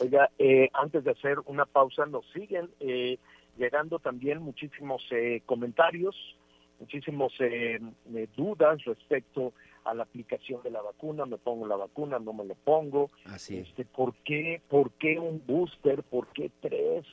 Oiga, 0.00 0.28
eh, 0.38 0.68
antes 0.74 1.02
de 1.02 1.12
hacer 1.12 1.38
una 1.46 1.64
pausa, 1.64 2.04
nos 2.04 2.26
siguen 2.32 2.68
eh, 2.80 3.16
llegando 3.56 4.00
también 4.00 4.42
muchísimos 4.42 5.02
eh, 5.12 5.40
comentarios, 5.46 6.14
muchísimos 6.78 7.32
dudas 8.36 8.84
respecto 8.84 9.54
a 9.84 9.94
la 9.94 10.04
aplicación 10.04 10.62
de 10.62 10.70
la 10.70 10.82
vacuna, 10.82 11.26
me 11.26 11.38
pongo 11.38 11.66
la 11.66 11.76
vacuna, 11.76 12.18
no 12.18 12.32
me 12.32 12.44
lo 12.44 12.54
pongo. 12.54 13.10
Así 13.26 13.58
Este, 13.58 13.84
¿por, 13.84 14.14
qué, 14.24 14.62
¿Por 14.68 14.92
qué 14.92 15.18
un 15.18 15.42
booster? 15.46 16.02
¿Por 16.02 16.28
qué 16.28 16.50
tres 16.60 17.04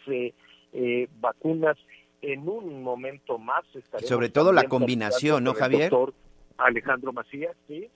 vacunas? 1.19 1.77
En 2.21 2.47
un 2.47 2.83
momento 2.83 3.39
más 3.39 3.63
estaremos 3.73 4.07
Sobre 4.07 4.29
todo 4.29 4.53
la 4.53 4.65
combinación, 4.65 5.43
¿no, 5.43 5.53
Javier? 5.53 5.89
Doctor 5.89 6.13
Alejandro 6.57 7.11
Macías, 7.11 7.55
sí 7.67 7.89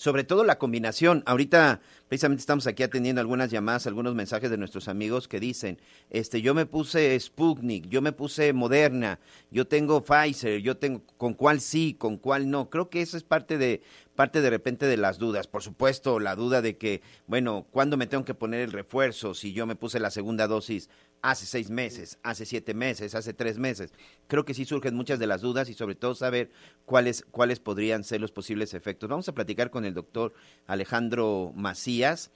sobre 0.00 0.24
todo 0.24 0.44
la 0.44 0.56
combinación. 0.56 1.22
Ahorita 1.26 1.82
precisamente 2.08 2.40
estamos 2.40 2.66
aquí 2.66 2.82
atendiendo 2.82 3.20
algunas 3.20 3.50
llamadas, 3.50 3.86
algunos 3.86 4.14
mensajes 4.14 4.50
de 4.50 4.56
nuestros 4.56 4.88
amigos 4.88 5.28
que 5.28 5.40
dicen, 5.40 5.78
este, 6.08 6.40
yo 6.40 6.54
me 6.54 6.64
puse 6.64 7.20
Sputnik, 7.20 7.86
yo 7.86 8.00
me 8.00 8.12
puse 8.12 8.54
Moderna, 8.54 9.20
yo 9.50 9.66
tengo 9.66 10.02
Pfizer, 10.02 10.62
yo 10.62 10.78
tengo 10.78 11.02
con 11.18 11.34
cuál 11.34 11.60
sí, 11.60 11.96
con 11.98 12.16
cuál 12.16 12.48
no. 12.48 12.70
Creo 12.70 12.88
que 12.88 13.02
eso 13.02 13.18
es 13.18 13.24
parte 13.24 13.58
de 13.58 13.82
parte 14.14 14.40
de 14.40 14.48
repente 14.48 14.86
de 14.86 14.96
las 14.96 15.18
dudas. 15.18 15.46
Por 15.46 15.62
supuesto, 15.62 16.18
la 16.18 16.34
duda 16.34 16.62
de 16.62 16.78
que, 16.78 17.02
bueno, 17.26 17.66
¿cuándo 17.70 17.98
me 17.98 18.06
tengo 18.06 18.24
que 18.24 18.32
poner 18.32 18.60
el 18.60 18.72
refuerzo 18.72 19.34
si 19.34 19.52
yo 19.52 19.66
me 19.66 19.76
puse 19.76 20.00
la 20.00 20.10
segunda 20.10 20.46
dosis 20.46 20.88
hace 21.22 21.46
seis 21.46 21.70
meses, 21.70 22.18
hace 22.22 22.46
siete 22.46 22.74
meses, 22.74 23.14
hace 23.14 23.34
tres 23.34 23.58
meses. 23.58 23.92
Creo 24.26 24.44
que 24.44 24.54
sí 24.54 24.64
surgen 24.64 24.94
muchas 24.94 25.18
de 25.18 25.26
las 25.26 25.42
dudas 25.42 25.68
y 25.68 25.74
sobre 25.74 25.94
todo 25.94 26.14
saber 26.14 26.50
cuáles, 26.84 27.24
cuáles 27.30 27.60
podrían 27.60 28.04
ser 28.04 28.20
los 28.20 28.32
posibles 28.32 28.74
efectos. 28.74 29.08
Vamos 29.08 29.28
a 29.28 29.34
platicar 29.34 29.70
con 29.70 29.84
el 29.84 29.94
doctor 29.94 30.32
Alejandro 30.66 31.52
Macías, 31.54 32.32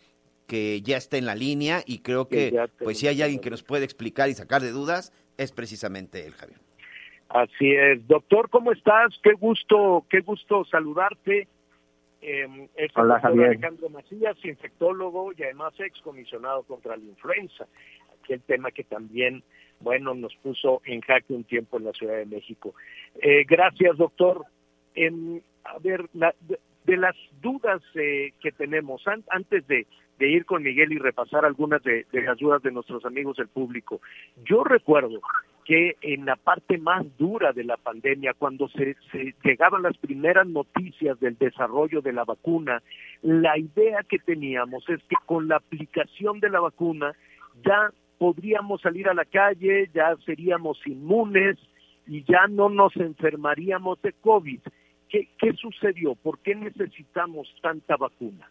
que 0.47 0.83
ya 0.83 0.99
está 0.99 1.17
en 1.17 1.27
la 1.27 1.35
línea 1.35 1.83
y 1.87 2.01
creo 2.01 2.29
que, 2.29 2.55
pues 2.79 2.99
si 2.99 3.09
hay 3.09 3.23
alguien 3.23 3.41
que 3.41 3.51
nos 3.51 3.63
puede 3.63 3.85
explicar 3.85 4.29
y 4.29 4.35
sacar 4.35 4.61
de 4.61 4.71
dudas, 4.71 5.13
es 5.39 5.53
precisamente 5.53 6.27
él, 6.27 6.35
Javier. 6.35 6.59
Así 7.31 7.73
es. 7.73 8.07
Doctor, 8.07 8.51
¿cómo 8.51 8.71
estás? 8.71 9.19
Qué 9.23 9.33
gusto, 9.33 10.05
qué 10.11 10.21
gusto 10.21 10.65
saludarte. 10.67 11.49
Eh, 12.21 12.69
es 12.77 12.91
el 12.95 13.03
Hola, 13.03 13.15
doctor 13.15 13.31
Javier. 13.31 13.47
Alejandro 13.49 13.89
Macías, 13.89 14.37
infectólogo 14.45 15.33
y 15.37 15.43
además 15.43 15.75
excomisionado 15.79 16.63
contra 16.63 16.97
la 16.97 17.03
influenza 17.03 17.67
aquel 18.25 18.41
tema 18.41 18.71
que 18.71 18.85
también, 18.85 19.43
bueno, 19.81 20.15
nos 20.15 20.35
puso 20.37 20.81
en 20.85 21.01
jaque 21.03 21.35
un 21.35 21.45
tiempo 21.45 21.77
en 21.77 21.85
la 21.85 21.93
Ciudad 21.93 22.17
de 22.17 22.27
México. 22.27 22.75
Eh, 23.21 23.45
gracias, 23.45 23.97
doctor. 23.97 24.45
En, 24.95 25.43
a 25.65 25.79
ver, 25.79 26.07
la, 26.15 26.35
de, 26.87 26.97
las 26.97 27.17
dudas 27.43 27.83
eh, 27.95 28.33
que 28.41 28.53
tenemos, 28.53 29.07
an, 29.07 29.25
antes 29.31 29.67
de, 29.67 29.87
de, 30.19 30.29
ir 30.29 30.45
con 30.47 30.63
Miguel 30.63 30.93
y 30.93 30.99
repasar 30.99 31.45
algunas 31.45 31.83
de, 31.83 32.07
de 32.13 32.23
las 32.23 32.39
dudas 32.39 32.63
de 32.63 32.71
nuestros 32.71 33.05
amigos 33.05 33.37
del 33.37 33.49
público, 33.49 34.01
yo 34.45 34.65
recuerdo 34.65 35.21
que 35.65 35.97
en 36.03 36.27
la 36.27 36.37
parte 36.37 36.79
más 36.79 37.05
dura 37.17 37.53
de 37.53 37.65
la 37.65 37.77
pandemia, 37.77 38.35
cuando 38.35 38.69
se, 38.69 38.97
se, 39.11 39.35
llegaban 39.43 39.83
las 39.83 39.97
primeras 39.97 40.47
noticias 40.47 41.19
del 41.21 41.37
desarrollo 41.39 42.03
de 42.03 42.13
la 42.13 42.25
vacuna, 42.25 42.83
la 43.23 43.59
idea 43.59 44.01
que 44.09 44.19
teníamos 44.19 44.89
es 44.89 45.01
que 45.09 45.17
con 45.25 45.49
la 45.49 45.57
aplicación 45.57 46.39
de 46.41 46.51
la 46.51 46.61
vacuna 46.61 47.15
ya 47.65 47.91
podríamos 48.19 48.81
salir 48.81 49.09
a 49.09 49.15
la 49.15 49.25
calle, 49.25 49.91
ya 49.95 50.17
seríamos 50.25 50.79
inmunes 50.87 51.59
y 52.07 52.25
ya 52.25 52.47
no 52.49 52.69
nos 52.69 52.97
enfermaríamos 52.97 54.01
de 54.03 54.13
COVID. 54.13 54.61
¿Qué, 55.09 55.29
qué 55.39 55.53
sucedió? 55.53 56.15
¿Por 56.15 56.39
qué 56.39 56.55
necesitamos 56.55 57.49
tanta 57.63 57.97
vacuna? 57.97 58.49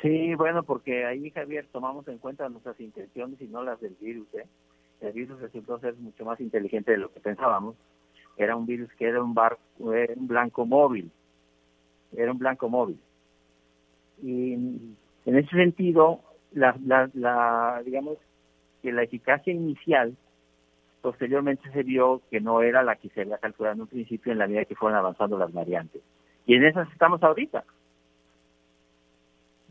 Sí, 0.00 0.34
bueno, 0.34 0.62
porque 0.62 1.04
ahí, 1.04 1.30
Javier, 1.30 1.66
tomamos 1.70 2.08
en 2.08 2.18
cuenta 2.18 2.48
nuestras 2.48 2.80
intenciones 2.80 3.40
y 3.42 3.44
no 3.44 3.62
las 3.62 3.78
del 3.80 3.94
virus. 4.00 4.26
¿eh? 4.34 4.46
El 5.02 5.12
virus 5.12 5.38
resultó 5.40 5.78
ser 5.78 5.94
mucho 5.96 6.24
más 6.24 6.40
inteligente 6.40 6.92
de 6.92 6.98
lo 6.98 7.12
que 7.12 7.20
pensábamos. 7.20 7.76
era 8.38 8.56
un 8.56 8.66
virus 8.66 8.90
que 8.94 9.06
era 9.06 9.22
un, 9.22 9.34
bar, 9.34 9.58
era 9.94 10.14
un 10.16 10.26
blanco 10.26 10.64
móvil, 10.64 11.10
era 12.16 12.32
un 12.32 12.38
blanco 12.38 12.68
móvil. 12.68 12.98
Y 14.22 14.54
en 14.54 14.96
ese 15.26 15.50
sentido, 15.50 16.20
la, 16.52 16.74
la, 16.84 17.10
la, 17.12 17.82
digamos 17.84 18.16
que 18.86 18.92
la 18.92 19.02
eficacia 19.02 19.52
inicial 19.52 20.16
posteriormente 21.02 21.68
se 21.72 21.82
vio 21.82 22.22
que 22.30 22.40
no 22.40 22.62
era 22.62 22.84
la 22.84 22.94
que 22.94 23.08
se 23.08 23.22
había 23.22 23.38
calculado 23.38 23.74
en 23.74 23.80
un 23.80 23.86
principio 23.88 24.30
en 24.30 24.38
la 24.38 24.46
medida 24.46 24.64
que 24.64 24.76
fueron 24.76 24.96
avanzando 24.96 25.36
las 25.36 25.52
variantes. 25.52 26.02
Y 26.46 26.54
en 26.54 26.64
esas 26.64 26.88
estamos 26.92 27.20
ahorita. 27.20 27.64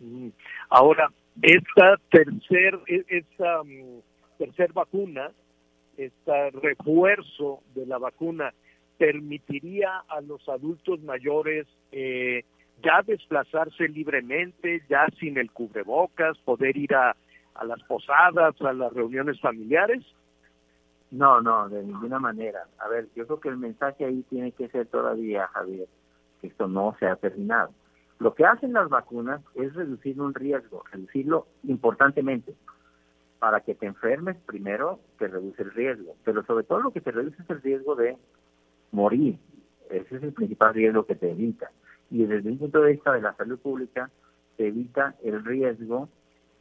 Mm. 0.01 0.27
Ahora, 0.69 1.07
esta 1.41 1.95
tercer, 2.11 2.77
e- 2.87 3.05
esta 3.07 3.63
mm, 3.63 4.01
tercer 4.37 4.73
vacuna, 4.73 5.31
este 5.95 6.51
refuerzo 6.51 7.61
de 7.73 7.85
la 7.85 7.97
vacuna, 7.97 8.53
permitiría 8.97 10.03
a 10.09 10.19
los 10.19 10.45
adultos 10.49 11.01
mayores 11.03 11.67
eh, 11.93 12.43
ya 12.83 13.01
desplazarse 13.07 13.87
libremente, 13.87 14.83
ya 14.89 15.07
sin 15.21 15.37
el 15.37 15.51
cubrebocas, 15.51 16.37
poder 16.39 16.75
ir 16.75 16.93
a, 16.95 17.15
a 17.55 17.65
las 17.65 17.81
posadas, 17.83 18.61
a 18.61 18.73
las 18.73 18.93
reuniones 18.93 19.39
familiares. 19.39 20.03
No, 21.11 21.41
no, 21.41 21.69
de 21.69 21.83
ninguna 21.83 22.19
manera. 22.19 22.67
A 22.79 22.87
ver, 22.87 23.07
yo 23.15 23.25
creo 23.25 23.39
que 23.39 23.49
el 23.49 23.57
mensaje 23.57 24.05
ahí 24.05 24.23
tiene 24.29 24.51
que 24.51 24.67
ser 24.69 24.87
todavía, 24.87 25.47
Javier, 25.47 25.87
que 26.41 26.47
esto 26.47 26.67
no 26.67 26.95
se 26.99 27.07
ha 27.07 27.15
terminado. 27.15 27.71
Lo 28.19 28.33
que 28.33 28.45
hacen 28.45 28.73
las 28.73 28.89
vacunas 28.89 29.41
es 29.55 29.73
reducir 29.73 30.19
un 30.21 30.33
riesgo, 30.33 30.83
reducirlo 30.91 31.47
importantemente. 31.63 32.53
Para 33.39 33.59
que 33.59 33.75
te 33.75 33.85
enfermes, 33.85 34.37
primero 34.45 34.99
te 35.19 35.27
reduce 35.27 35.61
el 35.61 35.71
riesgo, 35.71 36.15
pero 36.23 36.43
sobre 36.45 36.63
todo 36.63 36.79
lo 36.79 36.91
que 36.91 37.01
te 37.01 37.11
reduce 37.11 37.41
es 37.41 37.49
el 37.49 37.61
riesgo 37.61 37.95
de 37.95 38.17
morir. 38.91 39.37
Ese 39.89 40.15
es 40.15 40.23
el 40.23 40.33
principal 40.33 40.73
riesgo 40.73 41.05
que 41.05 41.15
te 41.15 41.31
evita. 41.31 41.69
Y 42.09 42.25
desde 42.25 42.49
un 42.49 42.57
punto 42.57 42.81
de 42.81 42.93
vista 42.93 43.11
de 43.11 43.21
la 43.21 43.35
salud 43.35 43.59
pública, 43.59 44.09
te 44.57 44.67
evita 44.67 45.15
el 45.23 45.43
riesgo 45.43 46.09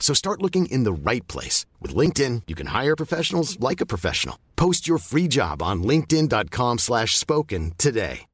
So 0.00 0.12
start 0.14 0.42
looking 0.42 0.66
in 0.66 0.82
the 0.82 0.92
right 0.92 1.26
place. 1.28 1.66
With 1.78 1.94
LinkedIn, 1.94 2.42
you 2.48 2.56
can 2.56 2.68
hire 2.74 2.96
professionals 2.96 3.60
like 3.60 3.80
a 3.80 3.86
professional. 3.86 4.36
Post 4.56 4.88
your 4.88 4.98
free 4.98 5.28
job 5.28 5.62
on 5.62 5.84
linkedin.com 5.84 6.78
slash 6.78 7.16
spoken 7.16 7.74
today. 7.78 8.26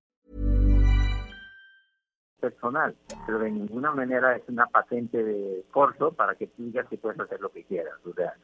personal, 2.51 2.95
pero 3.27 3.39
de 3.41 3.51
ninguna 3.51 3.93
manera 3.93 4.37
es 4.37 4.43
una 4.49 4.67
patente 4.67 5.23
de 5.23 5.65
corso 5.73 6.13
para 6.13 6.35
que 6.35 6.47
tú 6.47 6.65
digas 6.65 6.87
que 6.89 6.99
puedes 6.99 7.19
hacer 7.19 7.41
lo 7.41 7.51
que 7.51 7.65
quieras. 7.65 7.95
O 8.05 8.13
sea, 8.13 8.35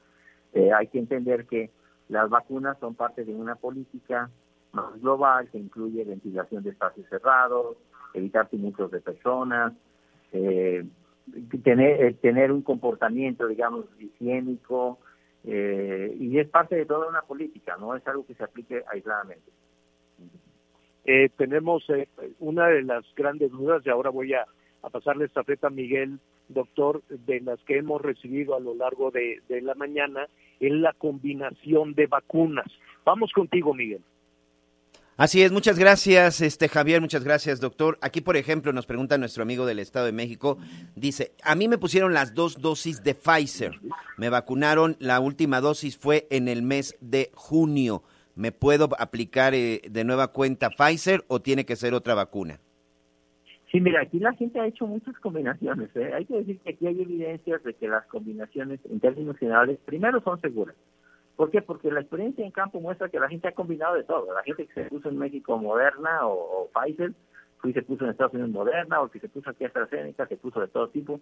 eh, 0.55 0.73
hay 0.73 0.89
que 0.89 0.99
entender 0.99 1.47
que 1.47 1.71
las 2.09 2.29
vacunas 2.29 2.79
son 2.81 2.95
parte 2.95 3.25
de 3.25 3.35
una 3.35 3.55
política 3.55 4.31
más 4.73 5.01
global 5.01 5.49
que 5.51 5.59
incluye 5.59 6.05
ventilación 6.05 6.63
de 6.63 6.71
espacios 6.71 7.07
cerrados, 7.09 7.77
evitar 8.15 8.49
tumultos 8.49 8.91
de 8.91 9.01
personas, 9.01 9.73
eh, 10.33 10.85
tener, 11.63 12.05
eh, 12.05 12.13
tener 12.15 12.53
un 12.53 12.63
comportamiento, 12.63 13.47
digamos, 13.47 13.87
higiénico, 13.99 14.99
eh, 15.45 16.17
y 16.19 16.39
es 16.39 16.49
parte 16.49 16.77
de 16.77 16.87
toda 16.87 17.09
una 17.09 17.23
política, 17.23 17.77
no 17.79 17.97
es 17.97 18.07
algo 18.07 18.25
que 18.27 18.35
se 18.35 18.45
aplique 18.45 18.83
aisladamente. 18.93 19.51
Eh, 21.05 21.31
tenemos 21.37 21.83
eh, 21.91 22.09
una 22.39 22.69
de 22.69 22.83
las 22.83 23.05
grandes 23.17 23.51
dudas 23.51 23.83
y 23.85 23.91
ahora 23.91 24.11
voy 24.11 24.35
a, 24.35 24.47
a 24.83 24.91
pasarle 24.91 25.25
esta 25.25 25.43
feta 25.43 25.67
a 25.67 25.71
Miguel, 25.71 26.21
doctor, 26.49 27.03
de 27.09 27.41
las 27.41 27.59
que 27.65 27.79
hemos 27.79 28.01
recibido 28.01 28.55
a 28.55 28.61
lo 28.61 28.75
largo 28.75 29.11
de, 29.11 29.41
de 29.49 29.63
la 29.63 29.75
mañana, 29.75 30.27
es 30.61 30.73
la 30.73 30.93
combinación 30.93 31.95
de 31.95 32.07
vacunas. 32.07 32.67
Vamos 33.05 33.33
contigo, 33.33 33.75
Miguel. 33.75 34.03
Así 35.23 35.41
es, 35.41 35.53
muchas 35.53 35.79
gracias, 35.79 36.41
este 36.41 36.69
Javier, 36.69 37.01
muchas 37.01 37.23
gracias, 37.23 37.61
doctor. 37.61 37.97
Aquí, 38.01 38.21
por 38.21 38.37
ejemplo, 38.37 38.73
nos 38.73 38.87
pregunta 38.87 39.19
nuestro 39.19 39.45
amigo 39.45 39.67
del 39.67 39.79
Estado 39.79 40.07
de 40.07 40.11
México, 40.11 40.59
dice, 40.97 41.31
a 41.45 41.55
mí 41.55 41.69
me 41.69 41.79
pusieron 41.79 42.13
las 42.13 42.35
dos 42.35 42.61
dosis 42.61 43.05
de 43.05 43.15
Pfizer, 43.15 43.71
me 44.19 44.31
vacunaron, 44.31 44.97
la 44.99 45.21
última 45.21 45.61
dosis 45.61 45.97
fue 45.97 46.27
en 46.31 46.49
el 46.49 46.63
mes 46.63 46.97
de 47.01 47.31
junio. 47.35 48.03
¿Me 48.35 48.51
puedo 48.51 48.89
aplicar 48.99 49.55
eh, 49.55 49.83
de 49.89 50.03
nueva 50.03 50.33
cuenta 50.33 50.71
Pfizer 50.71 51.23
o 51.29 51.41
tiene 51.41 51.65
que 51.65 51.77
ser 51.77 51.95
otra 51.95 52.17
vacuna? 52.17 52.59
Sí, 53.71 53.81
mira, 53.81 54.03
aquí 54.03 54.19
la 54.19 54.33
gente 54.33 54.59
ha 54.59 54.67
hecho 54.67 54.89
muchas 54.89 55.17
combinaciones. 55.21 55.89
¿eh? 55.95 56.11
Hay 56.15 56.25
que 56.25 56.35
decir 56.39 56.59
que 56.59 56.71
aquí 56.71 56.89
hay 56.89 57.01
evidencias 57.01 57.63
de 57.63 57.75
que 57.75 57.87
las 57.87 58.05
combinaciones, 58.07 58.81
en 58.91 58.99
términos 58.99 59.37
generales, 59.37 59.79
primero 59.85 60.21
son 60.21 60.41
seguras. 60.41 60.75
¿Por 61.37 61.51
qué? 61.51 61.63
Porque 61.63 61.91
la 61.91 62.01
experiencia 62.01 62.45
en 62.45 62.51
campo 62.51 62.81
muestra 62.81 63.09
que 63.09 63.19
la 63.19 63.29
gente 63.29 63.49
ha 63.49 63.53
combinado 63.53 63.95
de 63.95 64.05
todo. 64.05 64.33
La 64.35 64.43
gente 64.43 64.67
que 64.67 64.75
se 64.75 64.89
puso 64.89 65.09
en 65.09 65.19
México 65.19 65.57
Moderna 65.59 66.27
o, 66.27 66.33
o 66.33 66.71
Pfizer, 66.71 67.13
y 67.65 67.73
se 67.73 67.83
puso 67.83 68.05
en 68.05 68.11
Estados 68.11 68.35
Unidos 68.35 68.51
Moderna, 68.51 69.01
o 69.01 69.09
que 69.09 69.21
se 69.21 69.29
puso 69.29 69.51
aquí 69.51 69.65
AstraZeneca, 69.65 70.27
se 70.27 70.37
puso 70.37 70.61
de 70.61 70.69
todo 70.69 70.89
tipo. 70.89 71.21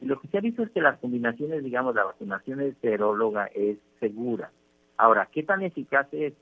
Y 0.00 0.06
lo 0.06 0.20
que 0.20 0.28
se 0.28 0.38
ha 0.38 0.40
visto 0.40 0.62
es 0.62 0.70
que 0.70 0.80
las 0.80 0.98
combinaciones, 0.98 1.62
digamos, 1.62 1.94
la 1.94 2.04
vacunación 2.04 2.60
heteróloga 2.60 3.46
es 3.54 3.78
segura. 4.00 4.50
Ahora, 4.96 5.28
¿qué 5.30 5.42
tan 5.42 5.62
eficaz 5.62 6.06
es? 6.12 6.32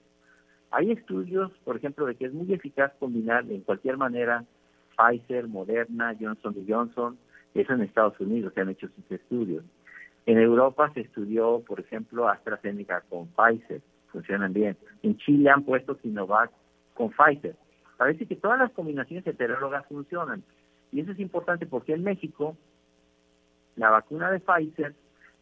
Hay 0.71 0.93
estudios, 0.93 1.51
por 1.65 1.77
ejemplo, 1.77 2.07
de 2.07 2.15
que 2.15 2.27
es 2.27 2.33
muy 2.33 2.53
eficaz 2.53 2.93
combinar 3.01 3.45
en 3.51 3.63
cualquier 3.63 3.97
manera 3.97 4.45
Pfizer, 4.97 5.49
Moderna, 5.49 6.17
Johnson 6.21 6.55
Johnson, 6.69 7.19
eso 7.55 7.73
en 7.73 7.83
Estados 7.83 8.19
Unidos 8.21 8.53
se 8.55 8.61
han 8.61 8.69
hecho 8.69 8.89
sus 8.89 9.11
estudios. 9.11 9.65
En 10.27 10.39
Europa 10.39 10.91
se 10.95 11.01
estudió, 11.01 11.63
por 11.67 11.81
ejemplo, 11.81 12.29
AstraZeneca 12.29 13.03
con 13.09 13.29
Pfizer, 13.29 13.81
funcionan 14.09 14.53
bien. 14.53 14.77
En 15.03 15.17
Chile 15.17 15.51
han 15.51 15.65
puesto 15.65 15.97
Sinovac 15.97 16.51
con 16.95 17.11
Pfizer. 17.11 17.57
Parece 17.97 18.27
que 18.27 18.37
todas 18.37 18.59
las 18.59 18.71
combinaciones 18.73 19.27
heterólogas 19.27 19.87
funcionan. 19.87 20.43
Y 20.93 21.01
eso 21.01 21.13
es 21.13 21.21
importante 21.21 21.67
porque 21.67 21.95
en 21.95 22.03
México 22.03 22.57
la 23.77 23.91
vacuna 23.91 24.31
de 24.31 24.41
Pfizer 24.41 24.95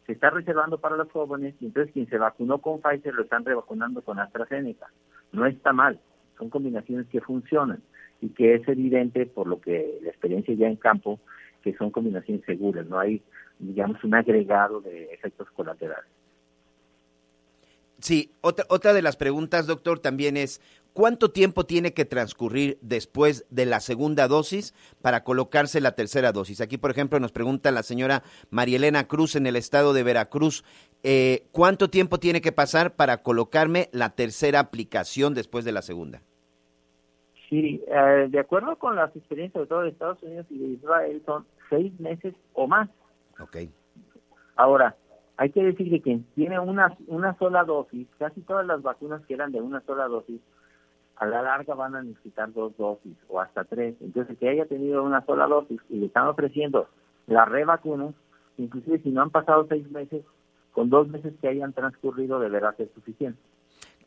se 0.05 0.13
está 0.13 0.29
reservando 0.29 0.79
para 0.79 0.97
los 0.97 1.11
jóvenes 1.11 1.55
y 1.59 1.65
entonces 1.65 1.93
quien 1.93 2.07
se 2.07 2.17
vacunó 2.17 2.59
con 2.59 2.81
Pfizer 2.81 3.13
lo 3.13 3.23
están 3.23 3.45
revacunando 3.45 4.01
con 4.01 4.19
AstraZeneca. 4.19 4.87
No 5.31 5.45
está 5.45 5.73
mal, 5.73 5.99
son 6.37 6.49
combinaciones 6.49 7.07
que 7.07 7.21
funcionan 7.21 7.81
y 8.21 8.29
que 8.29 8.55
es 8.55 8.67
evidente 8.67 9.25
por 9.25 9.47
lo 9.47 9.61
que 9.61 9.99
la 10.01 10.09
experiencia 10.09 10.53
ya 10.55 10.67
en 10.67 10.77
campo 10.77 11.19
que 11.61 11.75
son 11.75 11.91
combinaciones 11.91 12.43
seguras, 12.45 12.87
no 12.87 12.97
hay, 12.97 13.21
digamos, 13.59 14.03
un 14.03 14.15
agregado 14.15 14.81
de 14.81 15.05
efectos 15.13 15.47
colaterales. 15.51 16.09
Sí, 17.99 18.31
otra, 18.41 18.65
otra 18.69 18.93
de 18.93 19.01
las 19.01 19.17
preguntas, 19.17 19.67
doctor, 19.67 19.99
también 19.99 20.37
es, 20.37 20.61
¿cuánto 20.93 21.31
tiempo 21.31 21.65
tiene 21.65 21.93
que 21.93 22.05
transcurrir 22.05 22.77
después 22.81 23.45
de 23.49 23.65
la 23.65 23.81
segunda 23.81 24.29
dosis 24.29 24.73
para 25.01 25.25
colocarse 25.25 25.81
la 25.81 25.91
tercera 25.91 26.31
dosis? 26.31 26.61
Aquí, 26.61 26.77
por 26.77 26.91
ejemplo, 26.91 27.19
nos 27.19 27.33
pregunta 27.33 27.71
la 27.71 27.83
señora 27.83 28.23
Marielena 28.51 29.05
Cruz 29.07 29.35
en 29.35 29.47
el 29.47 29.57
estado 29.57 29.91
de 29.91 30.03
Veracruz, 30.03 30.63
eh, 31.03 31.43
¿cuánto 31.51 31.89
tiempo 31.89 32.19
tiene 32.19 32.39
que 32.39 32.53
pasar 32.53 32.95
para 32.95 33.21
colocarme 33.21 33.89
la 33.91 34.09
tercera 34.11 34.59
aplicación 34.59 35.33
después 35.33 35.65
de 35.65 35.73
la 35.73 35.81
segunda? 35.81 36.21
Sí, 37.49 37.81
eh, 37.87 38.27
de 38.29 38.39
acuerdo 38.39 38.77
con 38.77 38.95
las 38.95 39.13
experiencias 39.15 39.63
de 39.63 39.67
todo 39.67 39.81
de 39.81 39.89
Estados 39.89 40.21
Unidos 40.21 40.45
y 40.49 40.57
de 40.59 40.67
Israel, 40.67 41.21
son 41.25 41.45
seis 41.69 41.97
meses 41.99 42.33
o 42.53 42.67
más. 42.67 42.89
Ok. 43.39 43.57
Ahora, 44.55 44.95
hay 45.37 45.51
que 45.51 45.63
decir 45.63 45.89
que 45.89 46.01
quien 46.01 46.25
tiene 46.35 46.59
una, 46.59 46.97
una 47.07 47.37
sola 47.37 47.63
dosis, 47.63 48.07
casi 48.17 48.41
todas 48.41 48.65
las 48.65 48.81
vacunas 48.81 49.25
que 49.25 49.33
eran 49.33 49.51
de 49.51 49.61
una 49.61 49.81
sola 49.81 50.07
dosis, 50.07 50.41
a 51.15 51.25
la 51.25 51.41
larga 51.41 51.75
van 51.75 51.95
a 51.95 52.01
necesitar 52.01 52.51
dos 52.53 52.75
dosis 52.77 53.17
o 53.27 53.39
hasta 53.39 53.63
tres. 53.65 53.95
Entonces, 54.01 54.37
que 54.37 54.49
haya 54.49 54.65
tenido 54.65 55.03
una 55.03 55.25
sola 55.25 55.47
dosis 55.47 55.79
y 55.89 55.97
le 55.97 56.05
están 56.07 56.27
ofreciendo 56.27 56.87
la 57.27 57.45
revacuna, 57.45 58.13
inclusive 58.57 58.99
si 58.99 59.11
no 59.11 59.21
han 59.21 59.29
pasado 59.29 59.65
seis 59.69 59.89
meses, 59.91 60.23
con 60.71 60.89
dos 60.89 61.07
meses 61.07 61.33
que 61.41 61.47
hayan 61.47 61.73
transcurrido 61.73 62.39
deberá 62.39 62.73
ser 62.73 62.89
suficiente. 62.93 63.39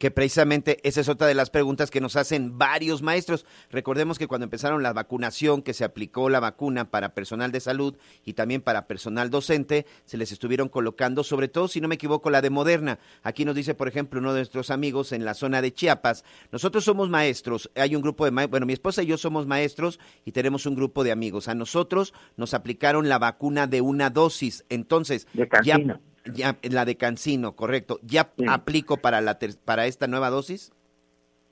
Que 0.03 0.11
precisamente 0.11 0.81
esa 0.83 1.01
es 1.01 1.09
otra 1.09 1.29
de 1.29 1.35
las 1.35 1.51
preguntas 1.51 1.88
que 1.88 2.01
nos 2.01 2.17
hacen 2.17 2.59
varios 2.59 3.03
maestros. 3.03 3.47
Recordemos 3.71 4.19
que 4.19 4.27
cuando 4.27 4.47
empezaron 4.47 4.83
la 4.83 4.93
vacunación, 4.93 5.62
que 5.62 5.75
se 5.75 5.85
aplicó 5.85 6.29
la 6.29 6.41
vacuna 6.41 6.91
para 6.91 7.15
personal 7.15 7.53
de 7.53 7.61
salud 7.61 7.97
y 8.25 8.33
también 8.33 8.62
para 8.62 8.88
personal 8.88 9.31
docente, 9.31 9.87
se 10.05 10.17
les 10.17 10.33
estuvieron 10.33 10.69
colocando, 10.69 11.23
sobre 11.23 11.47
todo, 11.47 11.69
si 11.69 11.81
no 11.81 11.87
me 11.87 11.95
equivoco, 11.95 12.31
la 12.31 12.43
de 12.43 12.51
Moderna. 12.51 12.99
Aquí 13.23 13.45
nos 13.45 13.55
dice, 13.55 13.77
por 13.77 13.87
ejemplo, 13.87 14.19
uno 14.19 14.33
de 14.33 14.41
nuestros 14.41 14.71
amigos 14.71 15.12
en 15.12 15.25
la 15.25 15.35
zona 15.35 15.62
de 15.62 15.73
Chiapas, 15.73 16.25
nosotros 16.51 16.83
somos 16.83 17.09
maestros, 17.09 17.71
hay 17.77 17.95
un 17.95 18.03
grupo 18.03 18.25
de 18.25 18.33
maestros, 18.33 18.51
bueno, 18.51 18.67
mi 18.67 18.73
esposa 18.73 19.05
y 19.05 19.07
yo 19.07 19.17
somos 19.17 19.47
maestros 19.47 20.01
y 20.25 20.33
tenemos 20.33 20.67
un 20.67 20.75
grupo 20.75 21.05
de 21.05 21.12
amigos. 21.12 21.47
A 21.47 21.55
nosotros 21.55 22.12
nos 22.37 22.55
aplicaron 22.55 23.09
la 23.09 23.21
vacuna 23.21 23.69
de 23.69 23.81
una 23.83 24.11
dosis, 24.11 24.65
entonces... 24.69 25.29
De 25.33 25.49
ya. 25.62 25.79
Ya, 26.25 26.57
la 26.63 26.85
de 26.85 26.97
Cancino, 26.97 27.53
correcto. 27.57 27.99
¿Ya 28.03 28.31
Sí. 28.37 28.45
aplico 28.49 28.97
para, 28.99 29.21
la 29.21 29.39
ter- 29.39 29.57
para 29.65 29.87
esta 29.87 30.07
nueva 30.07 30.31
dosis? 30.31 30.73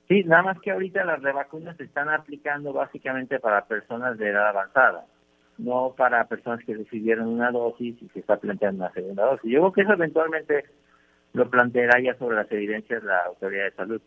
Sí, 0.08 0.24
nada 0.24 0.42
más 0.42 0.60
que 0.60 0.70
ahorita 0.72 1.04
las 1.04 1.22
revacunas 1.22 1.76
se 1.76 1.84
están 1.84 2.08
aplicando 2.08 2.72
básicamente 2.72 3.38
para 3.38 3.66
personas 3.66 4.18
de 4.18 4.28
edad 4.30 4.48
avanzada, 4.48 5.06
no 5.58 5.94
para 5.96 6.26
personas 6.26 6.64
que 6.64 6.74
recibieron 6.74 7.28
una 7.28 7.50
dosis 7.52 7.96
y 8.02 8.08
se 8.08 8.18
está 8.20 8.36
planteando 8.38 8.84
una 8.84 8.92
segunda 8.92 9.24
dosis. 9.24 9.50
Yo 9.50 9.60
creo 9.60 9.72
que 9.72 9.82
eso 9.82 9.92
eventualmente 9.92 10.64
lo 11.32 11.48
planteará 11.48 12.00
ya 12.02 12.18
sobre 12.18 12.36
las 12.36 12.50
evidencias 12.50 13.04
la 13.04 13.18
autoridad 13.26 13.64
de 13.66 13.72
salud. 13.72 14.00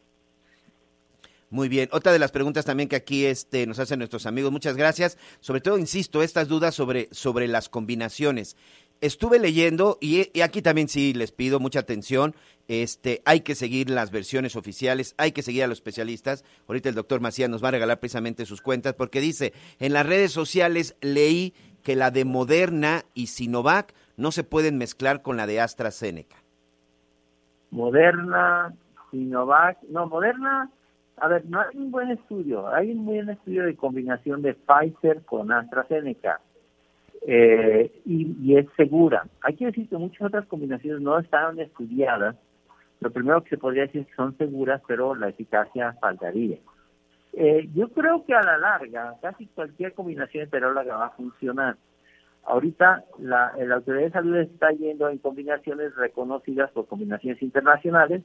Muy 1.49 1.69
bien. 1.69 1.87
Otra 1.91 2.11
de 2.11 2.17
las 2.17 2.31
preguntas 2.31 2.65
también 2.65 2.89
que 2.89 2.95
aquí 2.95 3.25
este, 3.27 3.67
nos 3.67 3.77
hacen 3.77 3.99
nuestros 3.99 4.25
amigos, 4.25 4.51
muchas 4.51 4.75
gracias. 4.75 5.19
Sobre 5.39 5.61
todo, 5.61 5.77
insisto, 5.77 6.23
estas 6.23 6.47
dudas 6.47 6.73
sobre, 6.73 7.07
sobre 7.11 7.47
las 7.47 7.69
combinaciones. 7.69 8.57
Estuve 9.03 9.37
leyendo 9.37 9.97
y, 9.99 10.39
aquí 10.41 10.61
también 10.61 10.87
sí 10.87 11.13
les 11.13 11.33
pido 11.33 11.59
mucha 11.59 11.81
atención. 11.81 12.35
Este, 12.69 13.21
hay 13.25 13.41
que 13.41 13.53
seguir 13.53 13.89
las 13.89 14.11
versiones 14.11 14.55
oficiales, 14.55 15.13
hay 15.17 15.33
que 15.33 15.41
seguir 15.41 15.65
a 15.65 15.67
los 15.67 15.79
especialistas. 15.79 16.45
Ahorita 16.69 16.87
el 16.87 16.95
doctor 16.95 17.19
Macías 17.19 17.49
nos 17.49 17.61
va 17.61 17.67
a 17.67 17.71
regalar 17.71 17.99
precisamente 17.99 18.45
sus 18.45 18.61
cuentas 18.61 18.93
porque 18.93 19.19
dice, 19.19 19.51
en 19.79 19.91
las 19.91 20.05
redes 20.05 20.31
sociales 20.31 20.95
leí 21.01 21.53
que 21.83 21.97
la 21.97 22.11
de 22.11 22.23
Moderna 22.23 23.01
y 23.13 23.27
Sinovac 23.27 23.93
no 24.15 24.31
se 24.31 24.45
pueden 24.45 24.77
mezclar 24.77 25.21
con 25.21 25.35
la 25.35 25.47
de 25.47 25.59
AstraZeneca. 25.59 26.37
Moderna, 27.71 28.73
Sinovac, 29.11 29.83
no, 29.89 30.07
Moderna, 30.07 30.71
a 31.17 31.27
ver, 31.27 31.43
no 31.47 31.59
hay 31.59 31.75
un 31.75 31.91
buen 31.91 32.09
estudio, 32.09 32.73
hay 32.73 32.93
un 32.93 33.05
buen 33.05 33.29
estudio 33.29 33.65
de 33.65 33.75
combinación 33.75 34.41
de 34.41 34.53
Pfizer 34.53 35.23
con 35.25 35.51
AstraZeneca 35.51 36.39
eh, 37.25 37.91
y, 38.05 38.35
y 38.41 38.57
es 38.57 38.67
segura. 38.75 39.25
Hay 39.41 39.55
que 39.55 39.65
decir 39.65 39.87
que 39.87 39.97
muchas 39.97 40.21
otras 40.27 40.45
combinaciones 40.47 41.01
no 41.01 41.17
estaban 41.19 41.59
estudiadas. 41.59 42.35
Lo 42.99 43.11
primero 43.11 43.43
que 43.43 43.51
se 43.51 43.57
podría 43.57 43.83
decir 43.83 44.01
es 44.01 44.07
que 44.07 44.15
son 44.15 44.37
seguras, 44.37 44.81
pero 44.87 45.15
la 45.15 45.29
eficacia 45.29 45.93
faltaría. 46.01 46.57
Eh, 47.33 47.67
yo 47.73 47.89
creo 47.89 48.23
que 48.25 48.35
a 48.35 48.43
la 48.43 48.57
larga 48.57 49.15
casi 49.21 49.47
cualquier 49.47 49.93
combinación 49.93 50.43
heteróloga 50.43 50.97
va 50.97 51.05
a 51.07 51.11
funcionar. 51.11 51.77
Ahorita 52.45 53.05
la, 53.19 53.53
la 53.57 53.75
autoridad 53.75 54.05
de 54.05 54.11
salud 54.11 54.37
está 54.37 54.69
yendo 54.71 55.09
en 55.09 55.17
combinaciones 55.17 55.95
reconocidas 55.95 56.69
por 56.71 56.87
combinaciones 56.87 57.41
internacionales 57.41 58.21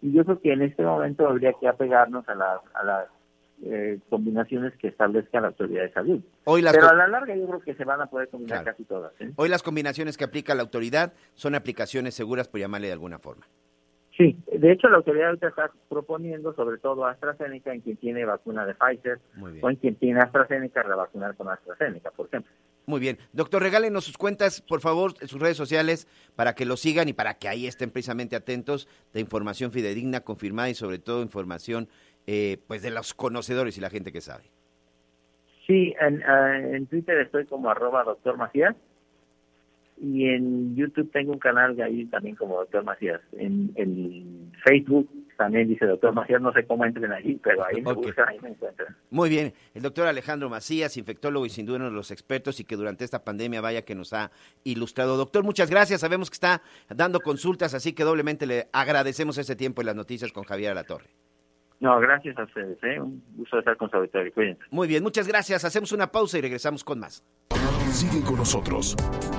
y 0.00 0.12
yo 0.12 0.24
creo 0.24 0.40
que 0.40 0.52
en 0.52 0.62
este 0.62 0.82
momento 0.82 1.28
habría 1.28 1.52
que 1.54 1.68
apegarnos 1.68 2.26
a 2.28 2.34
las, 2.34 2.60
a 2.74 2.84
las 2.84 3.08
eh, 3.64 3.98
combinaciones 4.08 4.72
que 4.78 4.88
establezca 4.88 5.40
la 5.40 5.48
autoridad 5.48 5.82
de 5.82 5.92
salud. 5.92 6.20
Hoy 6.44 6.62
las 6.62 6.72
Pero 6.74 6.88
a 6.88 6.94
la 6.94 7.08
larga 7.08 7.36
yo 7.36 7.46
creo 7.46 7.60
que 7.60 7.74
se 7.74 7.84
van 7.84 8.00
a 8.00 8.06
poder 8.06 8.28
combinar 8.28 8.62
Claro. 8.62 8.76
casi 8.76 8.84
todas. 8.84 9.12
¿eh? 9.20 9.32
Hoy 9.36 9.48
las 9.48 9.62
combinaciones 9.62 10.16
que 10.16 10.24
aplica 10.24 10.54
la 10.54 10.62
autoridad 10.62 11.12
son 11.34 11.54
aplicaciones 11.54 12.14
seguras, 12.14 12.48
por 12.48 12.60
llamarle 12.60 12.86
de 12.86 12.94
alguna 12.94 13.18
forma. 13.18 13.46
Sí, 14.16 14.36
de 14.52 14.72
hecho 14.72 14.88
la 14.88 14.98
autoridad 14.98 15.32
está 15.32 15.70
proponiendo 15.88 16.52
sobre 16.54 16.76
todo 16.78 17.06
AstraZeneca 17.06 17.72
en 17.72 17.80
quien 17.80 17.96
tiene 17.96 18.24
vacuna 18.26 18.66
de 18.66 18.74
Pfizer 18.74 19.18
o 19.62 19.70
en 19.70 19.76
quien 19.76 19.94
tiene 19.94 20.20
AstraZeneca 20.20 20.82
revacunar 20.82 21.34
con 21.36 21.48
AstraZeneca, 21.48 22.10
por 22.10 22.26
ejemplo. 22.26 22.52
Muy 22.86 23.00
bien. 23.00 23.18
Doctor, 23.32 23.62
regálenos 23.62 24.04
sus 24.04 24.18
cuentas, 24.18 24.62
por 24.62 24.80
favor, 24.80 25.14
sus 25.26 25.40
redes 25.40 25.56
sociales, 25.56 26.08
para 26.34 26.54
que 26.54 26.64
lo 26.66 26.76
sigan 26.76 27.08
y 27.08 27.12
para 27.12 27.34
que 27.34 27.48
ahí 27.48 27.66
estén 27.66 27.90
precisamente 27.90 28.36
atentos 28.36 28.88
de 29.12 29.20
información 29.20 29.70
fidedigna, 29.70 30.20
confirmada 30.20 30.68
y 30.70 30.74
sobre 30.74 30.98
todo 30.98 31.22
información 31.22 31.88
eh, 32.26 32.58
pues 32.66 32.82
de 32.82 32.90
los 32.90 33.14
conocedores 33.14 33.76
y 33.78 33.80
la 33.80 33.90
gente 33.90 34.12
que 34.12 34.20
sabe. 34.20 34.44
Sí, 35.66 35.94
en, 36.00 36.20
eh, 36.20 36.76
en 36.76 36.86
Twitter 36.86 37.18
estoy 37.18 37.46
como 37.46 37.70
arroba 37.70 38.04
doctor 38.04 38.36
Macías 38.36 38.74
y 40.00 40.28
en 40.28 40.74
YouTube 40.74 41.10
tengo 41.12 41.32
un 41.32 41.38
canal 41.38 41.76
de 41.76 41.84
ahí 41.84 42.06
también 42.06 42.34
como 42.34 42.56
doctor 42.56 42.82
Macías. 42.84 43.20
En, 43.32 43.70
en 43.76 44.50
Facebook 44.64 45.08
también 45.36 45.68
dice 45.68 45.86
doctor 45.86 46.12
Macías, 46.12 46.40
no 46.40 46.52
sé 46.52 46.66
cómo 46.66 46.84
entren 46.84 47.12
ahí, 47.12 47.38
pero 47.42 47.64
ahí 47.64 47.82
me 47.82 47.92
buscan, 47.94 48.28
ahí 48.28 48.38
me 48.40 48.50
encuentran. 48.50 48.96
Muy 49.10 49.28
bien. 49.28 49.52
El 49.74 49.82
doctor 49.82 50.06
Alejandro 50.06 50.48
Macías, 50.48 50.96
infectólogo 50.96 51.46
y 51.46 51.50
sin 51.50 51.66
duda 51.66 51.76
uno 51.76 51.86
de 51.86 51.96
los 51.96 52.10
expertos 52.10 52.60
y 52.60 52.64
que 52.64 52.76
durante 52.76 53.04
esta 53.04 53.24
pandemia 53.24 53.60
vaya 53.60 53.82
que 53.82 53.94
nos 53.94 54.12
ha 54.12 54.30
ilustrado. 54.64 55.16
Doctor, 55.16 55.44
muchas 55.44 55.70
gracias. 55.70 56.00
Sabemos 56.00 56.30
que 56.30 56.34
está 56.34 56.62
dando 56.88 57.20
consultas, 57.20 57.74
así 57.74 57.92
que 57.92 58.04
doblemente 58.04 58.46
le 58.46 58.68
agradecemos 58.72 59.38
ese 59.38 59.54
tiempo 59.54 59.82
en 59.82 59.86
las 59.86 59.96
noticias 59.96 60.32
con 60.32 60.44
Javier 60.44 60.72
Alatorre. 60.72 61.10
No, 61.80 61.98
gracias 61.98 62.38
a 62.38 62.44
ustedes, 62.44 62.78
¿eh? 62.82 63.00
un 63.00 63.22
gusto 63.36 63.58
estar 63.58 63.76
con 63.76 63.90
su 63.90 63.96
auditorio. 63.96 64.32
Cuídense. 64.34 64.62
Muy 64.70 64.86
bien, 64.86 65.02
muchas 65.02 65.26
gracias. 65.26 65.64
Hacemos 65.64 65.92
una 65.92 66.12
pausa 66.12 66.36
y 66.38 66.42
regresamos 66.42 66.84
con 66.84 67.00
más. 67.00 67.24
Sigue 67.90 68.22
con 68.22 68.36
nosotros. 68.36 68.94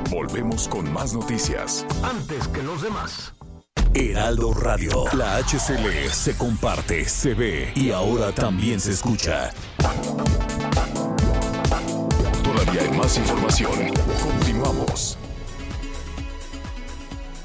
Volvemos 0.10 0.68
con 0.68 0.92
más 0.92 1.14
noticias. 1.14 1.86
Antes 2.04 2.48
que 2.48 2.64
los 2.64 2.82
demás. 2.82 3.34
Heraldo 3.94 4.54
Radio. 4.54 5.04
La 5.16 5.38
HCL 5.38 6.10
se 6.10 6.38
comparte, 6.38 7.06
se 7.06 7.34
ve 7.34 7.72
y 7.76 7.92
ahora 7.92 8.32
también 8.32 8.80
se 8.80 8.92
escucha. 8.92 9.52
Todavía 12.44 12.82
hay 12.82 12.98
más 12.98 13.18
información. 13.18 13.72
Continuamos. 14.22 15.18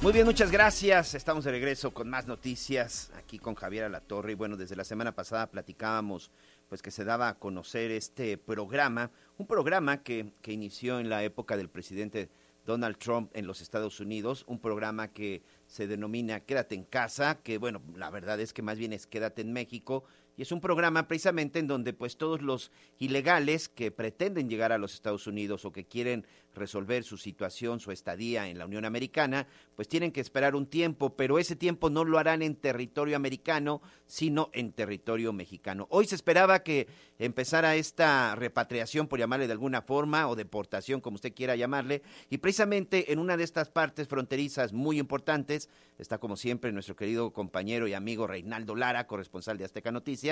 Muy 0.07 0.13
bien, 0.13 0.25
muchas 0.25 0.53
gracias. 0.53 1.17
Estamos 1.17 1.45
de 1.45 1.51
regreso 1.51 1.93
con 1.93 2.09
más 2.09 2.29
noticias 2.29 3.11
aquí 3.19 3.41
con 3.41 3.57
Javier 3.57 3.83
Alatorre. 3.83 4.31
Y 4.31 4.35
bueno, 4.37 4.57
desde 4.57 4.77
la 4.77 4.85
semana 4.85 5.17
pasada 5.17 5.51
platicábamos 5.51 6.31
pues 6.69 6.81
que 6.81 6.93
se 6.93 7.05
daba 7.05 7.29
a 7.29 7.39
conocer 7.41 7.91
este 7.91 8.39
programa, 8.39 9.11
un 9.37 9.49
programa 9.49 10.05
que, 10.05 10.33
que 10.43 10.53
inició 10.53 11.01
en 11.01 11.09
la 11.09 11.25
época 11.25 11.57
del 11.57 11.69
presidente 11.69 12.29
Donald 12.65 12.99
Trump 12.99 13.33
en 13.35 13.49
los 13.49 13.61
Estados 13.61 13.99
Unidos, 13.99 14.45
un 14.47 14.61
programa 14.61 15.09
que 15.09 15.43
se 15.67 15.89
denomina 15.89 16.39
Quédate 16.39 16.77
en 16.77 16.85
casa, 16.85 17.41
que 17.43 17.59
bueno, 17.59 17.83
la 17.97 18.09
verdad 18.11 18.39
es 18.39 18.53
que 18.53 18.63
más 18.63 18.79
bien 18.79 18.93
es 18.93 19.09
Quédate 19.09 19.43
en 19.43 19.53
México, 19.53 20.05
y 20.37 20.43
es 20.43 20.53
un 20.53 20.61
programa 20.61 21.09
precisamente 21.09 21.59
en 21.59 21.67
donde 21.67 21.93
pues 21.93 22.17
todos 22.17 22.43
los 22.43 22.71
ilegales 22.99 23.69
que 23.69 23.91
pretenden 23.91 24.51
llegar 24.51 24.73
a 24.73 24.79
los 24.79 24.95
Estados 24.95 25.27
Unidos 25.27 25.65
o 25.65 25.73
que 25.73 25.87
quieren 25.87 26.27
resolver 26.57 27.05
su 27.05 27.19
situación, 27.19 27.81
su 27.81 27.93
estadía 27.93 28.49
en 28.49 28.59
la 28.59 28.67
Unión 28.67 28.85
Americana, 28.85 29.47
pues 29.77 29.89
tienen 29.89 30.11
que 30.11 30.21
esperar 30.21 30.55
un 30.55 30.67
tiempo, 30.67 31.15
pero 31.15 31.39
ese 31.39 31.55
tiempo 31.55 31.91
no 31.91 32.05
lo 32.05 32.19
harán 32.19 32.43
en 32.43 32.57
territorio 32.57 33.17
americano, 33.17 33.83
sino 34.07 34.51
en 34.53 34.73
territorio 34.73 35.33
mexicano. 35.33 35.87
Hoy 35.91 36.07
se 36.07 36.15
esperaba 36.15 36.63
que 36.63 36.89
empezara 37.19 37.77
esta 37.77 38.35
repatriación, 38.35 39.07
por 39.07 39.19
llamarle 39.19 39.47
de 39.47 39.53
alguna 39.53 39.83
forma, 39.83 40.29
o 40.29 40.37
deportación, 40.37 41.01
como 41.01 41.17
usted 41.17 41.35
quiera 41.35 41.57
llamarle, 41.57 42.03
y 42.31 42.39
precisamente 42.39 43.13
en 43.13 43.19
una 43.19 43.37
de 43.37 43.45
estas 43.45 43.69
partes 43.69 44.09
fronterizas 44.09 44.73
muy 44.73 44.99
importantes 44.99 45.69
está 45.99 46.19
como 46.19 46.37
siempre 46.37 46.73
nuestro 46.73 46.97
querido 46.97 47.33
compañero 47.33 47.87
y 47.87 47.95
amigo 47.95 48.27
Reinaldo 48.27 48.75
Lara, 48.75 49.07
corresponsal 49.07 49.59
de 49.59 49.65
Azteca 49.65 49.93
Noticias, 49.93 50.26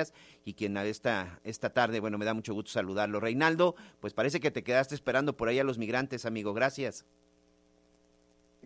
y 0.45 0.55
quien 0.55 0.77
a 0.77 0.85
esta, 0.85 1.39
esta 1.45 1.73
tarde, 1.73 2.01
bueno, 2.01 2.19
me 2.19 2.25
da 2.25 2.35
mucho 2.35 2.55
gusto 2.55 2.71
saludarlo. 2.71 3.21
Reinaldo, 3.21 3.75
pues 4.01 4.15
parece 4.15 4.41
que 4.41 4.51
te 4.51 4.63
quedaste 4.63 4.95
esperando 4.95 5.37
por 5.37 5.49
ahí 5.49 5.59
a 5.59 5.65
los 5.65 5.79
migrantes, 5.79 6.27
amigo, 6.27 6.53
gracias. 6.53 7.07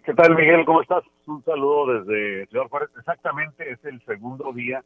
¿Qué 0.05 0.15
tal, 0.15 0.35
Miguel? 0.35 0.65
¿Cómo 0.65 0.81
estás? 0.81 1.05
Un 1.27 1.45
saludo 1.45 2.01
desde 2.01 2.47
Ciudad 2.47 2.69
Juárez. 2.69 2.89
Exactamente, 2.99 3.71
es 3.71 3.85
el 3.85 4.01
segundo 4.07 4.53
día 4.53 4.83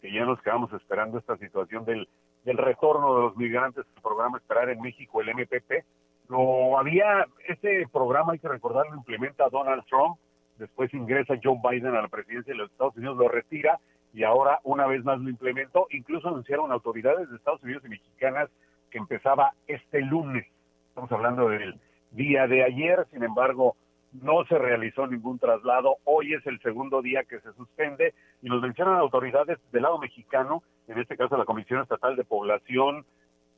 que 0.00 0.12
ya 0.12 0.24
nos 0.24 0.40
quedamos 0.42 0.72
esperando 0.72 1.18
esta 1.18 1.36
situación 1.36 1.84
del, 1.84 2.08
del 2.44 2.58
retorno 2.58 3.14
de 3.14 3.22
los 3.22 3.36
migrantes 3.36 3.84
al 3.96 4.02
programa 4.02 4.38
Esperar 4.38 4.68
en 4.68 4.80
México, 4.80 5.20
el 5.20 5.34
MPP. 5.34 5.84
Lo 6.28 6.78
había, 6.78 7.26
este 7.46 7.86
programa, 7.92 8.32
hay 8.32 8.38
que 8.38 8.48
recordar, 8.48 8.86
lo 8.90 8.96
implementa 8.96 9.48
Donald 9.48 9.84
Trump, 9.88 10.18
después 10.58 10.92
ingresa 10.92 11.38
Joe 11.42 11.58
Biden 11.62 11.94
a 11.94 12.02
la 12.02 12.08
presidencia 12.08 12.52
de 12.52 12.58
los 12.58 12.70
Estados 12.70 12.96
Unidos, 12.96 13.16
lo 13.16 13.28
retira 13.28 13.78
y 14.14 14.22
ahora 14.22 14.60
una 14.62 14.86
vez 14.86 15.04
más 15.04 15.20
lo 15.20 15.28
implementó. 15.28 15.88
Incluso 15.90 16.28
anunciaron 16.28 16.72
autoridades 16.72 17.28
de 17.28 17.36
Estados 17.36 17.62
Unidos 17.62 17.82
y 17.84 17.88
mexicanas 17.88 18.48
que 18.90 18.98
empezaba 18.98 19.52
este 19.66 20.00
lunes. 20.00 20.46
Estamos 20.88 21.10
hablando 21.10 21.48
del 21.48 21.80
día 22.12 22.46
de 22.46 22.62
ayer, 22.62 23.06
sin 23.10 23.24
embargo, 23.24 23.76
no 24.12 24.44
se 24.44 24.56
realizó 24.56 25.08
ningún 25.08 25.40
traslado. 25.40 25.96
Hoy 26.04 26.34
es 26.34 26.46
el 26.46 26.60
segundo 26.60 27.02
día 27.02 27.24
que 27.24 27.40
se 27.40 27.52
suspende 27.54 28.14
y 28.40 28.48
nos 28.48 28.62
mencionan 28.62 28.98
autoridades 28.98 29.58
del 29.72 29.82
lado 29.82 29.98
mexicano, 29.98 30.62
en 30.86 30.98
este 31.00 31.16
caso 31.16 31.36
la 31.36 31.44
Comisión 31.44 31.82
Estatal 31.82 32.14
de 32.14 32.22
Población, 32.22 33.04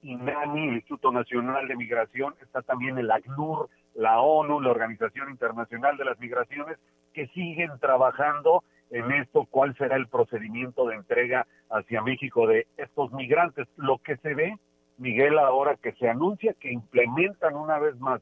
INAMI, 0.03 0.69
el 0.69 0.75
Instituto 0.77 1.13
Nacional 1.13 1.69
de 1.69 1.77
Migración, 1.77 2.35
está 2.41 2.63
también 2.63 2.97
el 2.97 3.11
ACNUR, 3.11 3.69
la 3.95 4.21
ONU, 4.21 4.61
la 4.63 4.71
Organización 4.71 5.29
Internacional 5.31 5.99
de 5.99 6.05
las 6.07 6.19
Migraciones, 6.19 6.79
que 7.13 7.27
siguen 7.29 7.71
trabajando 7.79 8.65
en 8.91 9.11
esto, 9.13 9.47
cuál 9.51 9.77
será 9.77 9.97
el 9.97 10.09
procedimiento 10.09 10.87
de 10.87 10.97
entrega 10.97 11.47
hacia 11.71 12.03
México 12.03 12.47
de 12.47 12.67
estos 12.77 13.13
migrantes. 13.13 13.67
Lo 13.77 13.99
que 13.99 14.17
se 14.19 14.35
ve, 14.35 14.57
Miguel, 14.99 15.39
ahora 15.39 15.77
que 15.77 15.93
se 15.93 16.09
anuncia 16.09 16.55
que 16.59 16.73
implementan 16.73 17.55
una 17.55 17.79
vez 17.79 17.99
más 17.99 18.21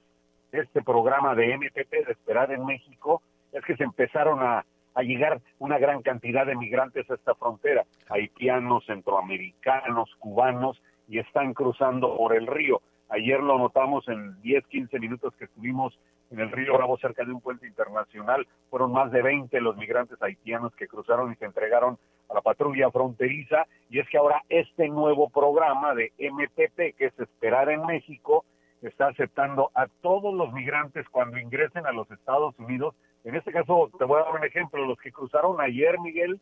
este 0.52 0.82
programa 0.82 1.34
de 1.34 1.56
MPP 1.56 2.06
de 2.06 2.12
esperar 2.12 2.52
en 2.52 2.64
México, 2.64 3.22
es 3.52 3.64
que 3.64 3.76
se 3.76 3.84
empezaron 3.84 4.40
a, 4.42 4.64
a 4.94 5.02
llegar 5.02 5.40
una 5.58 5.78
gran 5.78 6.02
cantidad 6.02 6.46
de 6.46 6.56
migrantes 6.56 7.08
a 7.10 7.14
esta 7.14 7.34
frontera, 7.34 7.84
haitianos, 8.08 8.86
centroamericanos, 8.86 10.14
cubanos, 10.18 10.80
y 11.08 11.18
están 11.18 11.52
cruzando 11.52 12.16
por 12.16 12.34
el 12.34 12.46
río. 12.46 12.80
Ayer 13.08 13.40
lo 13.40 13.58
notamos 13.58 14.08
en 14.08 14.40
10, 14.42 14.66
15 14.66 14.98
minutos 14.98 15.34
que 15.36 15.44
estuvimos 15.44 15.98
en 16.35 16.41
el 16.41 16.51
río 16.51 16.74
Bravo 16.74 16.99
cerca 16.99 17.24
de 17.24 17.32
un 17.32 17.41
puente 17.41 17.66
internacional. 17.66 18.47
Fueron 18.68 18.93
más 18.93 19.11
de 19.12 19.22
20 19.22 19.61
los 19.61 19.76
migrantes 19.76 20.20
haitianos 20.20 20.74
que 20.74 20.89
cruzaron 20.89 21.32
y 21.32 21.37
se 21.37 21.45
entregaron 21.45 21.97
a 22.28 22.35
la 22.35 22.41
patrulla 22.41 22.91
fronteriza. 22.91 23.66
Y 23.89 24.01
es 24.01 24.09
que 24.09 24.18
ahora 24.18 24.43
este 24.49 24.89
nuevo 24.89 25.30
programa 25.30 25.95
de 25.95 26.12
MPP, 26.18 26.97
que 26.97 27.07
es 27.07 27.18
Esperar 27.20 27.68
en 27.68 27.87
México, 27.87 28.45
está 28.82 29.07
aceptando 29.07 29.70
a 29.74 29.87
todos 30.03 30.35
los 30.35 30.53
migrantes 30.53 31.09
cuando 31.09 31.39
ingresen 31.39 31.87
a 31.87 31.93
los 31.93 32.11
Estados 32.11 32.59
Unidos. 32.59 32.95
En 33.22 33.37
este 33.37 33.53
caso, 33.53 33.89
te 33.97 34.05
voy 34.05 34.20
a 34.20 34.24
dar 34.24 34.35
un 34.35 34.45
ejemplo. 34.45 34.85
Los 34.85 34.99
que 34.99 35.12
cruzaron 35.12 35.61
ayer, 35.61 36.01
Miguel, 36.01 36.41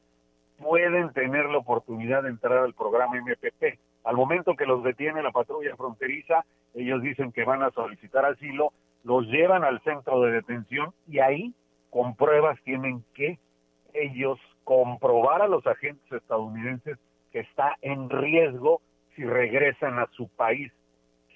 pueden 0.58 1.12
tener 1.12 1.50
la 1.50 1.58
oportunidad 1.58 2.22
de 2.22 2.30
entrar 2.30 2.58
al 2.58 2.72
programa 2.72 3.20
MPP. 3.20 3.78
Al 4.04 4.16
momento 4.16 4.56
que 4.56 4.64
los 4.64 4.82
detiene 4.82 5.22
la 5.22 5.30
patrulla 5.30 5.76
fronteriza, 5.76 6.44
ellos 6.74 7.02
dicen 7.02 7.30
que 7.30 7.44
van 7.44 7.62
a 7.62 7.70
solicitar 7.70 8.24
asilo, 8.24 8.72
los 9.04 9.26
llevan 9.26 9.64
al 9.64 9.80
centro 9.82 10.20
de 10.22 10.32
detención 10.32 10.92
y 11.08 11.18
ahí, 11.18 11.54
con 11.90 12.14
pruebas, 12.16 12.58
tienen 12.64 13.04
que 13.14 13.38
ellos 13.94 14.38
comprobar 14.64 15.42
a 15.42 15.48
los 15.48 15.66
agentes 15.66 16.10
estadounidenses 16.12 16.98
que 17.30 17.40
está 17.40 17.76
en 17.82 18.08
riesgo 18.08 18.80
si 19.16 19.24
regresan 19.24 19.98
a 19.98 20.06
su 20.12 20.28
país. 20.28 20.72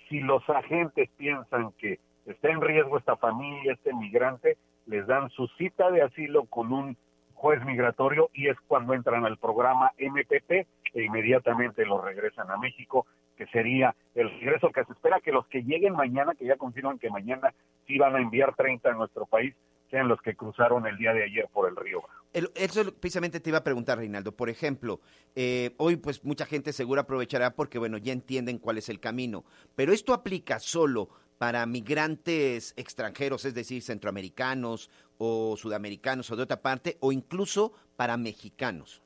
Si 0.09 0.21
los 0.21 0.49
agentes 0.49 1.11
piensan 1.17 1.73
que 1.73 1.99
está 2.27 2.51
en 2.51 2.61
riesgo 2.61 2.99
esta 2.99 3.17
familia, 3.17 3.73
este 3.73 3.93
migrante, 3.93 4.57
les 4.87 5.07
dan 5.07 5.31
su 5.31 5.49
cita 5.59 5.91
de 5.91 6.03
asilo 6.03 6.45
con 6.47 6.73
un 6.73 6.97
juez 7.35 7.63
migratorio 7.65 8.31
y 8.33 8.49
es 8.49 8.57
cuando 8.67 8.95
entran 8.95 9.25
al 9.27 9.37
programa 9.37 9.91
MPP 9.99 10.51
e 10.51 11.03
inmediatamente 11.03 11.85
los 11.85 12.03
regresan 12.03 12.51
a 12.51 12.57
México, 12.57 13.07
que 13.37 13.47
sería 13.49 13.95
el 14.15 14.31
regreso 14.41 14.71
que 14.71 14.85
se 14.85 14.93
espera 14.93 15.21
que 15.21 15.33
los 15.33 15.47
que 15.47 15.63
lleguen 15.63 15.93
mañana, 15.95 16.35
que 16.35 16.47
ya 16.47 16.57
confirman 16.57 16.99
que 16.99 17.11
mañana 17.11 17.53
sí 17.87 17.99
van 17.99 18.17
a 18.17 18.21
enviar 18.21 18.55
30 18.57 18.91
a 18.91 18.95
nuestro 18.95 19.27
país, 19.27 19.55
sean 19.91 20.09
los 20.09 20.21
que 20.21 20.35
cruzaron 20.35 20.85
el 20.87 20.97
día 20.99 21.13
de 21.13 21.23
ayer 21.23 21.49
por 21.53 21.69
el 21.69 21.77
río. 21.77 22.03
El- 22.33 22.51
eso 22.57 22.83
precisamente 22.95 23.39
te 23.39 23.51
iba 23.51 23.59
a 23.59 23.65
preguntar, 23.65 23.99
Reinaldo. 23.99 24.33
Por 24.33 24.51
ejemplo, 24.51 25.01
eh, 25.37 25.71
hoy 25.77 25.97
pues 25.97 26.25
mucha 26.25 26.45
gente 26.45 26.73
seguro 26.73 27.03
aprovechará 27.03 27.55
porque, 27.55 27.79
bueno, 27.79 27.97
ya 27.99 28.13
entienden 28.13 28.59
cuál 28.59 28.79
es 28.79 28.89
el 28.89 28.99
camino. 28.99 29.45
Pero 29.77 29.93
esto 29.93 30.13
aplica 30.13 30.59
solo 30.59 31.09
para 31.39 31.65
migrantes 31.67 32.73
extranjeros, 32.77 33.45
es 33.45 33.55
decir, 33.55 33.83
centroamericanos 33.83 34.91
o 35.19 35.57
sudamericanos 35.57 36.31
o 36.31 36.37
de 36.37 36.43
otra 36.43 36.63
parte, 36.63 36.97
o 37.01 37.13
incluso 37.13 37.73
para 37.97 38.17
mexicanos. 38.17 39.03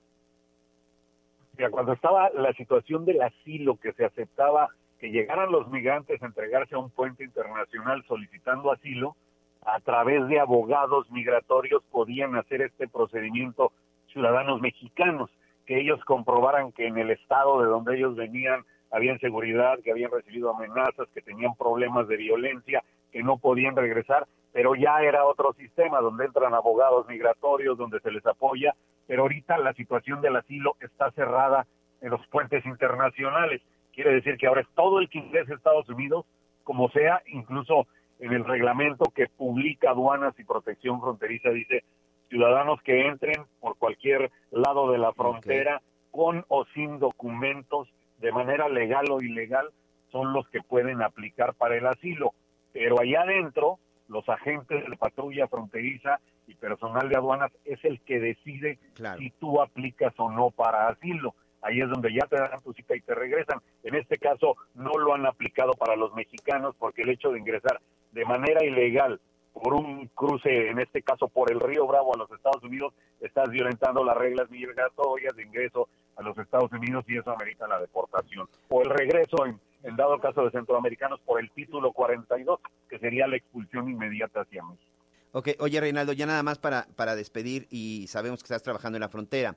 Cuando 1.69 1.93
estaba 1.93 2.31
la 2.31 2.53
situación 2.55 3.05
del 3.05 3.21
asilo, 3.21 3.77
que 3.77 3.93
se 3.93 4.05
aceptaba 4.05 4.69
que 4.99 5.11
llegaran 5.11 5.51
los 5.51 5.69
migrantes 5.69 6.23
a 6.23 6.27
entregarse 6.27 6.75
a 6.75 6.79
un 6.79 6.91
puente 6.91 7.25
internacional 7.25 8.03
solicitando 8.07 8.73
asilo, 8.73 9.17
a 9.63 9.81
través 9.81 10.27
de 10.29 10.41
abogados 10.41 11.11
migratorios 11.11 11.83
podían 11.91 12.37
hacer 12.37 12.63
este 12.63 12.89
procedimiento 12.89 13.73
ciudadanos 14.13 14.61
mexicanos, 14.61 15.31
que 15.67 15.81
ellos 15.81 16.01
comprobaran 16.05 16.73
que 16.73 16.87
en 16.87 16.99
el 16.99 17.11
estado 17.11 17.61
de 17.63 17.69
donde 17.69 17.97
ellos 17.97 18.17
venían 18.17 18.65
había 18.91 19.13
inseguridad, 19.13 19.79
que 19.85 19.93
habían 19.93 20.11
recibido 20.11 20.51
amenazas, 20.51 21.09
que 21.15 21.23
tenían 21.23 21.55
problemas 21.55 22.09
de 22.09 22.17
violencia, 22.17 22.83
que 23.11 23.23
no 23.23 23.39
podían 23.39 23.77
regresar, 23.77 24.27
pero 24.53 24.75
ya 24.75 25.03
era 25.03 25.25
otro 25.25 25.53
sistema 25.55 26.01
donde 26.01 26.25
entran 26.25 26.55
abogados 26.55 27.07
migratorios, 27.09 27.79
donde 27.79 28.01
se 28.01 28.11
les 28.11 28.25
apoya, 28.27 28.75
pero 29.07 29.23
ahorita 29.23 29.59
la 29.59 29.73
situación 29.75 30.21
del 30.21 30.37
asilo 30.37 30.77
está 30.81 31.11
cerrada 31.13 31.67
en 32.01 32.11
los 32.11 32.27
puentes 32.29 32.65
internacionales. 32.65 33.63
Quiere 33.93 34.13
decir 34.13 34.37
que 34.37 34.47
ahora 34.47 34.63
es 34.63 34.69
todo 34.75 35.01
el 35.01 35.09
que 35.09 35.19
ingrese 35.19 35.53
a 35.53 35.57
Estados 35.57 35.89
Unidos, 35.89 36.27
como 36.65 36.89
sea, 36.91 37.23
incluso 37.27 37.87
en 38.19 38.33
el 38.33 38.45
reglamento 38.45 39.11
que 39.15 39.27
publica 39.27 39.91
aduanas 39.91 40.39
y 40.39 40.45
protección 40.45 41.01
fronteriza 41.01 41.51
dice 41.51 41.85
ciudadanos 42.29 42.81
que 42.83 43.07
entren 43.09 43.45
por 43.59 43.77
cualquier 43.77 44.31
lado 44.51 44.93
de 44.93 44.99
la 44.99 45.13
frontera 45.13 45.83
con 46.11 46.45
o 46.49 46.65
sin 46.75 46.99
documentos 46.99 47.89
de 48.19 48.33
manera 48.33 48.69
legal 48.69 49.07
o 49.11 49.21
ilegal 49.21 49.71
son 50.13 50.33
los 50.33 50.49
que 50.49 50.63
pueden 50.63 51.03
aplicar 51.03 51.55
para 51.55 51.77
el 51.77 51.87
asilo. 51.87 52.33
Pero 52.73 53.01
allá 53.01 53.23
adentro, 53.23 53.79
los 54.09 54.29
agentes 54.29 54.89
de 54.89 54.97
patrulla 54.97 55.47
fronteriza 55.49 56.21
y 56.47 56.55
personal 56.55 57.09
de 57.09 57.17
aduanas 57.17 57.53
es 57.65 57.85
el 57.85 58.01
que 58.01 58.19
decide 58.19 58.79
si 59.19 59.31
tú 59.39 59.61
aplicas 59.61 60.13
o 60.19 60.31
no 60.31 60.51
para 60.51 60.89
asilo. 60.89 61.35
Ahí 61.63 61.81
es 61.81 61.89
donde 61.89 62.13
ya 62.13 62.27
te 62.27 62.37
dan 62.37 62.61
tu 62.63 62.73
cita 62.73 62.97
y 62.97 63.01
te 63.03 63.15
regresan. 63.15 63.61
En 63.85 63.95
este 63.95 64.19
caso 64.19 64.57
no 64.75 64.93
lo 64.93 65.15
han 65.15 65.27
aplicado 65.27 65.73
para 65.73 65.95
los 65.95 66.15
mexicanos 66.15 66.75
porque 66.79 67.03
el 67.03 67.11
hecho 67.11 67.31
de 67.31 67.39
ingresar 67.39 67.81
de 68.13 68.25
manera 68.25 68.65
ilegal 68.65 69.21
por 69.53 69.75
un 69.75 70.07
cruce, 70.15 70.69
en 70.69 70.79
este 70.79 71.03
caso 71.03 71.29
por 71.29 71.53
el 71.53 71.61
río 71.61 71.87
Bravo 71.87 72.15
a 72.15 72.19
los 72.19 72.31
Estados 72.31 72.63
Unidos, 72.63 72.95
estás 73.21 73.51
violentando 73.51 74.03
las 74.05 74.17
reglas 74.17 74.51
migratorias 74.51 75.37
de 75.37 75.43
ingreso 75.43 75.89
a 76.17 76.23
los 76.23 76.37
Estados 76.39 76.73
Unidos 76.73 77.05
y 77.09 77.19
eso 77.19 77.31
amerita 77.31 77.69
la 77.69 77.81
deportación. 77.81 78.49
O 78.69 78.83
el 78.83 78.91
regreso, 78.91 79.45
en, 79.47 79.61
en 79.83 79.97
dado 79.97 80.19
caso 80.21 80.45
de 80.45 80.51
centroamericanos, 80.51 81.21
por 81.21 81.41
el 81.41 81.51
título 81.53 81.93
42, 81.93 82.61
que 82.89 82.99
sería 82.99 83.27
la 83.27 83.37
expulsión 83.37 83.89
inmediata 83.89 84.43
hacia 84.43 84.63
México. 84.63 84.91
Ok, 85.33 85.51
oye 85.61 85.81
Reinaldo, 85.81 86.13
ya 86.13 86.27
nada 86.27 86.43
más 86.43 86.59
para, 86.59 86.89
para 86.97 87.15
despedir 87.15 87.67
y 87.71 88.07
sabemos 88.09 88.41
que 88.43 88.47
estás 88.47 88.63
trabajando 88.63 88.97
en 88.97 89.01
la 89.03 89.09
frontera. 89.09 89.57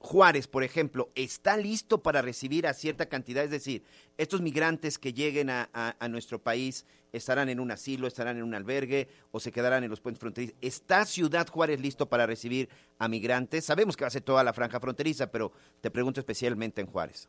Juárez, 0.00 0.46
por 0.46 0.62
ejemplo, 0.62 1.10
está 1.16 1.56
listo 1.56 2.04
para 2.04 2.22
recibir 2.22 2.68
a 2.68 2.72
cierta 2.74 3.06
cantidad, 3.06 3.42
es 3.42 3.50
decir, 3.50 3.82
estos 4.16 4.40
migrantes 4.40 4.96
que 4.96 5.12
lleguen 5.12 5.50
a, 5.50 5.68
a- 5.72 5.96
a 5.98 6.08
nuestro 6.08 6.38
país 6.38 6.86
estarán 7.12 7.48
en 7.48 7.58
un 7.58 7.72
asilo, 7.72 8.06
estarán 8.06 8.36
en 8.36 8.44
un 8.44 8.54
albergue 8.54 9.08
o 9.32 9.40
se 9.40 9.50
quedarán 9.50 9.82
en 9.82 9.90
los 9.90 10.00
puentes 10.00 10.20
fronterizos. 10.20 10.56
¿Está 10.60 11.04
Ciudad 11.04 11.48
Juárez 11.48 11.80
listo 11.80 12.08
para 12.08 12.26
recibir 12.26 12.68
a 13.00 13.08
migrantes? 13.08 13.64
Sabemos 13.64 13.96
que 13.96 14.04
va 14.04 14.08
a 14.08 14.10
ser 14.12 14.22
toda 14.22 14.44
la 14.44 14.52
franja 14.52 14.78
fronteriza, 14.78 15.32
pero 15.32 15.50
te 15.80 15.90
pregunto 15.90 16.20
especialmente 16.20 16.80
en 16.80 16.86
Juárez. 16.86 17.28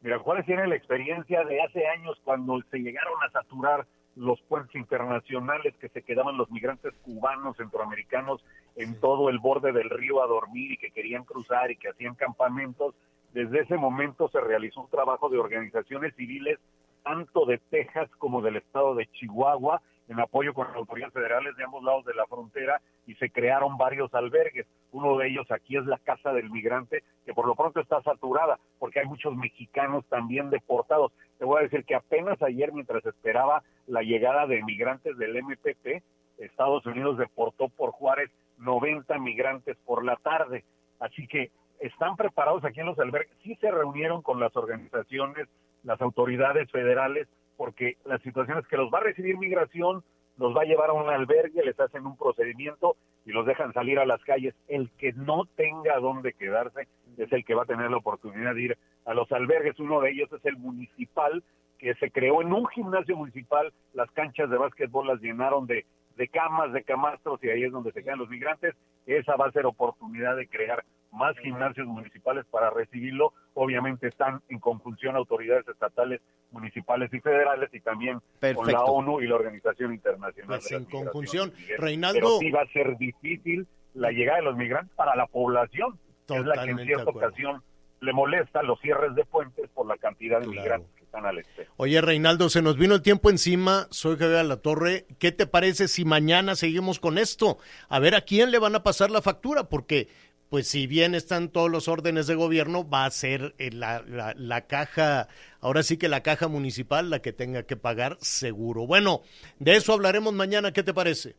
Mira, 0.00 0.18
Juárez 0.18 0.46
tiene 0.46 0.66
la 0.66 0.76
experiencia 0.76 1.44
de 1.44 1.60
hace 1.60 1.86
años 1.86 2.18
cuando 2.24 2.60
se 2.70 2.78
llegaron 2.78 3.14
a 3.22 3.30
saturar 3.30 3.86
los 4.14 4.40
puentes 4.42 4.74
internacionales 4.74 5.74
que 5.80 5.88
se 5.88 6.02
quedaban 6.02 6.36
los 6.36 6.50
migrantes 6.50 6.92
cubanos, 7.02 7.56
centroamericanos 7.56 8.44
en 8.76 8.98
todo 9.00 9.28
el 9.28 9.38
borde 9.38 9.72
del 9.72 9.90
río 9.90 10.22
a 10.22 10.26
dormir 10.26 10.72
y 10.72 10.76
que 10.76 10.90
querían 10.90 11.24
cruzar 11.24 11.70
y 11.70 11.76
que 11.76 11.88
hacían 11.88 12.14
campamentos. 12.14 12.94
Desde 13.32 13.60
ese 13.60 13.76
momento 13.76 14.28
se 14.28 14.40
realizó 14.40 14.80
un 14.80 14.90
trabajo 14.90 15.28
de 15.28 15.38
organizaciones 15.38 16.14
civiles 16.16 16.58
tanto 17.04 17.46
de 17.46 17.58
Texas 17.70 18.10
como 18.18 18.42
del 18.42 18.56
estado 18.56 18.94
de 18.94 19.06
Chihuahua 19.06 19.80
en 20.08 20.20
apoyo 20.20 20.54
con 20.54 20.66
las 20.66 20.76
autoridades 20.76 21.12
federales 21.12 21.56
de 21.56 21.64
ambos 21.64 21.84
lados 21.84 22.04
de 22.04 22.14
la 22.14 22.26
frontera 22.26 22.80
y 23.06 23.14
se 23.16 23.30
crearon 23.30 23.76
varios 23.76 24.12
albergues. 24.14 24.66
Uno 24.92 25.16
de 25.18 25.28
ellos 25.28 25.50
aquí 25.50 25.76
es 25.76 25.84
la 25.84 25.98
Casa 25.98 26.32
del 26.32 26.50
Migrante, 26.50 27.02
que 27.24 27.34
por 27.34 27.46
lo 27.46 27.54
pronto 27.54 27.80
está 27.80 28.02
saturada 28.02 28.58
porque 28.78 29.00
hay 29.00 29.06
muchos 29.06 29.36
mexicanos 29.36 30.04
también 30.08 30.50
deportados. 30.50 31.12
Te 31.38 31.44
voy 31.44 31.60
a 31.60 31.62
decir 31.62 31.84
que 31.84 31.94
apenas 31.94 32.40
ayer, 32.42 32.72
mientras 32.72 33.04
esperaba 33.04 33.62
la 33.86 34.02
llegada 34.02 34.46
de 34.46 34.62
migrantes 34.62 35.16
del 35.18 35.42
MPP, 35.42 36.02
Estados 36.38 36.86
Unidos 36.86 37.18
deportó 37.18 37.68
por 37.68 37.90
Juárez 37.90 38.30
90 38.58 39.18
migrantes 39.18 39.76
por 39.84 40.04
la 40.04 40.16
tarde. 40.16 40.64
Así 41.00 41.26
que 41.26 41.50
están 41.80 42.16
preparados 42.16 42.64
aquí 42.64 42.80
en 42.80 42.86
los 42.86 42.98
albergues. 42.98 43.36
Sí 43.42 43.56
se 43.56 43.70
reunieron 43.70 44.22
con 44.22 44.40
las 44.40 44.56
organizaciones, 44.56 45.48
las 45.84 46.00
autoridades 46.00 46.70
federales, 46.70 47.28
porque 47.58 47.96
la 48.04 48.18
situación 48.20 48.58
es 48.58 48.66
que 48.68 48.76
los 48.76 48.90
va 48.90 48.98
a 48.98 49.02
recibir 49.02 49.36
migración, 49.36 50.02
los 50.38 50.56
va 50.56 50.62
a 50.62 50.64
llevar 50.64 50.90
a 50.90 50.92
un 50.92 51.10
albergue, 51.10 51.64
les 51.64 51.78
hacen 51.78 52.06
un 52.06 52.16
procedimiento 52.16 52.96
y 53.26 53.32
los 53.32 53.44
dejan 53.44 53.72
salir 53.72 53.98
a 53.98 54.06
las 54.06 54.22
calles. 54.22 54.54
El 54.68 54.90
que 54.96 55.12
no 55.12 55.44
tenga 55.56 55.98
dónde 55.98 56.32
quedarse 56.32 56.86
es 57.18 57.30
el 57.32 57.44
que 57.44 57.54
va 57.54 57.64
a 57.64 57.66
tener 57.66 57.90
la 57.90 57.96
oportunidad 57.96 58.54
de 58.54 58.62
ir 58.62 58.78
a 59.04 59.12
los 59.12 59.30
albergues. 59.32 59.78
Uno 59.80 60.00
de 60.00 60.12
ellos 60.12 60.32
es 60.32 60.44
el 60.44 60.56
municipal, 60.56 61.42
que 61.78 61.94
se 61.96 62.12
creó 62.12 62.42
en 62.42 62.52
un 62.52 62.66
gimnasio 62.68 63.16
municipal. 63.16 63.72
Las 63.92 64.10
canchas 64.12 64.48
de 64.48 64.56
básquetbol 64.56 65.08
las 65.08 65.20
llenaron 65.20 65.66
de, 65.66 65.84
de 66.16 66.28
camas, 66.28 66.72
de 66.72 66.84
camastros, 66.84 67.42
y 67.42 67.50
ahí 67.50 67.64
es 67.64 67.72
donde 67.72 67.90
se 67.90 68.04
quedan 68.04 68.20
los 68.20 68.28
migrantes. 68.28 68.76
Esa 69.04 69.34
va 69.34 69.46
a 69.46 69.52
ser 69.52 69.66
oportunidad 69.66 70.36
de 70.36 70.46
crear 70.46 70.84
más 71.12 71.36
gimnasios 71.38 71.86
municipales 71.86 72.44
para 72.50 72.70
recibirlo. 72.70 73.32
Obviamente 73.54 74.08
están 74.08 74.40
en 74.48 74.58
conjunción 74.58 75.16
autoridades 75.16 75.66
estatales, 75.68 76.20
municipales 76.50 77.12
y 77.12 77.20
federales 77.20 77.70
y 77.72 77.80
también 77.80 78.18
con 78.18 78.22
la 78.40 78.54
Perfecto. 78.54 78.84
ONU 78.84 79.20
y 79.20 79.26
la 79.26 79.34
Organización 79.36 79.92
Internacional 79.94 80.58
Pues 80.58 80.68
de 80.68 80.76
en 80.76 80.84
conjunción. 80.84 81.52
Reinaldo- 81.78 82.14
Pero 82.14 82.38
sí 82.38 82.50
va 82.50 82.62
a 82.62 82.66
ser 82.72 82.96
difícil 82.98 83.66
la 83.94 84.10
llegada 84.10 84.38
de 84.38 84.44
los 84.44 84.56
migrantes 84.56 84.94
para 84.96 85.16
la 85.16 85.26
población, 85.26 85.98
que 86.26 86.36
es 86.36 86.44
la 86.44 86.54
que 86.54 86.70
en 86.70 86.76
Totalmente 86.76 86.84
cierta 86.84 87.10
ocasión 87.10 87.62
le 88.00 88.12
molesta 88.12 88.62
los 88.62 88.78
cierres 88.80 89.14
de 89.14 89.24
puentes 89.24 89.68
por 89.70 89.86
la 89.86 89.96
cantidad 89.96 90.40
de 90.40 90.46
migrantes 90.46 90.88
que 90.96 91.02
están 91.04 91.26
al 91.26 91.38
exterior. 91.38 91.72
Oye, 91.78 92.00
Reinaldo, 92.00 92.48
se 92.48 92.62
nos 92.62 92.76
vino 92.78 92.94
el 92.94 93.02
tiempo 93.02 93.28
encima. 93.28 93.88
Soy 93.90 94.16
Javier 94.16 94.44
La 94.44 94.58
Torre. 94.58 95.06
¿Qué 95.18 95.32
te 95.32 95.46
parece 95.48 95.88
si 95.88 96.04
mañana 96.04 96.54
seguimos 96.54 97.00
con 97.00 97.18
esto? 97.18 97.58
A 97.88 97.98
ver 97.98 98.14
a 98.14 98.20
quién 98.20 98.52
le 98.52 98.60
van 98.60 98.76
a 98.76 98.84
pasar 98.84 99.10
la 99.10 99.20
factura, 99.20 99.64
porque, 99.64 100.06
pues, 100.50 100.66
si 100.68 100.86
bien 100.86 101.14
están 101.14 101.48
todos 101.50 101.70
los 101.70 101.88
órdenes 101.88 102.26
de 102.26 102.34
gobierno, 102.34 102.88
va 102.88 103.04
a 103.04 103.10
ser 103.10 103.54
eh, 103.58 103.70
la, 103.72 104.02
la- 104.02 104.34
la 104.36 104.62
caja, 104.66 105.28
ahora 105.60 105.82
sí 105.82 105.96
que 105.98 106.08
la 106.08 106.22
caja 106.22 106.48
municipal 106.48 107.10
la 107.10 107.20
que 107.20 107.32
tenga 107.32 107.64
que 107.64 107.76
pagar 107.76 108.16
seguro. 108.20 108.86
Bueno, 108.86 109.22
de 109.58 109.76
eso 109.76 109.92
hablaremos 109.92 110.32
mañana. 110.32 110.72
¿Qué 110.72 110.82
te 110.82 110.94
parece? 110.94 111.36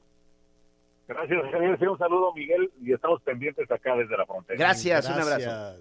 Gracias, 1.07 1.39
Javier. 1.51 1.77
Sí, 1.79 1.85
un 1.85 1.97
saludo, 1.97 2.33
Miguel, 2.35 2.71
y 2.83 2.93
estamos 2.93 3.19
pendientes 3.23 3.69
acá 3.71 3.95
desde 3.95 4.15
la 4.15 4.25
frontera. 4.27 4.59
Gracias, 4.59 5.05
un 5.07 5.13
abrazo. 5.13 5.29
Gracias. 5.39 5.75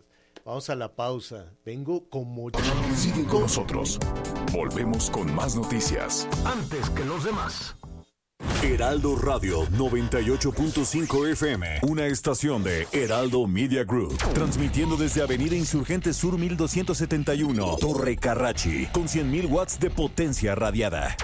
Vamos 0.45 0.70
a 0.70 0.74
la 0.74 0.89
pausa. 0.91 1.53
Vengo 1.66 2.09
como 2.09 2.49
Sigue 2.95 3.26
con 3.26 3.43
nosotros. 3.43 3.99
Volvemos 4.53 5.11
con 5.11 5.35
más 5.35 5.55
noticias. 5.55 6.26
Antes 6.47 6.89
que 6.91 7.05
los 7.05 7.24
demás. 7.24 7.76
Heraldo 8.62 9.16
Radio 9.16 9.66
98.5 9.66 11.30
FM, 11.32 11.80
una 11.82 12.07
estación 12.07 12.62
de 12.62 12.86
Heraldo 12.93 13.47
Media 13.47 13.82
Group, 13.84 14.18
transmitiendo 14.34 14.97
desde 14.97 15.22
Avenida 15.22 15.57
Insurgente 15.57 16.12
Sur 16.12 16.39
1271, 16.39 17.76
Torre 17.78 18.16
Carrachi, 18.16 18.86
con 18.86 19.05
100.000 19.05 19.49
watts 19.51 19.80
de 19.80 19.91
potencia 19.91 20.55
radiada. 20.55 21.16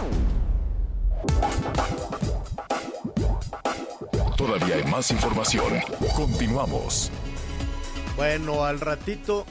Todavía 4.37 4.77
hay 4.77 4.85
más 4.85 5.11
información. 5.11 5.75
Continuamos. 6.17 7.11
Bueno, 8.17 8.65
al 8.65 8.81
ratito, 8.81 9.45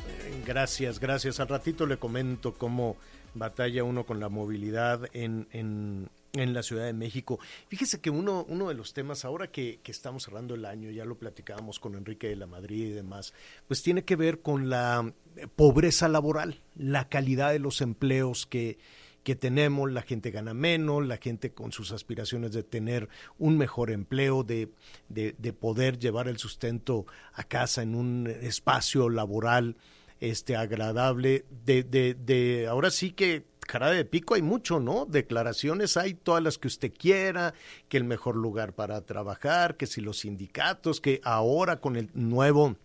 gracias, 0.45 0.99
gracias. 0.99 1.39
Al 1.39 1.47
ratito 1.47 1.85
le 1.85 1.97
comento 1.97 2.53
cómo 2.53 2.97
batalla 3.33 3.83
uno 3.83 4.05
con 4.05 4.19
la 4.19 4.29
movilidad 4.29 5.09
en, 5.13 5.47
en, 5.51 6.09
en 6.33 6.53
la 6.53 6.63
Ciudad 6.63 6.85
de 6.85 6.93
México. 6.93 7.39
Fíjese 7.67 8.01
que 8.01 8.09
uno, 8.09 8.43
uno 8.49 8.67
de 8.67 8.73
los 8.73 8.93
temas 8.93 9.23
ahora 9.23 9.51
que, 9.51 9.79
que 9.83 9.91
estamos 9.91 10.23
cerrando 10.23 10.55
el 10.55 10.65
año, 10.65 10.89
ya 10.89 11.05
lo 11.05 11.15
platicábamos 11.15 11.79
con 11.79 11.95
Enrique 11.95 12.27
de 12.27 12.35
la 12.35 12.47
Madrid 12.47 12.87
y 12.87 12.91
demás, 12.91 13.33
pues 13.67 13.83
tiene 13.83 14.03
que 14.03 14.15
ver 14.15 14.41
con 14.41 14.67
la 14.67 15.13
eh, 15.35 15.47
pobreza 15.55 16.09
laboral, 16.09 16.59
la 16.75 17.07
calidad 17.07 17.51
de 17.51 17.59
los 17.59 17.81
empleos 17.81 18.47
que, 18.47 18.79
que 19.23 19.35
tenemos, 19.35 19.91
la 19.91 20.01
gente 20.01 20.31
gana 20.31 20.55
menos, 20.55 21.05
la 21.05 21.17
gente 21.17 21.51
con 21.51 21.71
sus 21.71 21.91
aspiraciones 21.91 22.51
de 22.51 22.63
tener 22.63 23.09
un 23.37 23.55
mejor 23.55 23.91
empleo, 23.91 24.43
de, 24.43 24.69
de, 25.09 25.35
de 25.37 25.53
poder 25.53 25.99
llevar 25.99 26.27
el 26.27 26.39
sustento 26.39 27.05
a 27.33 27.43
casa 27.43 27.83
en 27.83 27.93
un 27.93 28.25
espacio 28.25 29.07
laboral 29.07 29.77
este 30.19 30.55
agradable, 30.55 31.45
de, 31.65 31.83
de, 31.83 32.15
de 32.15 32.65
ahora 32.67 32.89
sí 32.89 33.11
que 33.11 33.43
cara 33.65 33.89
de 33.91 34.05
pico 34.05 34.35
hay 34.35 34.41
mucho, 34.41 34.79
¿no? 34.79 35.05
Declaraciones 35.05 35.97
hay 35.97 36.13
todas 36.13 36.43
las 36.43 36.57
que 36.57 36.67
usted 36.67 36.91
quiera, 36.93 37.53
que 37.89 37.97
el 37.97 38.03
mejor 38.03 38.35
lugar 38.35 38.73
para 38.73 39.01
trabajar, 39.01 39.77
que 39.77 39.87
si 39.87 40.01
los 40.01 40.19
sindicatos, 40.19 41.01
que 41.01 41.21
ahora 41.23 41.79
con 41.79 41.95
el 41.95 42.09
nuevo, 42.13 42.75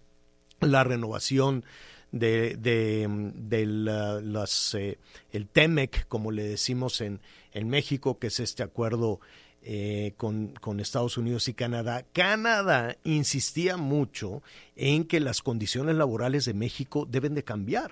la 0.61 0.85
renovación 0.85 1.65
de, 2.11 2.57
de, 2.57 3.07
de 3.35 3.67
la- 3.67 4.21
las, 4.21 4.75
eh, 4.75 4.99
el 5.31 5.47
TEMEC, 5.47 6.09
como 6.09 6.31
le 6.33 6.43
decimos 6.43 7.01
en, 7.01 7.21
en 7.53 7.69
México, 7.69 8.19
que 8.19 8.29
es 8.29 8.41
este 8.41 8.63
acuerdo 8.63 9.21
eh, 9.63 10.15
con, 10.17 10.55
con 10.61 10.81
Estados 10.81 11.19
Unidos 11.19 11.49
y 11.49 11.55
Canadá. 11.55 12.05
Canadá 12.13 12.97
insistía 13.05 13.77
mucho 13.77 14.43
en 14.77 15.05
que 15.05 15.21
las 15.21 15.43
condiciones 15.43 15.97
laborales 15.97 16.45
de 16.45 16.55
México 16.55 17.07
deben 17.11 17.35
de 17.35 17.45
cambiar. 17.45 17.91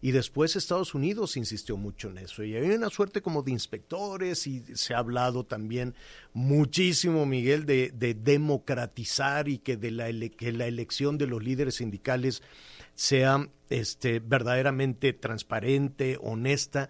Y 0.00 0.10
después 0.12 0.56
Estados 0.56 0.94
Unidos 0.94 1.36
insistió 1.36 1.76
mucho 1.76 2.10
en 2.10 2.18
eso. 2.18 2.44
Y 2.44 2.54
hay 2.54 2.70
una 2.70 2.90
suerte 2.90 3.22
como 3.22 3.42
de 3.42 3.52
inspectores 3.52 4.46
y 4.46 4.62
se 4.74 4.94
ha 4.94 4.98
hablado 4.98 5.44
también 5.44 5.94
muchísimo, 6.32 7.26
Miguel, 7.26 7.66
de, 7.66 7.90
de 7.94 8.14
democratizar 8.14 9.48
y 9.48 9.58
que, 9.58 9.76
de 9.76 9.90
la, 9.90 10.06
que 10.30 10.52
la 10.52 10.66
elección 10.66 11.18
de 11.18 11.26
los 11.26 11.42
líderes 11.42 11.76
sindicales 11.76 12.42
sea 12.94 13.48
este, 13.70 14.20
verdaderamente 14.20 15.12
transparente, 15.12 16.18
honesta. 16.20 16.88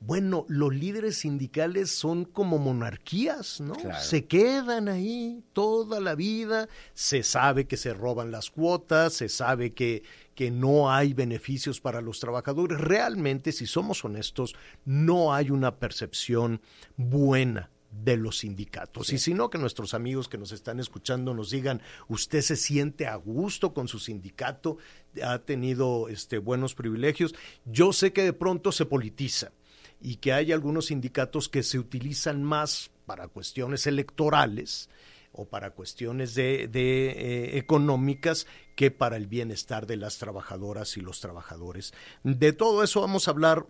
Bueno, 0.00 0.46
los 0.48 0.72
líderes 0.72 1.18
sindicales 1.18 1.90
son 1.90 2.24
como 2.24 2.58
monarquías, 2.58 3.60
¿no? 3.60 3.74
Claro. 3.74 4.00
Se 4.00 4.26
quedan 4.26 4.88
ahí 4.88 5.42
toda 5.52 6.00
la 6.00 6.14
vida, 6.14 6.68
se 6.94 7.24
sabe 7.24 7.66
que 7.66 7.76
se 7.76 7.92
roban 7.94 8.30
las 8.30 8.50
cuotas, 8.50 9.14
se 9.14 9.28
sabe 9.28 9.74
que, 9.74 10.04
que 10.36 10.52
no 10.52 10.90
hay 10.90 11.14
beneficios 11.14 11.80
para 11.80 12.00
los 12.00 12.20
trabajadores. 12.20 12.80
Realmente, 12.80 13.50
si 13.50 13.66
somos 13.66 14.04
honestos, 14.04 14.54
no 14.84 15.34
hay 15.34 15.50
una 15.50 15.76
percepción 15.76 16.60
buena 16.96 17.70
de 17.90 18.16
los 18.16 18.38
sindicatos. 18.38 19.12
Y 19.12 19.18
si 19.18 19.34
no, 19.34 19.50
que 19.50 19.58
nuestros 19.58 19.94
amigos 19.94 20.28
que 20.28 20.38
nos 20.38 20.52
están 20.52 20.78
escuchando 20.78 21.34
nos 21.34 21.50
digan, 21.50 21.82
usted 22.06 22.42
se 22.42 22.54
siente 22.54 23.06
a 23.06 23.16
gusto 23.16 23.74
con 23.74 23.88
su 23.88 23.98
sindicato, 23.98 24.78
ha 25.22 25.38
tenido 25.40 26.08
este, 26.08 26.38
buenos 26.38 26.74
privilegios. 26.74 27.34
Yo 27.64 27.92
sé 27.92 28.12
que 28.12 28.22
de 28.22 28.32
pronto 28.32 28.72
se 28.72 28.84
politiza 28.84 29.50
y 30.00 30.16
que 30.16 30.32
hay 30.32 30.52
algunos 30.52 30.86
sindicatos 30.86 31.48
que 31.48 31.62
se 31.62 31.78
utilizan 31.78 32.42
más 32.42 32.90
para 33.06 33.28
cuestiones 33.28 33.86
electorales 33.86 34.88
o 35.32 35.46
para 35.46 35.70
cuestiones 35.70 36.34
de, 36.34 36.64
eh, 36.64 37.58
económicas 37.58 38.46
que 38.76 38.90
para 38.90 39.16
el 39.16 39.26
bienestar 39.26 39.86
de 39.86 39.96
las 39.96 40.18
trabajadoras 40.18 40.96
y 40.96 41.00
los 41.00 41.20
trabajadores. 41.20 41.92
De 42.22 42.52
todo 42.52 42.82
eso 42.82 43.00
vamos 43.00 43.28
a 43.28 43.32
hablar 43.32 43.66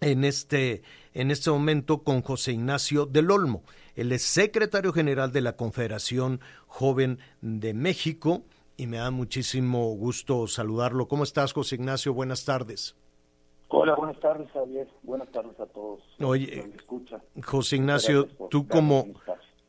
en 0.00 0.24
este, 0.24 0.82
en 1.14 1.30
este 1.30 1.50
momento 1.50 2.02
con 2.02 2.22
José 2.22 2.52
Ignacio 2.52 3.06
del 3.06 3.30
Olmo. 3.30 3.64
Él 3.96 4.12
es 4.12 4.22
secretario 4.22 4.92
general 4.92 5.32
de 5.32 5.40
la 5.40 5.56
Confederación 5.56 6.40
Joven 6.66 7.18
de 7.40 7.74
México 7.74 8.44
y 8.76 8.86
me 8.86 8.98
da 8.98 9.10
muchísimo 9.10 9.94
gusto 9.94 10.46
saludarlo. 10.46 11.08
¿Cómo 11.08 11.24
estás, 11.24 11.52
José 11.52 11.76
Ignacio? 11.76 12.12
Buenas 12.12 12.44
tardes. 12.44 12.96
Hola, 13.68 13.94
buenas 13.96 14.18
tardes, 14.20 14.48
Javier. 14.52 14.86
Buenas 15.02 15.28
tardes 15.30 15.58
a 15.58 15.66
todos. 15.66 16.00
Oye, 16.20 16.70
escuchan. 16.76 17.20
José 17.42 17.76
Ignacio, 17.76 18.28
tú 18.50 18.68
como, 18.68 19.06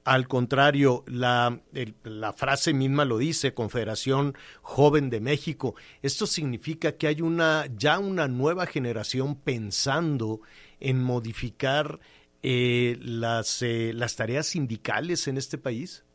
al 0.04 0.28
contrario, 0.28 1.04
la, 1.08 1.60
el- 1.74 1.96
la 2.04 2.32
frase 2.34 2.74
misma 2.74 3.06
lo 3.06 3.18
dice, 3.18 3.54
Confederación 3.54 4.36
Joven 4.62 5.10
de 5.10 5.22
México. 5.22 5.74
Esto 6.04 6.28
significa 6.28 6.92
que 6.98 7.08
hay 7.08 7.22
una 7.22 7.66
ya 7.76 7.98
una 8.00 8.28
nueva 8.28 8.66
generación 8.68 9.36
pensando 9.36 10.42
en 10.80 11.02
modificar 11.04 12.00
eh, 12.44 12.98
las, 13.02 13.64
eh, 13.64 13.92
las 13.96 14.16
tareas 14.16 14.46
sindicales 14.46 15.28
en 15.28 15.38
este 15.38 15.58
país. 15.58 16.06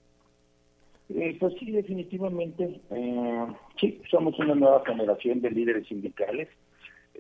Eh, 1.09 1.37
pues 1.41 1.55
sí, 1.59 1.73
definitivamente. 1.73 2.81
eh, 2.91 3.47
sí, 3.81 4.01
somos 4.09 4.39
una 4.39 4.55
nueva 4.55 4.85
generación 4.87 5.41
de 5.41 5.51
líderes 5.51 5.89
sindicales, 5.89 6.49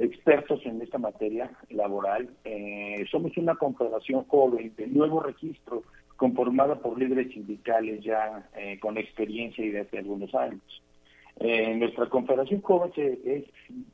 expertos 0.01 0.61
en 0.65 0.81
esta 0.81 0.99
materia 0.99 1.51
laboral. 1.69 2.29
Eh, 2.45 3.05
somos 3.11 3.37
una 3.37 3.55
confederación 3.55 4.25
joven 4.25 4.73
de 4.77 4.87
nuevo 4.87 5.21
registro 5.21 5.83
conformada 6.17 6.77
por 6.77 6.99
líderes 6.99 7.33
sindicales 7.33 8.03
ya 8.03 8.49
eh, 8.57 8.79
con 8.81 8.99
experiencia 8.99 9.65
y 9.65 9.71
desde 9.71 9.99
algunos 9.99 10.35
años. 10.35 10.63
Eh, 11.39 11.75
nuestra 11.77 12.07
confederación 12.09 12.61
joven 12.61 12.93
es, 12.97 13.45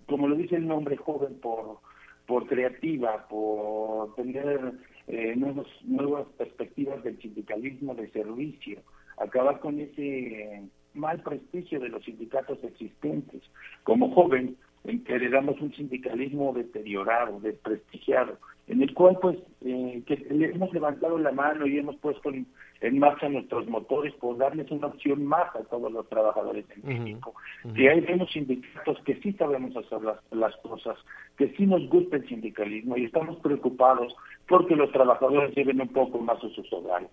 como 0.06 0.26
lo 0.26 0.36
dice 0.36 0.56
el 0.56 0.66
nombre, 0.66 0.96
joven 0.96 1.38
por, 1.40 1.78
por 2.26 2.46
creativa, 2.46 3.26
por 3.28 4.14
tener 4.16 4.72
eh, 5.06 5.34
nuevos, 5.36 5.68
nuevas 5.84 6.26
perspectivas 6.36 7.02
del 7.04 7.20
sindicalismo 7.20 7.94
de 7.94 8.10
servicio, 8.10 8.80
acabar 9.18 9.60
con 9.60 9.78
ese 9.78 10.64
mal 10.94 11.22
prestigio 11.22 11.78
de 11.78 11.90
los 11.90 12.04
sindicatos 12.04 12.58
existentes. 12.64 13.42
Como 13.84 14.12
joven, 14.12 14.56
eh, 14.86 15.00
heredamos 15.06 15.60
un 15.60 15.72
sindicalismo 15.74 16.52
deteriorado, 16.52 17.40
desprestigiado, 17.40 18.38
en 18.66 18.82
el 18.82 18.92
cual 18.94 19.18
pues 19.20 19.38
eh, 19.64 20.02
que 20.06 20.16
le 20.16 20.46
hemos 20.46 20.72
levantado 20.72 21.18
la 21.18 21.32
mano 21.32 21.66
y 21.66 21.78
hemos 21.78 21.96
puesto 21.96 22.30
en, 22.30 22.46
en 22.80 22.98
marcha 22.98 23.28
nuestros 23.28 23.66
motores 23.68 24.14
por 24.14 24.36
darles 24.36 24.70
una 24.70 24.88
opción 24.88 25.24
más 25.24 25.54
a 25.54 25.64
todos 25.64 25.90
los 25.92 26.08
trabajadores 26.08 26.64
en 26.70 27.04
México. 27.04 27.34
Que 27.74 27.90
hay 27.90 28.00
vemos 28.00 28.30
sindicatos 28.32 28.98
que 29.04 29.16
sí 29.16 29.32
sabemos 29.32 29.76
hacer 29.76 30.02
las, 30.02 30.18
las 30.32 30.56
cosas, 30.58 30.96
que 31.36 31.48
sí 31.56 31.66
nos 31.66 31.88
gusta 31.88 32.16
el 32.16 32.28
sindicalismo 32.28 32.96
y 32.96 33.04
estamos 33.04 33.36
preocupados 33.38 34.14
porque 34.48 34.76
los 34.76 34.90
trabajadores 34.92 35.54
lleven 35.54 35.80
un 35.80 35.88
poco 35.88 36.18
más 36.18 36.38
a 36.42 36.48
sus 36.50 36.72
hogares. 36.72 37.10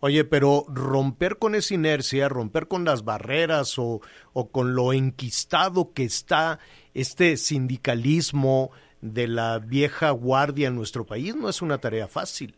Oye, 0.00 0.24
pero 0.24 0.64
romper 0.68 1.36
con 1.38 1.54
esa 1.54 1.74
inercia, 1.74 2.28
romper 2.28 2.66
con 2.66 2.84
las 2.84 3.04
barreras 3.04 3.78
o, 3.78 4.00
o 4.32 4.50
con 4.50 4.74
lo 4.74 4.92
enquistado 4.92 5.92
que 5.92 6.04
está 6.04 6.58
este 6.94 7.36
sindicalismo 7.36 8.70
de 9.00 9.28
la 9.28 9.58
vieja 9.58 10.10
guardia 10.10 10.68
en 10.68 10.76
nuestro 10.76 11.06
país 11.06 11.36
no 11.36 11.48
es 11.48 11.62
una 11.62 11.78
tarea 11.78 12.08
fácil. 12.08 12.54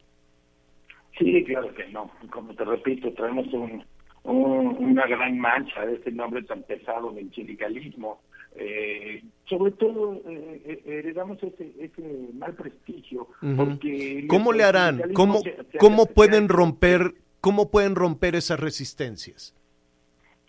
Sí, 1.19 1.45
claro 1.45 1.75
que 1.75 1.87
no. 1.89 2.11
Como 2.31 2.55
te 2.55 2.65
repito, 2.65 3.13
traemos 3.13 3.47
un, 3.53 3.85
un- 4.25 4.77
una 4.79 5.07
gran 5.07 5.39
mancha 5.39 5.85
de 5.87 5.95
este 5.95 6.13
nombre 6.13 6.43
tan 6.43 6.63
pesado 6.63 7.11
del 7.13 7.33
sindicalismo. 7.33 8.21
Eh, 8.57 9.23
sobre 9.49 9.71
todo 9.73 10.15
eh, 10.29 10.61
eh, 10.65 10.83
heredamos 10.85 11.41
ese, 11.43 11.73
ese 11.79 12.03
mal 12.35 12.53
prestigio 12.55 13.29
porque 13.57 14.27
¿Cómo 14.29 14.53
le 14.53 14.65
harán? 14.65 15.01
¿Cómo, 15.15 15.39
se- 15.39 15.55
se- 15.71 15.79
cómo 15.79 16.07
pueden 16.07 16.49
romper, 16.49 17.15
cómo 17.41 17.71
pueden 17.71 17.95
romper 17.95 18.35
esas 18.35 18.59
resistencias? 18.61 19.55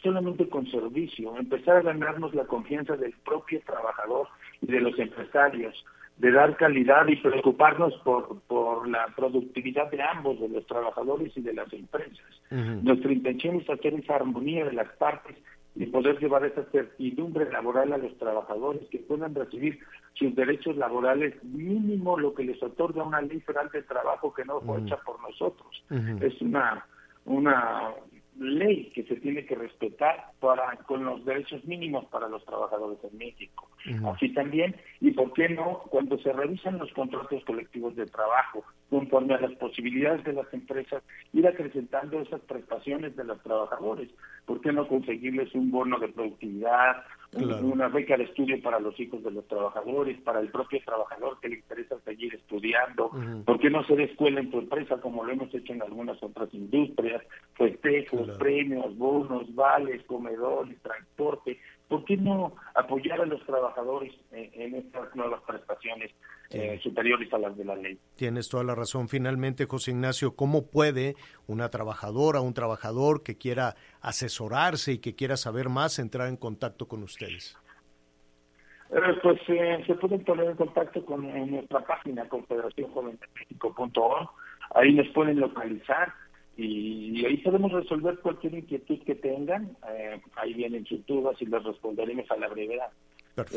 solamente 0.02 0.50
con 0.50 0.66
servicio, 0.72 1.38
empezar 1.38 1.78
a 1.78 1.82
ganarnos 1.84 2.34
la 2.34 2.46
confianza 2.46 2.98
del 2.98 3.14
propio 3.24 3.62
trabajador 3.64 4.28
y 4.60 4.66
de 4.66 4.82
los 4.82 4.98
empresarios, 4.98 5.86
de 6.22 6.32
dar 6.32 6.56
calidad 6.56 7.08
y 7.08 7.16
preocuparnos 7.16 7.96
por, 8.04 8.42
por 8.42 8.88
la 8.88 9.08
productividad 9.16 9.90
de 9.90 10.04
ambos, 10.04 10.40
de 10.40 10.50
los 10.50 10.68
trabajadores 10.68 11.36
y 11.36 11.42
de 11.42 11.52
las 11.52 11.74
empresas. 11.74 12.20
Nuestra 12.52 13.12
intención 13.12 13.56
es 13.56 13.68
hacer 13.68 13.96
esa 13.96 14.18
armonía 14.18 14.66
de 14.66 14.74
las 14.74 14.88
partes 14.98 15.36
y 15.76 15.88
poder 15.88 16.20
llevar 16.20 16.46
esa 16.46 16.64
certidumbre 16.66 17.52
laboral 17.52 17.92
a 17.94 17.98
los 17.98 18.16
trabajadores 18.20 18.88
que 18.92 19.00
puedan 19.00 19.34
recibir 19.34 19.80
sus 20.14 20.36
derechos 20.36 20.78
laborales 20.78 21.44
mínimo 21.44 22.20
lo 22.20 22.36
que 22.36 22.44
les 22.44 22.62
otorga 22.62 23.04
una 23.04 23.22
ley 23.22 23.40
federal 23.40 23.70
de 23.74 23.82
trabajo 23.82 24.32
que 24.32 24.46
no 24.46 24.62
fue 24.62 24.80
hecha 24.82 24.98
por 24.98 25.20
nosotros. 25.24 25.84
Es 26.22 26.40
una 26.40 26.86
una 27.26 27.92
ley 28.40 28.92
que 28.94 29.04
se 29.04 29.16
tiene 29.18 29.46
que 29.46 29.56
respetar 29.56 30.32
para 30.40 30.78
con 30.88 31.04
los 31.04 31.24
derechos 31.26 31.64
mínimos 31.66 32.06
para 32.06 32.28
los 32.28 32.44
trabajadores 32.46 33.00
en 33.04 33.18
México. 33.18 33.70
Así 34.14 34.34
también, 34.34 34.76
y 35.00 35.12
por 35.12 35.34
qué 35.34 35.50
no, 35.50 35.80
cuando 35.90 36.18
se 36.20 36.32
revisan 36.32 36.78
los 36.78 36.92
contratos 36.94 37.44
colectivos 37.46 37.96
de 37.96 38.06
trabajo, 38.06 38.64
conforme 38.92 39.34
a 39.34 39.40
las 39.40 39.54
posibilidades 39.54 40.22
de 40.26 40.34
las 40.34 40.54
empresas, 40.54 41.02
ir 41.32 41.48
acrecentando 41.48 42.20
esas 42.20 42.42
prestaciones 42.42 43.16
de 43.16 43.24
los 43.24 43.42
trabajadores. 43.42 44.10
¿Por 44.46 44.60
qué 44.60 44.74
no 44.74 44.86
conseguirles 44.86 45.56
un 45.56 45.72
bono 45.72 45.98
de 45.98 46.10
productividad, 46.10 46.98
Claro. 47.32 47.66
una 47.66 47.88
beca 47.88 48.18
de 48.18 48.26
estudio 48.26 48.62
para 48.62 48.82
los 48.82 49.00
hijos 49.00 49.24
de 49.24 49.32
los 49.32 49.48
trabajadores, 49.48 50.20
para 50.20 50.42
el 50.42 50.50
propio 50.50 50.82
trabajador 50.84 51.40
que 51.40 51.48
le 51.48 51.56
interesa 51.56 51.98
seguir 52.02 52.36
estudiando? 52.36 53.06
Ujú. 53.06 53.46
¿Por 53.46 53.60
qué 53.62 53.70
no 53.70 53.80
hacer 53.80 54.02
escuela 54.02 54.42
en 54.42 54.52
tu 54.52 54.60
empresa 54.60 55.00
como 55.00 55.24
lo 55.24 55.32
hemos 55.32 55.56
hecho 55.56 55.72
en 55.72 55.82
algunas 55.82 56.22
otras 56.22 56.54
industrias? 56.54 57.24
Festejos, 57.56 58.24
Claro. 58.26 58.38
premios, 58.40 58.98
bonos, 58.98 59.56
vales, 59.56 60.04
comedores, 60.04 60.78
transporte. 60.82 61.58
¿Por 61.92 62.06
qué 62.06 62.16
no 62.16 62.56
apoyar 62.74 63.20
a 63.20 63.26
los 63.26 63.46
trabajadores 63.46 64.14
en 64.32 64.76
estas 64.76 65.14
nuevas 65.14 65.42
prestaciones 65.46 66.10
eh, 66.50 66.80
superiores 66.82 67.34
a 67.34 67.38
las 67.38 67.58
de 67.58 67.66
la 67.66 67.76
ley? 67.76 68.00
Tienes 68.16 68.48
toda 68.48 68.64
la 68.64 68.76
razón. 68.76 69.10
Finalmente, 69.10 69.66
José 69.66 69.92
Ignacio, 69.92 70.38
¿cómo 70.38 70.72
puede 70.72 71.16
una 71.48 71.68
trabajadora, 71.68 72.40
un 72.40 72.54
trabajador 72.54 73.24
que 73.24 73.38
quiera 73.38 73.76
asesorarse 74.00 74.94
y 74.94 75.00
que 75.00 75.16
quiera 75.16 75.36
saber 75.36 75.68
más 75.68 76.00
entrar 76.00 76.30
en 76.30 76.38
contacto 76.38 76.88
con 76.88 77.04
ustedes? 77.04 77.58
Eh, 78.92 79.20
pues 79.22 79.42
eh, 79.50 79.84
se 79.86 79.96
pueden 79.96 80.24
poner 80.24 80.52
en 80.52 80.56
contacto 80.56 81.04
con 81.04 81.26
eh, 81.26 81.46
nuestra 81.46 81.82
página 81.82 82.26
confederacionjovendemexico.org. 82.30 84.30
Ahí 84.76 84.94
nos 84.94 85.10
pueden 85.10 85.42
localizar 85.42 86.14
y, 86.64 87.26
ahí 87.26 87.38
podemos 87.38 87.72
resolver 87.72 88.20
cualquier 88.20 88.56
inquietud 88.56 89.00
que 89.04 89.16
tengan. 89.16 89.76
Eh, 89.90 90.20
ahí 90.36 90.54
vienen 90.54 90.86
sus 90.86 91.06
dudas 91.06 91.36
y 91.42 91.46
les 91.46 91.64
responderemos 91.64 92.30
a 92.32 92.38
la 92.38 92.48
brevedad. 92.48 92.90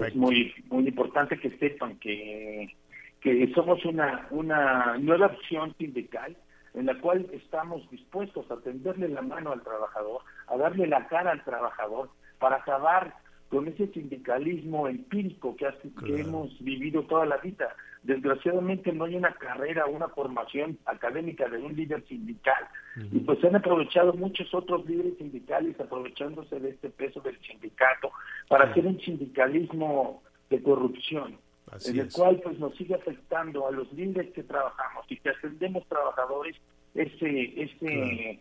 Es 0.09 0.15
muy 0.17 0.53
muy 0.71 0.87
importante 0.89 1.39
que 1.39 1.51
sepan 1.59 1.99
que, 1.99 2.75
que 3.21 3.53
somos 3.55 3.85
una, 3.85 4.27
una 4.31 4.97
nueva 4.99 5.27
opción 5.27 5.75
sindical 5.79 6.37
en 6.75 6.87
la 6.87 6.99
cual 7.01 7.27
estamos 7.33 7.89
dispuestos 7.91 8.51
a 8.51 8.57
tenderle 8.61 9.09
la 9.09 9.23
mano 9.23 9.53
al 9.53 9.63
trabajador, 9.63 10.23
a 10.49 10.57
darle 10.57 10.87
la 10.87 11.07
cara 11.09 11.31
al 11.33 11.45
trabajador 11.45 12.11
para 12.39 12.57
acabar 12.57 13.15
con 13.49 13.69
ese 13.69 13.87
sindicalismo 13.89 14.89
empírico 14.89 15.55
que, 15.57 15.67
hace- 15.67 15.91
que 16.05 16.21
hemos 16.21 16.59
vivido 16.65 17.03
toda 17.05 17.27
la 17.27 17.37
vida. 17.37 17.75
Desgraciadamente 18.05 18.93
no 18.93 19.05
hay 19.07 19.17
una 19.17 19.33
carrera, 19.35 19.87
una 19.87 20.09
formación 20.09 20.79
académica 20.85 21.49
de 21.49 21.59
un 21.59 21.75
líder 21.75 22.05
sindical. 22.07 22.69
Y 23.11 23.21
pues 23.21 23.41
se 23.41 23.49
han 23.49 23.57
aprovechado 23.57 24.13
muchos 24.13 24.53
otros 24.55 24.87
líderes 24.87 25.17
sindicales 25.17 25.81
aprovechándose 25.81 26.61
de 26.61 26.71
este 26.71 26.91
peso 26.91 27.21
del 27.21 27.39
sindicato 27.41 28.13
para 28.49 28.71
hacer 28.71 28.87
un 28.87 29.01
sindicalismo 29.01 30.23
de 30.51 30.63
corrupción, 30.63 31.39
Así 31.73 31.93
en 31.93 32.01
el 32.01 32.07
es. 32.09 32.15
cual 32.15 32.41
pues 32.45 32.59
nos 32.59 32.75
sigue 32.77 32.95
afectando 32.95 33.67
a 33.67 33.71
los 33.73 33.91
líderes 33.95 34.33
que 34.35 34.43
trabajamos 34.43 35.07
y 35.09 35.17
que 35.17 35.31
ascendemos 35.31 35.87
trabajadores 35.89 36.57
ese, 36.95 37.63
ese 37.63 38.39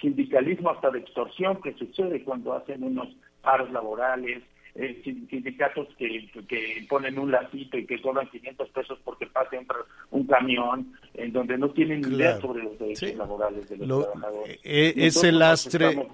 sindicalismo 0.00 0.70
hasta 0.70 0.90
de 0.90 1.00
extorsión 1.00 1.60
que 1.60 1.74
sucede 1.74 2.22
cuando 2.22 2.52
hacen 2.54 2.84
unos 2.84 3.08
paros 3.42 3.70
laborales, 3.72 4.42
eh, 4.74 5.00
sin- 5.04 5.28
sindicatos 5.28 5.88
que, 5.98 6.28
que 6.48 6.86
ponen 6.88 7.18
un 7.18 7.30
lacito 7.30 7.76
y 7.76 7.86
que 7.86 8.00
cobran 8.00 8.28
500 8.30 8.68
pesos 8.70 8.98
porque 9.04 9.26
pase 9.26 9.58
un, 10.10 10.26
camión, 10.26 10.92
en 11.14 11.32
donde 11.32 11.58
no 11.58 11.70
tienen 11.70 12.00
ni 12.02 12.14
idea 12.16 12.32
Claro. 12.32 12.40
sobre 12.40 12.62
los 12.64 12.78
derechos 12.78 13.14
laborales 13.16 13.68
de 13.68 13.76
los 13.78 13.88
Lo- 13.88 14.02
trabajadores. 14.04 14.58
eh, 14.62 14.94
ese 14.96 15.32
nos 15.32 15.40
lastre, 15.40 16.08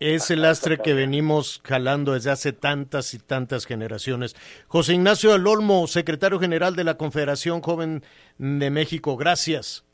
ese 0.00 0.36
lastre 0.36 0.78
que 0.78 0.92
venimos 0.94 1.60
jalando 1.64 2.12
desde 2.14 2.30
hace 2.30 2.52
tantas 2.52 3.14
y 3.14 3.18
tantas 3.18 3.64
generaciones. 3.66 4.34
José 4.66 4.94
Ignacio 4.94 5.32
del 5.32 5.46
Olmo, 5.46 5.86
secretario 5.86 6.38
general 6.40 6.74
de 6.76 6.84
la 6.84 6.96
Confederación 6.96 7.60
Joven 7.60 8.02
de 8.38 8.70
México, 8.70 9.16
gracias. 9.16 9.84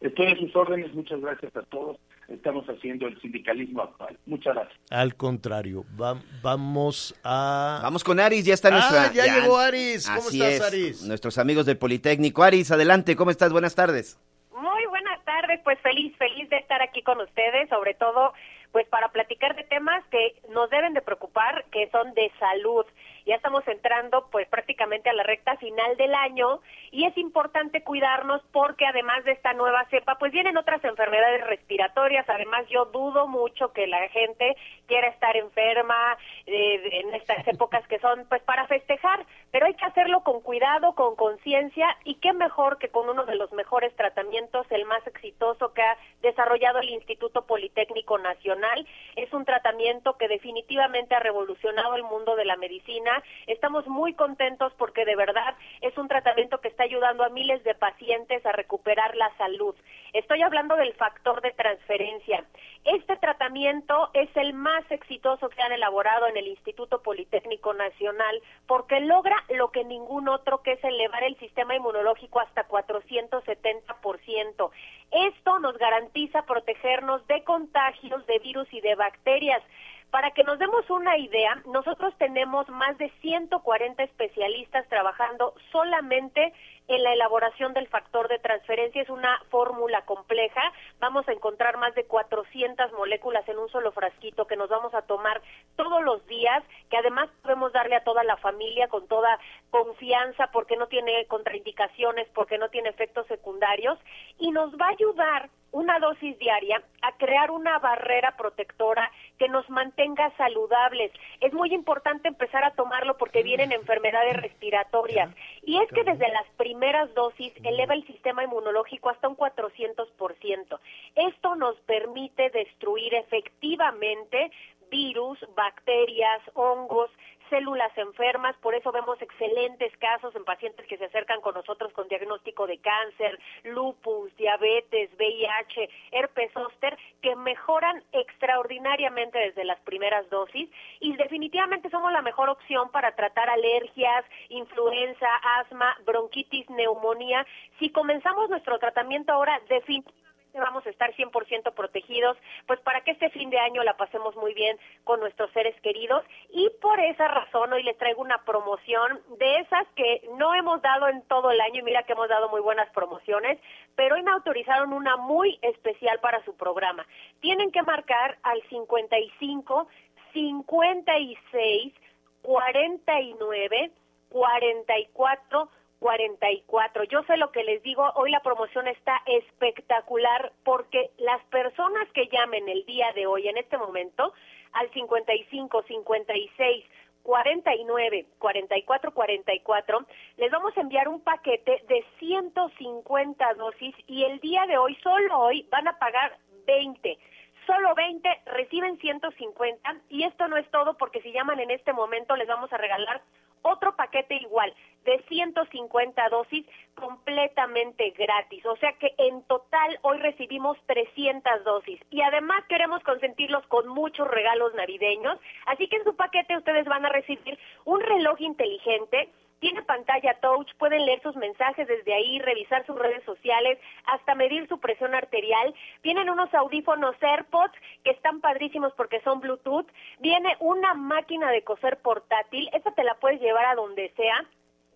Estoy 0.00 0.28
a 0.28 0.36
sus 0.36 0.54
órdenes, 0.56 0.94
muchas 0.94 1.20
gracias 1.20 1.54
a 1.56 1.62
todos. 1.62 1.98
Estamos 2.30 2.64
haciendo 2.68 3.06
el 3.08 3.20
sindicalismo 3.20 3.82
actual. 3.82 4.16
Muchas 4.24 4.54
gracias. 4.54 4.78
Al 4.90 5.16
contrario, 5.16 5.84
va- 6.00 6.20
vamos 6.42 7.14
a... 7.24 7.80
Vamos 7.82 8.04
con 8.04 8.20
Aris, 8.20 8.44
ya 8.44 8.54
está 8.54 8.68
Ah, 8.68 8.70
nuestra... 8.70 9.12
ya 9.12 9.34
llegó 9.40 9.58
Aris. 9.58 10.06
¿Cómo 10.06 10.18
Así 10.28 10.40
estás, 10.42 10.54
es, 10.54 10.62
Aris? 10.72 11.02
Nuestros 11.02 11.38
amigos 11.38 11.66
del 11.66 11.76
Politécnico. 11.78 12.42
Aris, 12.42 12.70
adelante, 12.70 13.16
¿cómo 13.16 13.30
estás? 13.30 13.52
Buenas 13.52 13.74
tardes. 13.74 14.18
Muy 14.54 14.86
buenas 14.86 15.24
tardes, 15.24 15.60
pues 15.64 15.78
feliz, 15.80 16.16
feliz 16.18 16.48
de 16.50 16.58
estar 16.58 16.80
aquí 16.82 17.02
con 17.02 17.20
ustedes, 17.20 17.68
sobre 17.68 17.94
todo 17.94 18.32
pues 18.72 18.86
para 18.86 19.08
platicar 19.08 19.56
de 19.56 19.64
temas 19.64 20.04
que 20.12 20.40
nos 20.54 20.70
deben 20.70 20.94
de 20.94 21.00
preocupar, 21.02 21.64
que 21.72 21.90
son 21.90 22.14
de 22.14 22.30
salud. 22.38 22.84
Ya 23.26 23.34
estamos 23.34 23.66
entrando 23.66 24.28
pues 24.30 24.46
prácticamente 24.48 25.10
a 25.10 25.12
la 25.12 25.24
recta 25.24 25.56
final 25.56 25.96
del 25.96 26.14
año 26.14 26.60
y 26.92 27.04
es 27.04 27.16
importante 27.18 27.69
cuidarnos 27.90 28.40
porque 28.52 28.86
además 28.86 29.24
de 29.24 29.32
esta 29.32 29.52
nueva 29.52 29.84
cepa 29.90 30.14
pues 30.14 30.30
vienen 30.30 30.56
otras 30.56 30.84
enfermedades 30.84 31.44
respiratorias. 31.48 32.24
Además 32.28 32.64
yo 32.68 32.84
dudo 32.84 33.26
mucho 33.26 33.72
que 33.72 33.88
la 33.88 34.08
gente 34.10 34.56
quiera 34.86 35.08
estar 35.08 35.36
enferma 35.36 36.16
eh, 36.46 37.00
en 37.00 37.14
estas 37.14 37.48
épocas 37.48 37.84
que 37.88 37.98
son 37.98 38.26
pues 38.28 38.42
para 38.44 38.68
festejar, 38.68 39.26
pero 39.50 39.66
hay 39.66 39.74
que 39.74 39.84
hacerlo 39.84 40.22
con 40.22 40.40
cuidado, 40.40 40.94
con 40.94 41.16
conciencia 41.16 41.88
y 42.04 42.14
qué 42.20 42.32
mejor 42.32 42.78
que 42.78 42.90
con 42.90 43.08
uno 43.08 43.24
de 43.24 43.34
los 43.34 43.50
mejores 43.54 43.92
tratamientos, 43.96 44.70
el 44.70 44.84
más 44.84 45.04
exitoso 45.08 45.72
que 45.72 45.82
ha 45.82 45.96
desarrollado 46.22 46.80
el 46.80 46.90
Instituto 46.90 47.46
Politécnico 47.46 48.18
Nacional. 48.18 48.86
Es 49.16 49.32
un 49.32 49.44
tratamiento 49.44 50.16
que 50.16 50.28
definitivamente 50.28 51.14
ha 51.14 51.20
revolucionado 51.20 51.94
el 51.94 52.02
mundo 52.02 52.36
de 52.36 52.44
la 52.44 52.56
medicina. 52.56 53.22
Estamos 53.46 53.86
muy 53.86 54.14
contentos 54.14 54.72
porque 54.78 55.04
de 55.04 55.16
verdad 55.16 55.54
es 55.80 55.96
un 55.98 56.08
tratamiento 56.08 56.60
que 56.60 56.68
está 56.68 56.84
ayudando 56.84 57.24
a 57.24 57.28
miles 57.28 57.62
de 57.64 57.74
pacientes 57.74 58.44
a 58.44 58.52
recuperar 58.52 59.16
la 59.16 59.34
salud. 59.36 59.74
Estoy 60.12 60.42
hablando 60.42 60.76
del 60.76 60.92
factor 60.94 61.40
de 61.40 61.52
transferencia. 61.52 62.44
Este 62.92 63.16
tratamiento 63.18 64.10
es 64.14 64.36
el 64.36 64.52
más 64.52 64.82
exitoso 64.90 65.48
que 65.48 65.62
han 65.62 65.70
elaborado 65.70 66.26
en 66.26 66.36
el 66.36 66.48
Instituto 66.48 67.00
Politécnico 67.02 67.72
Nacional 67.72 68.42
porque 68.66 68.98
logra 68.98 69.36
lo 69.50 69.70
que 69.70 69.84
ningún 69.84 70.28
otro, 70.28 70.60
que 70.62 70.72
es 70.72 70.82
elevar 70.82 71.22
el 71.22 71.38
sistema 71.38 71.76
inmunológico 71.76 72.40
hasta 72.40 72.66
470%. 72.66 74.70
Esto 75.12 75.60
nos 75.60 75.78
garantiza 75.78 76.42
protegernos 76.42 77.24
de 77.28 77.44
contagios 77.44 78.26
de 78.26 78.40
virus 78.40 78.66
y 78.72 78.80
de 78.80 78.96
bacterias. 78.96 79.62
Para 80.10 80.32
que 80.32 80.42
nos 80.42 80.58
demos 80.58 80.88
una 80.90 81.16
idea, 81.18 81.62
nosotros 81.66 82.12
tenemos 82.18 82.68
más 82.68 82.98
de 82.98 83.10
140 83.20 84.02
especialistas 84.02 84.88
trabajando 84.88 85.54
solamente 85.70 86.52
en 86.88 87.04
la 87.04 87.12
elaboración 87.12 87.72
del 87.72 87.86
factor 87.86 88.26
de 88.26 88.40
transferencia. 88.40 89.02
Es 89.02 89.08
una 89.08 89.40
fórmula 89.50 90.02
compleja. 90.02 90.60
Vamos 90.98 91.28
a 91.28 91.32
encontrar 91.32 91.76
más 91.76 91.94
de 91.94 92.04
400 92.06 92.92
moléculas 92.94 93.48
en 93.48 93.58
un 93.58 93.68
solo 93.68 93.92
frasquito 93.92 94.48
que 94.48 94.56
nos 94.56 94.68
vamos 94.68 94.92
a 94.94 95.02
tomar 95.02 95.40
todos 95.76 96.02
los 96.02 96.26
días, 96.26 96.64
que 96.90 96.96
además 96.96 97.28
podemos 97.42 97.72
darle 97.72 97.94
a 97.94 98.02
toda 98.02 98.24
la 98.24 98.36
familia 98.38 98.88
con 98.88 99.06
toda 99.06 99.38
confianza 99.70 100.48
porque 100.52 100.76
no 100.76 100.88
tiene 100.88 101.24
contraindicaciones, 101.26 102.28
porque 102.34 102.58
no 102.58 102.68
tiene 102.68 102.88
efectos 102.88 103.28
secundarios 103.28 103.96
y 104.40 104.50
nos 104.50 104.72
va 104.74 104.86
a 104.86 104.90
ayudar 104.90 105.50
una 105.72 106.00
dosis 106.00 106.36
diaria 106.38 106.82
a 107.02 107.12
crear 107.12 107.52
una 107.52 107.78
barrera 107.78 108.36
protectora 108.36 109.08
que 109.40 109.48
nos 109.48 109.68
mantenga 109.70 110.30
saludables. 110.36 111.10
Es 111.40 111.54
muy 111.54 111.72
importante 111.72 112.28
empezar 112.28 112.62
a 112.62 112.74
tomarlo 112.74 113.16
porque 113.16 113.42
vienen 113.42 113.72
enfermedades 113.72 114.36
respiratorias. 114.36 115.34
Y 115.62 115.78
es 115.80 115.88
que 115.88 116.04
desde 116.04 116.28
las 116.28 116.46
primeras 116.58 117.12
dosis 117.14 117.50
eleva 117.64 117.94
el 117.94 118.06
sistema 118.06 118.44
inmunológico 118.44 119.08
hasta 119.08 119.28
un 119.28 119.38
400%. 119.38 120.78
Esto 121.14 121.56
nos 121.56 121.74
permite 121.86 122.50
destruir 122.50 123.14
efectivamente 123.14 124.50
virus, 124.90 125.38
bacterias, 125.56 126.42
hongos, 126.52 127.10
células 127.50 127.96
enfermas, 127.98 128.56
por 128.58 128.74
eso 128.74 128.90
vemos 128.92 129.20
excelentes 129.20 129.94
casos 129.98 130.34
en 130.34 130.44
pacientes 130.44 130.86
que 130.86 130.96
se 130.96 131.04
acercan 131.04 131.40
con 131.40 131.54
nosotros 131.54 131.92
con 131.92 132.08
diagnóstico 132.08 132.66
de 132.66 132.78
cáncer, 132.78 133.38
lupus, 133.64 134.34
diabetes, 134.36 135.10
VIH, 135.18 135.90
herpes 136.12 136.52
zóster, 136.52 136.96
que 137.20 137.36
mejoran 137.36 138.02
extraordinariamente 138.12 139.38
desde 139.38 139.64
las 139.64 139.80
primeras 139.80 140.28
dosis 140.30 140.70
y 141.00 141.16
definitivamente 141.16 141.90
somos 141.90 142.12
la 142.12 142.22
mejor 142.22 142.48
opción 142.48 142.90
para 142.90 143.14
tratar 143.14 143.50
alergias, 143.50 144.24
influenza, 144.48 145.28
asma, 145.58 145.96
bronquitis, 146.06 146.70
neumonía. 146.70 147.46
Si 147.78 147.90
comenzamos 147.90 148.48
nuestro 148.48 148.78
tratamiento 148.78 149.32
ahora, 149.32 149.60
definitivamente 149.68 150.20
vamos 150.58 150.86
a 150.86 150.90
estar 150.90 151.14
100% 151.14 151.72
protegidos, 151.74 152.36
pues 152.66 152.80
para 152.80 153.02
que 153.02 153.12
este 153.12 153.30
fin 153.30 153.50
de 153.50 153.58
año 153.58 153.82
la 153.82 153.96
pasemos 153.96 154.34
muy 154.36 154.54
bien 154.54 154.78
con 155.04 155.20
nuestros 155.20 155.50
seres 155.52 155.78
queridos 155.82 156.24
y 156.50 156.70
por 156.80 156.98
esa 157.00 157.28
razón 157.28 157.72
hoy 157.72 157.82
les 157.82 157.96
traigo 157.98 158.22
una 158.22 158.42
promoción 158.44 159.20
de 159.38 159.58
esas 159.58 159.86
que 159.94 160.28
no 160.36 160.54
hemos 160.54 160.82
dado 160.82 161.08
en 161.08 161.22
todo 161.22 161.50
el 161.50 161.60
año 161.60 161.80
y 161.80 161.82
mira 161.82 162.02
que 162.02 162.12
hemos 162.12 162.28
dado 162.28 162.48
muy 162.48 162.60
buenas 162.60 162.90
promociones, 162.90 163.58
pero 163.94 164.16
hoy 164.16 164.22
me 164.22 164.32
autorizaron 164.32 164.92
una 164.92 165.16
muy 165.16 165.58
especial 165.62 166.18
para 166.20 166.44
su 166.44 166.56
programa. 166.56 167.06
Tienen 167.40 167.70
que 167.70 167.82
marcar 167.82 168.38
al 168.42 168.60
55 168.68 169.88
56 170.32 171.94
49 172.42 173.90
44 174.30 175.68
44. 176.00 177.04
Yo 177.04 177.22
sé 177.24 177.36
lo 177.36 177.52
que 177.52 177.62
les 177.62 177.82
digo, 177.82 178.10
hoy 178.16 178.30
la 178.30 178.40
promoción 178.40 178.88
está 178.88 179.22
espectacular 179.26 180.52
porque 180.64 181.10
las 181.18 181.44
personas 181.44 182.08
que 182.12 182.26
llamen 182.28 182.68
el 182.68 182.84
día 182.86 183.12
de 183.14 183.26
hoy, 183.26 183.46
en 183.48 183.58
este 183.58 183.76
momento, 183.78 184.32
al 184.72 184.90
55, 184.92 185.82
56, 185.82 186.84
49 187.22 188.26
44 188.38 189.12
44 189.12 190.06
les 190.38 190.50
vamos 190.50 190.74
a 190.74 190.80
enviar 190.80 191.06
un 191.06 191.20
paquete 191.20 191.82
de 191.86 192.02
150 192.18 193.54
dosis 193.54 193.94
y 194.06 194.24
el 194.24 194.40
día 194.40 194.64
de 194.66 194.78
hoy 194.78 194.96
solo 195.02 195.38
hoy 195.38 195.66
van 195.70 195.86
a 195.86 195.98
pagar 195.98 196.38
20 196.66 197.18
solo 197.66 197.94
20 197.94 198.26
reciben 198.46 198.98
150 198.98 199.96
y 200.08 200.24
esto 200.24 200.48
no 200.48 200.56
es 200.56 200.68
todo 200.70 200.96
porque 200.96 201.20
si 201.20 201.30
llaman 201.30 201.60
en 201.60 201.70
este 201.70 201.92
momento 201.92 202.36
les 202.36 202.48
vamos 202.48 202.72
a 202.72 202.78
regalar 202.78 203.20
otro 203.62 203.94
paquete 203.96 204.36
igual 204.36 204.74
de 205.04 205.22
150 205.28 206.28
dosis 206.28 206.66
completamente 206.94 208.10
gratis. 208.10 208.64
O 208.66 208.76
sea 208.76 208.92
que 208.94 209.14
en 209.18 209.42
total 209.44 209.98
hoy 210.02 210.18
recibimos 210.18 210.76
300 210.86 211.64
dosis 211.64 212.00
y 212.10 212.20
además 212.22 212.64
queremos 212.68 213.02
consentirlos 213.02 213.66
con 213.66 213.88
muchos 213.88 214.28
regalos 214.28 214.74
navideños. 214.74 215.38
Así 215.66 215.88
que 215.88 215.96
en 215.96 216.04
su 216.04 216.14
paquete 216.16 216.56
ustedes 216.56 216.84
van 216.86 217.06
a 217.06 217.10
recibir 217.10 217.58
un 217.84 218.00
reloj 218.00 218.40
inteligente 218.40 219.28
tiene 219.60 219.82
pantalla 219.82 220.34
touch, 220.40 220.74
pueden 220.78 221.04
leer 221.06 221.22
sus 221.22 221.36
mensajes 221.36 221.86
desde 221.86 222.14
ahí, 222.14 222.38
revisar 222.40 222.84
sus 222.86 222.98
redes 222.98 223.22
sociales, 223.24 223.78
hasta 224.06 224.34
medir 224.34 224.66
su 224.68 224.80
presión 224.80 225.14
arterial. 225.14 225.74
Vienen 226.02 226.30
unos 226.30 226.52
audífonos 226.54 227.14
AirPods 227.20 227.74
que 228.02 228.10
están 228.10 228.40
padrísimos 228.40 228.92
porque 228.94 229.20
son 229.20 229.40
Bluetooth. 229.40 229.86
Viene 230.18 230.56
una 230.60 230.94
máquina 230.94 231.50
de 231.50 231.62
coser 231.62 231.98
portátil, 231.98 232.68
esa 232.72 232.90
te 232.92 233.04
la 233.04 233.14
puedes 233.14 233.40
llevar 233.40 233.66
a 233.66 233.74
donde 233.74 234.12
sea 234.16 234.46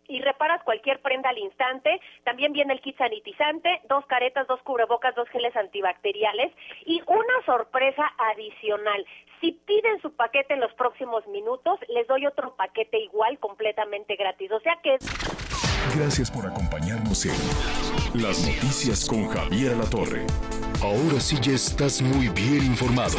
y 0.08 0.20
reparas 0.20 0.62
cualquier 0.62 1.00
prenda 1.00 1.30
al 1.30 1.38
instante. 1.38 2.00
También 2.24 2.52
viene 2.52 2.74
el 2.74 2.80
kit 2.80 2.96
sanitizante, 2.96 3.80
dos 3.88 4.04
caretas, 4.06 4.46
dos 4.46 4.60
cubrebocas, 4.62 5.14
dos 5.14 5.28
geles 5.28 5.54
antibacteriales 5.56 6.52
y 6.86 7.02
una 7.06 7.44
sorpresa 7.46 8.12
adicional. 8.18 9.04
Si 9.40 9.52
piden 9.52 10.00
su 10.00 10.14
paquete 10.14 10.54
en 10.54 10.60
los 10.60 10.72
próximos 10.74 11.26
minutos, 11.28 11.78
les 11.88 12.06
doy 12.06 12.26
otro 12.26 12.54
paquete 12.56 12.98
igual 12.98 13.38
completamente 13.38 14.16
gratis. 14.16 14.50
O 14.52 14.60
sea 14.60 14.78
que... 14.82 14.96
Gracias 15.96 16.30
por 16.30 16.46
acompañarnos 16.46 17.26
en 17.26 18.22
Las 18.22 18.46
Noticias 18.46 19.06
con 19.06 19.28
Javier 19.28 19.76
La 19.76 19.84
Torre. 19.84 20.26
Ahora 20.82 21.20
sí 21.20 21.36
ya 21.40 21.52
estás 21.52 22.00
muy 22.00 22.28
bien 22.28 22.64
informado. 22.64 23.18